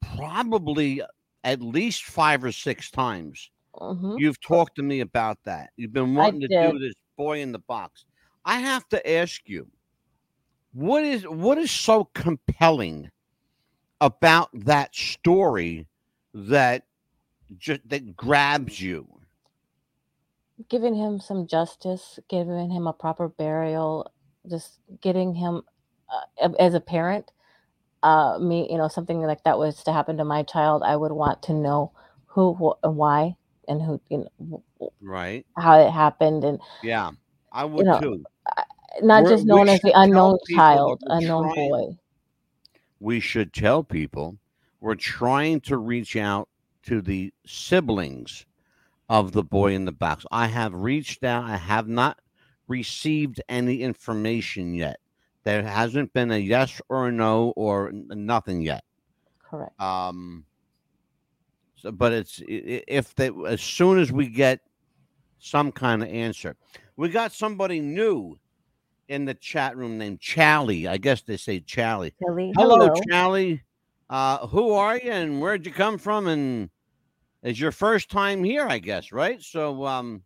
probably 0.00 1.02
at 1.44 1.60
least 1.60 2.04
five 2.04 2.42
or 2.42 2.52
six 2.52 2.90
times. 2.90 3.50
Mhm. 3.76 4.18
You've 4.18 4.40
talked 4.40 4.76
to 4.76 4.82
me 4.82 5.00
about 5.00 5.38
that. 5.44 5.70
You've 5.76 5.92
been 5.92 6.14
wanting 6.14 6.40
to 6.40 6.48
do 6.48 6.78
this 6.78 6.94
boy 7.16 7.40
in 7.40 7.52
the 7.52 7.58
box. 7.60 8.04
I 8.44 8.60
have 8.60 8.88
to 8.90 9.10
ask 9.10 9.42
you, 9.46 9.68
what 10.72 11.04
is 11.04 11.24
what 11.24 11.58
is 11.58 11.70
so 11.70 12.04
compelling 12.14 13.10
about 14.00 14.50
that 14.66 14.94
story 14.94 15.86
that 16.34 16.84
just 17.58 17.88
that 17.88 18.16
grabs 18.16 18.80
you? 18.80 19.08
Giving 20.68 20.94
him 20.94 21.20
some 21.20 21.46
justice, 21.46 22.18
giving 22.28 22.70
him 22.70 22.86
a 22.86 22.92
proper 22.92 23.28
burial, 23.28 24.12
just 24.48 24.80
getting 25.00 25.34
him 25.34 25.62
uh, 26.42 26.48
as 26.58 26.74
a 26.74 26.80
parent. 26.80 27.30
Uh, 28.02 28.38
me, 28.38 28.68
you 28.70 28.78
know, 28.78 28.88
something 28.88 29.20
like 29.22 29.42
that 29.44 29.58
was 29.58 29.82
to 29.84 29.92
happen 29.92 30.18
to 30.18 30.24
my 30.24 30.42
child, 30.42 30.82
I 30.84 30.96
would 30.96 31.12
want 31.12 31.42
to 31.44 31.54
know 31.54 31.92
who, 32.26 32.54
wh- 32.54 32.86
and 32.86 32.96
why, 32.96 33.36
and 33.68 33.80
who, 33.82 34.00
you 34.10 34.26
know, 34.38 34.62
Right? 35.00 35.46
how 35.56 35.78
it 35.80 35.90
happened, 35.90 36.44
and 36.44 36.60
Yeah, 36.82 37.12
I 37.54 37.64
would 37.64 37.86
know, 37.86 38.00
too. 38.00 38.24
not 39.02 39.22
We're- 39.24 39.34
just 39.34 39.46
known 39.46 39.68
as 39.68 39.80
the 39.80 39.92
unknown 39.94 40.38
child, 40.54 41.00
unknown 41.06 41.52
trying- 41.54 41.70
boy. 41.70 41.98
we 43.00 43.20
should 43.20 43.52
tell 43.52 43.82
people 43.84 44.36
we're 44.80 44.94
trying 44.94 45.60
to 45.62 45.78
reach 45.78 46.16
out 46.16 46.48
to 46.82 47.00
the 47.00 47.32
siblings 47.46 48.44
of 49.08 49.32
the 49.32 49.42
boy 49.42 49.72
in 49.74 49.84
the 49.84 49.92
box. 49.92 50.26
I 50.30 50.46
have 50.48 50.74
reached 50.74 51.24
out. 51.24 51.44
I 51.44 51.56
have 51.56 51.88
not 51.88 52.18
received 52.68 53.40
any 53.48 53.82
information 53.82 54.74
yet. 54.74 54.98
There 55.44 55.62
hasn't 55.62 56.12
been 56.12 56.30
a 56.30 56.38
yes 56.38 56.80
or 56.88 57.08
a 57.08 57.12
no 57.12 57.52
or 57.56 57.92
nothing 57.92 58.62
yet. 58.62 58.84
Correct. 59.38 59.78
Um, 59.80 60.44
so, 61.76 61.92
but 61.92 62.12
it's 62.12 62.42
if 62.46 63.14
they 63.14 63.30
as 63.46 63.60
soon 63.60 63.98
as 63.98 64.10
we 64.10 64.28
get 64.28 64.60
some 65.44 65.70
kind 65.70 66.02
of 66.02 66.08
answer, 66.08 66.56
we 66.96 67.10
got 67.10 67.30
somebody 67.30 67.78
new 67.78 68.38
in 69.08 69.26
the 69.26 69.34
chat 69.34 69.76
room 69.76 69.98
named 69.98 70.18
Charlie. 70.20 70.88
I 70.88 70.96
guess 70.96 71.20
they 71.20 71.36
say 71.36 71.60
Charlie. 71.60 72.14
Kelly, 72.24 72.52
Hello, 72.56 72.78
hello. 72.78 72.94
Charlie. 73.10 73.62
Uh, 74.08 74.46
who 74.46 74.72
are 74.72 74.96
you 74.96 75.10
and 75.10 75.42
where'd 75.42 75.66
you 75.66 75.72
come 75.72 75.98
from? 75.98 76.28
And 76.28 76.70
it's 77.42 77.60
your 77.60 77.72
first 77.72 78.10
time 78.10 78.42
here, 78.42 78.66
I 78.66 78.78
guess, 78.78 79.12
right? 79.12 79.42
So, 79.42 79.84
um, 79.84 80.22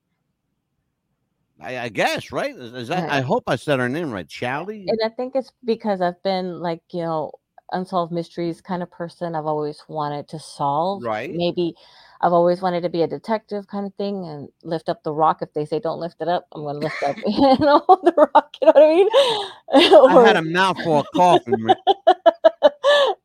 I, 1.61 1.79
I 1.79 1.89
guess, 1.89 2.31
right? 2.31 2.55
Is, 2.55 2.73
is 2.73 2.89
that? 2.89 3.11
I 3.11 3.21
hope 3.21 3.43
I 3.49 3.57
said 3.57 3.81
her 3.81 3.89
name 3.89 4.13
right, 4.13 4.29
Charlie. 4.29 4.85
And 4.87 4.99
I 5.05 5.09
think 5.09 5.35
it's 5.35 5.51
because 5.65 6.01
I've 6.01 6.23
been 6.23 6.61
like, 6.61 6.83
you 6.93 7.03
know, 7.03 7.33
unsolved 7.73 8.13
mysteries 8.13 8.61
kind 8.61 8.85
of 8.85 8.91
person. 8.93 9.35
I've 9.35 9.47
always 9.47 9.83
wanted 9.89 10.29
to 10.29 10.39
solve. 10.39 11.03
Right. 11.03 11.35
Maybe 11.35 11.75
I've 12.21 12.33
always 12.33 12.61
wanted 12.61 12.83
to 12.83 12.89
be 12.89 13.03
a 13.03 13.07
detective 13.07 13.69
kind 13.69 13.87
of 13.87 13.95
thing 13.95 14.27
and 14.27 14.49
lift 14.65 14.89
up 14.89 15.03
the 15.05 15.13
rock. 15.13 15.41
If 15.41 15.53
they 15.53 15.65
say 15.65 15.79
don't 15.79 16.01
lift 16.01 16.21
it 16.21 16.29
up, 16.29 16.47
I'm 16.53 16.63
going 16.63 16.81
to 16.81 16.81
lift 16.81 17.03
up 17.03 17.17
you 17.27 17.65
know, 17.65 17.85
the 18.03 18.29
rock. 18.35 18.57
You 18.61 18.67
know 18.67 18.73
what 18.75 18.83
I 18.83 20.09
mean? 20.09 20.23
I 20.23 20.27
had 20.27 20.37
a 20.43 20.43
mouthful 20.43 21.01
of 21.01 21.07
coffee. 21.15 21.53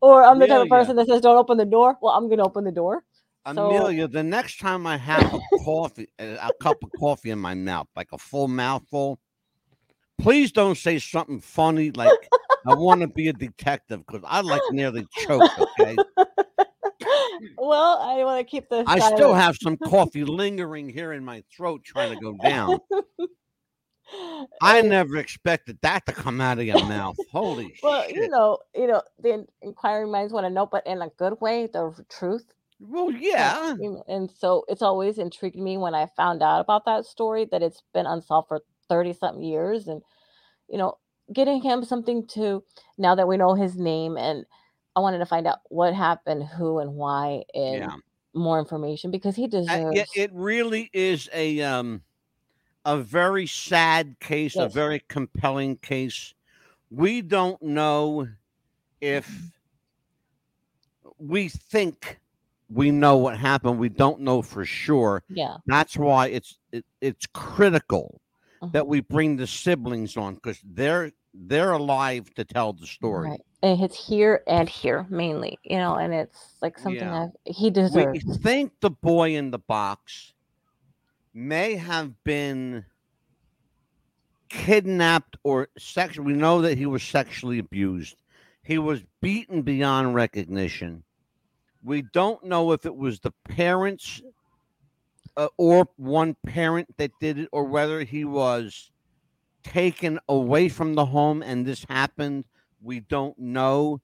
Or 0.02 0.24
I'm 0.24 0.38
the 0.38 0.48
type 0.48 0.64
of 0.64 0.70
person 0.70 0.96
that 0.98 1.08
says 1.08 1.22
don't 1.22 1.38
open 1.38 1.58
the 1.58 1.66
door. 1.66 1.98
Well, 2.02 2.14
I'm 2.14 2.28
going 2.28 2.38
to 2.38 2.44
open 2.44 2.66
the 2.66 2.72
door. 2.72 3.04
So 3.46 3.70
Amelia, 3.70 4.08
the 4.08 4.24
next 4.24 4.60
time 4.60 4.88
I 4.88 4.98
have 4.98 5.34
a 5.34 5.40
coffee, 5.66 6.08
a 6.20 6.52
cup 6.62 6.78
of 6.84 6.90
coffee 7.00 7.32
in 7.32 7.40
my 7.40 7.54
mouth, 7.56 7.88
like 7.96 8.10
a 8.14 8.18
full 8.18 8.48
mouthful, 8.48 9.20
please 10.20 10.52
don't 10.52 10.78
say 10.78 11.00
something 11.00 11.42
funny 11.42 11.92
like 11.92 12.12
I 12.66 12.74
want 12.76 13.02
to 13.02 13.08
be 13.08 13.28
a 13.28 13.34
detective 13.34 14.06
because 14.06 14.24
I 14.26 14.42
like 14.42 14.62
nearly 14.72 15.06
choke. 15.12 15.52
Okay. 15.60 15.98
well, 17.58 18.00
I 18.00 18.24
want 18.24 18.40
to 18.40 18.50
keep 18.50 18.70
this. 18.70 18.84
I 18.88 19.00
still 19.14 19.34
have 19.34 19.58
some 19.62 19.78
coffee 19.86 20.24
lingering 20.24 20.90
here 20.90 21.14
in 21.14 21.24
my 21.24 21.44
throat 21.56 21.84
trying 21.84 22.14
to 22.14 22.20
go 22.20 22.34
down. 22.42 22.80
I 24.62 24.82
never 24.82 25.18
expected 25.18 25.80
that 25.82 26.06
to 26.06 26.12
come 26.12 26.40
out 26.40 26.60
of 26.60 26.66
your 26.66 26.86
mouth. 26.86 27.16
Holy 27.32 27.74
Well, 27.82 28.04
shit. 28.04 28.16
you 28.16 28.28
know, 28.28 28.60
you 28.76 28.88
know, 28.88 29.02
the 29.20 29.46
inquiring 29.62 30.12
minds 30.12 30.34
want 30.34 30.46
to 30.46 30.50
know, 30.50 30.66
but 30.66 30.86
in 30.86 31.02
a 31.02 31.10
good 31.18 31.40
way, 31.42 31.68
the 31.72 32.06
truth. 32.10 32.46
well, 32.80 33.12
yeah. 33.12 33.74
and 34.08 34.30
so 34.30 34.66
it's 34.68 34.82
always 34.82 35.18
intrigued 35.18 35.56
me 35.58 35.78
when 35.78 35.96
I 35.96 36.10
found 36.16 36.44
out 36.44 36.60
about 36.60 36.86
that 36.86 37.06
story 37.06 37.46
that 37.52 37.64
it's 37.64 37.82
been 37.94 38.06
unsolved 38.06 38.50
for 38.50 38.62
30 38.90 39.14
something 39.14 39.44
years. 39.44 39.88
And, 39.88 40.02
you 40.68 40.78
know, 40.78 40.98
getting 41.32 41.62
him 41.62 41.84
something 41.84 42.28
to 42.28 42.64
now 42.98 43.16
that 43.16 43.28
we 43.28 43.38
know 43.38 43.56
his 43.56 43.78
name 43.78 44.18
and 44.18 44.46
I 44.96 45.00
wanted 45.00 45.20
to 45.20 45.26
find 45.26 45.48
out 45.48 45.60
what 45.70 45.94
happened, 45.94 46.44
who 46.44 46.80
and 46.80 46.96
why, 46.96 47.44
and 47.54 47.80
Yeah. 47.80 47.96
more 48.34 48.60
information 48.60 49.12
because 49.12 49.36
he 49.36 49.48
deserves. 49.48 49.98
yeah, 49.98 50.06
it 50.16 50.32
really 50.34 50.90
is 50.94 51.30
a 51.34 51.62
um 51.62 52.04
a 52.86 52.98
very 53.00 53.48
sad 53.48 54.20
case, 54.20 54.60
a 54.60 54.68
very 54.68 55.02
compelling 55.10 55.78
case. 55.78 56.34
We 56.90 57.22
don't 57.22 57.62
know 57.62 58.28
if 59.02 59.52
we 61.18 61.50
think 61.50 62.20
we 62.70 62.92
know 62.92 63.18
what 63.18 63.38
happened. 63.38 63.80
We 63.80 63.90
don't 63.90 64.22
know 64.22 64.42
for 64.42 64.66
sure. 64.66 65.24
yeah. 65.30 65.58
That's 65.66 65.96
why 65.98 66.28
it's 66.28 66.60
it, 66.72 66.86
it's 67.02 67.26
critical 67.28 68.22
that 68.72 68.88
mhm, 68.88 68.88
we 68.88 69.02
bring 69.02 69.38
the 69.38 69.48
siblings 69.48 70.18
on 70.18 70.36
because 70.36 70.60
they're 70.64 71.12
they're 71.34 71.72
alive 71.72 72.34
to 72.36 72.44
tell 72.46 72.74
the 72.74 72.88
story. 72.88 73.30
Right. 73.30 73.42
And 73.64 73.82
it's 73.82 74.08
here 74.08 74.44
and 74.46 74.68
here 74.68 75.08
mainly, 75.10 75.58
you 75.64 75.78
know, 75.78 75.96
and 75.96 76.14
it's 76.14 76.56
like 76.62 76.78
something 76.78 77.02
Yeah. 77.02 77.30
I 77.46 77.50
he 77.50 77.70
We 77.70 78.20
think 78.20 78.74
the 78.82 78.90
boy 78.90 79.36
in 79.38 79.52
the 79.52 79.58
box 79.58 80.34
may 81.34 81.76
have 81.76 82.24
been 82.26 82.84
kidnapped 84.50 85.38
or 85.44 85.70
sexually. 85.78 86.34
We 86.34 86.40
know 86.40 86.62
that 86.62 86.78
he 86.78 86.86
was 86.86 87.04
sexually 87.04 87.58
abused. 87.58 88.18
He 88.64 88.78
was 88.78 89.02
beaten 89.22 89.62
beyond 89.62 90.14
recognition. 90.14 91.04
We 91.84 92.02
don't 92.02 92.44
know 92.44 92.74
if 92.74 92.86
it 92.86 92.96
was 92.96 93.22
the 93.22 93.32
parents 93.46 94.22
uh, 95.38 95.48
or 95.58 95.88
one 95.96 96.36
parent 96.46 96.96
that 96.98 97.12
did 97.22 97.40
it, 97.40 97.50
or 97.54 97.64
whether 97.64 98.04
he 98.04 98.26
was 98.26 98.92
taken 99.64 100.20
away 100.28 100.68
from 100.68 100.96
the 100.96 101.06
home 101.06 101.42
and 101.42 101.66
this 101.66 101.86
happened. 101.90 102.44
We 102.84 103.00
don't 103.00 103.38
know. 103.40 104.02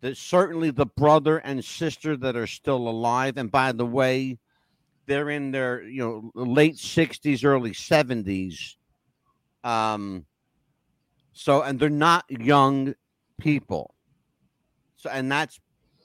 That 0.00 0.16
certainly 0.16 0.70
the 0.70 0.86
brother 0.86 1.38
and 1.38 1.64
sister 1.64 2.16
that 2.16 2.34
are 2.34 2.46
still 2.46 2.88
alive, 2.88 3.36
and 3.36 3.50
by 3.50 3.70
the 3.72 3.86
way, 3.86 4.38
they're 5.06 5.30
in 5.30 5.52
their 5.52 5.82
you 5.84 6.02
know 6.02 6.30
late 6.34 6.76
sixties, 6.78 7.44
early 7.44 7.72
seventies. 7.72 8.76
Um, 9.62 10.26
so 11.32 11.62
and 11.62 11.78
they're 11.78 11.88
not 11.88 12.24
young 12.30 12.94
people. 13.38 13.94
So 14.96 15.08
and 15.10 15.30
that's 15.30 15.60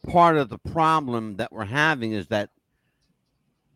part 0.07 0.37
of 0.37 0.49
the 0.49 0.59
problem 0.59 1.37
that 1.37 1.51
we're 1.51 1.65
having 1.65 2.11
is 2.13 2.27
that 2.27 2.49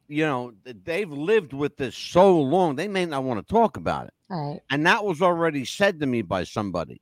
you 0.07 0.23
know 0.25 0.53
they've 0.63 1.11
lived 1.11 1.51
with 1.53 1.77
this 1.77 1.95
so 1.95 2.39
long 2.39 2.75
they 2.75 2.87
may 2.87 3.05
not 3.05 3.23
want 3.23 3.45
to 3.45 3.53
talk 3.53 3.75
about 3.77 4.07
it 4.07 4.13
Right. 4.29 4.59
and 4.69 4.85
that 4.85 5.03
was 5.03 5.21
already 5.21 5.65
said 5.65 5.99
to 5.99 6.05
me 6.05 6.21
by 6.21 6.43
somebody 6.43 7.01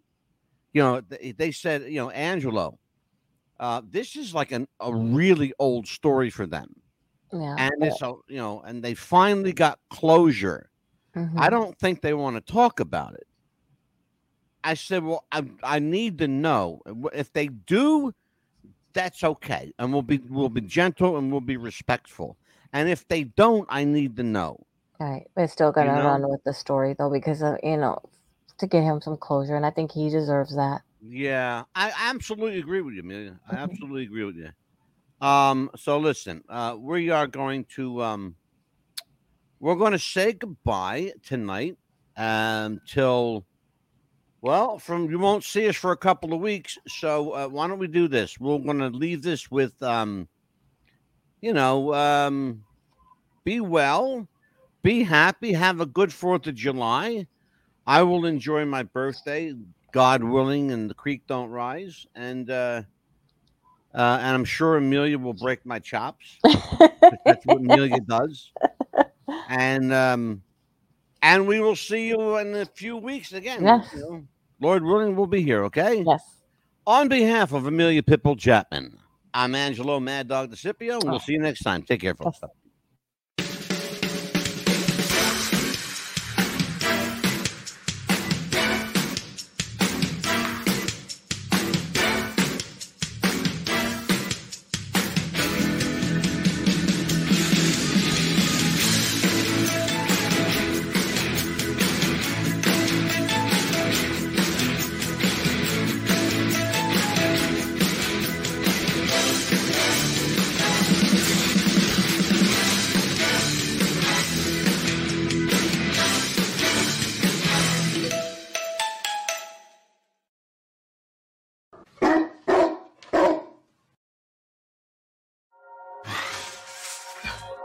you 0.73 0.81
know 0.81 1.01
they, 1.01 1.51
said 1.51 1.83
you 1.83 1.99
know 1.99 2.09
angelo 2.11 2.77
uh, 3.59 3.81
this 3.89 4.15
is 4.15 4.33
like 4.33 4.53
an, 4.53 4.65
a 4.79 4.93
really 4.93 5.53
old 5.59 5.85
story 5.85 6.29
for 6.29 6.45
them 6.45 6.73
Yeah. 7.33 7.55
and 7.57 7.73
it's 7.81 8.01
a 8.01 8.13
you 8.27 8.37
know 8.37 8.61
and 8.61 8.83
they 8.83 8.93
finally 8.93 9.53
got 9.53 9.79
closure 9.89 10.69
i 11.15 11.19
mhm. 11.19 11.49
don't 11.49 11.77
think 11.77 12.01
they 12.01 12.13
want 12.13 12.35
to 12.35 12.53
talk 12.53 12.79
about 12.79 13.13
it 13.15 13.27
i 14.63 14.73
said 14.73 15.03
well 15.03 15.25
I, 15.31 15.43
I 15.63 15.79
need 15.79 16.19
to 16.19 16.27
know 16.27 16.81
if 17.13 17.33
they 17.33 17.47
do 17.47 18.13
that's 18.93 19.23
okay 19.23 19.71
and 19.77 19.91
we'll 19.91 20.01
be 20.01 20.19
we'll 20.29 20.49
be 20.49 20.61
gentle 20.61 21.17
and 21.17 21.31
we'll 21.31 21.41
be 21.41 21.57
respectful 21.57 22.37
and 22.73 22.89
if 22.89 23.07
they 23.07 23.23
don't 23.23 23.67
i 23.69 23.83
need 23.83 24.15
to 24.17 24.23
know 24.23 24.65
Right. 24.99 25.27
We're 25.35 25.47
still 25.47 25.71
gonna 25.71 25.95
know? 25.95 26.05
run 26.05 26.27
with 26.29 26.43
the 26.43 26.53
story 26.53 26.93
though, 26.93 27.09
because 27.09 27.41
of, 27.41 27.57
you 27.63 27.77
know, 27.77 27.99
to 28.59 28.67
get 28.67 28.83
him 28.83 29.01
some 29.01 29.17
closure, 29.17 29.55
and 29.55 29.65
I 29.65 29.71
think 29.71 29.91
he 29.91 30.09
deserves 30.09 30.55
that. 30.55 30.81
Yeah, 31.01 31.63
I 31.75 31.91
absolutely 31.97 32.59
agree 32.59 32.81
with 32.81 32.93
you, 32.95 33.01
Amelia. 33.01 33.39
I 33.49 33.55
Mhm. 33.55 33.63
absolutely 33.63 34.03
agree 34.03 34.25
with 34.25 34.35
you. 34.35 34.51
Um, 35.25 35.69
so 35.75 35.97
listen, 35.99 36.43
uh, 36.49 36.75
we 36.79 37.09
are 37.09 37.27
going 37.27 37.65
to 37.75 38.01
um, 38.03 38.35
we're 39.59 39.75
going 39.75 39.91
to 39.93 39.99
say 39.99 40.33
goodbye 40.33 41.13
tonight 41.23 41.77
um, 42.17 42.81
till 42.87 43.45
well, 44.41 44.79
from 44.79 45.09
you 45.09 45.19
won't 45.19 45.43
see 45.43 45.67
us 45.67 45.75
for 45.75 45.91
a 45.91 45.97
couple 45.97 46.33
of 46.33 46.39
weeks. 46.41 46.77
So 46.87 47.31
uh, 47.31 47.47
why 47.47 47.67
don't 47.67 47.79
we 47.79 47.87
do 47.87 48.07
this? 48.07 48.39
We're 48.39 48.59
going 48.59 48.79
to 48.79 48.89
leave 48.89 49.21
this 49.21 49.51
with 49.51 49.81
um, 49.83 50.27
you 51.41 51.53
know, 51.53 51.93
um, 51.93 52.63
be 53.45 53.59
well, 53.59 54.27
be 54.83 55.03
happy, 55.03 55.53
have 55.53 55.81
a 55.81 55.85
good 55.85 56.13
Fourth 56.13 56.47
of 56.47 56.55
July. 56.55 57.27
I 57.89 58.03
will 58.03 58.25
enjoy 58.25 58.65
my 58.65 58.83
birthday, 58.83 59.53
God 59.91 60.23
willing, 60.23 60.71
and 60.71 60.89
the 60.89 60.93
creek 60.93 61.23
don't 61.27 61.49
rise, 61.49 62.05
and. 62.15 62.49
uh 62.49 62.83
uh, 63.93 64.19
and 64.21 64.35
I'm 64.35 64.45
sure 64.45 64.77
Amelia 64.77 65.17
will 65.17 65.33
break 65.33 65.65
my 65.65 65.79
chops. 65.79 66.37
That's 67.25 67.43
what 67.45 67.57
Amelia 67.57 67.99
does. 68.01 68.51
And 69.49 69.91
um, 69.91 70.43
and 71.23 71.47
we 71.47 71.59
will 71.59 71.75
see 71.75 72.07
you 72.07 72.37
in 72.37 72.55
a 72.55 72.65
few 72.65 72.97
weeks 72.97 73.33
again. 73.33 73.63
Yes. 73.63 73.89
you 73.93 73.99
know. 74.01 74.23
Lord 74.61 74.83
willing, 74.83 75.15
we'll 75.15 75.25
be 75.25 75.41
here. 75.41 75.63
Okay. 75.65 76.03
Yes. 76.05 76.21
On 76.85 77.07
behalf 77.07 77.51
of 77.51 77.65
Amelia 77.65 78.03
Pipple 78.03 78.35
Chapman, 78.35 78.97
I'm 79.33 79.55
Angelo 79.55 79.99
Mad 79.99 80.27
Dog 80.27 80.51
DeCipio, 80.51 81.01
and 81.01 81.09
we'll 81.09 81.19
see 81.19 81.33
you 81.33 81.39
next 81.39 81.63
time. 81.63 81.81
Take 81.81 82.01
care, 82.01 82.13
folks. 82.13 82.39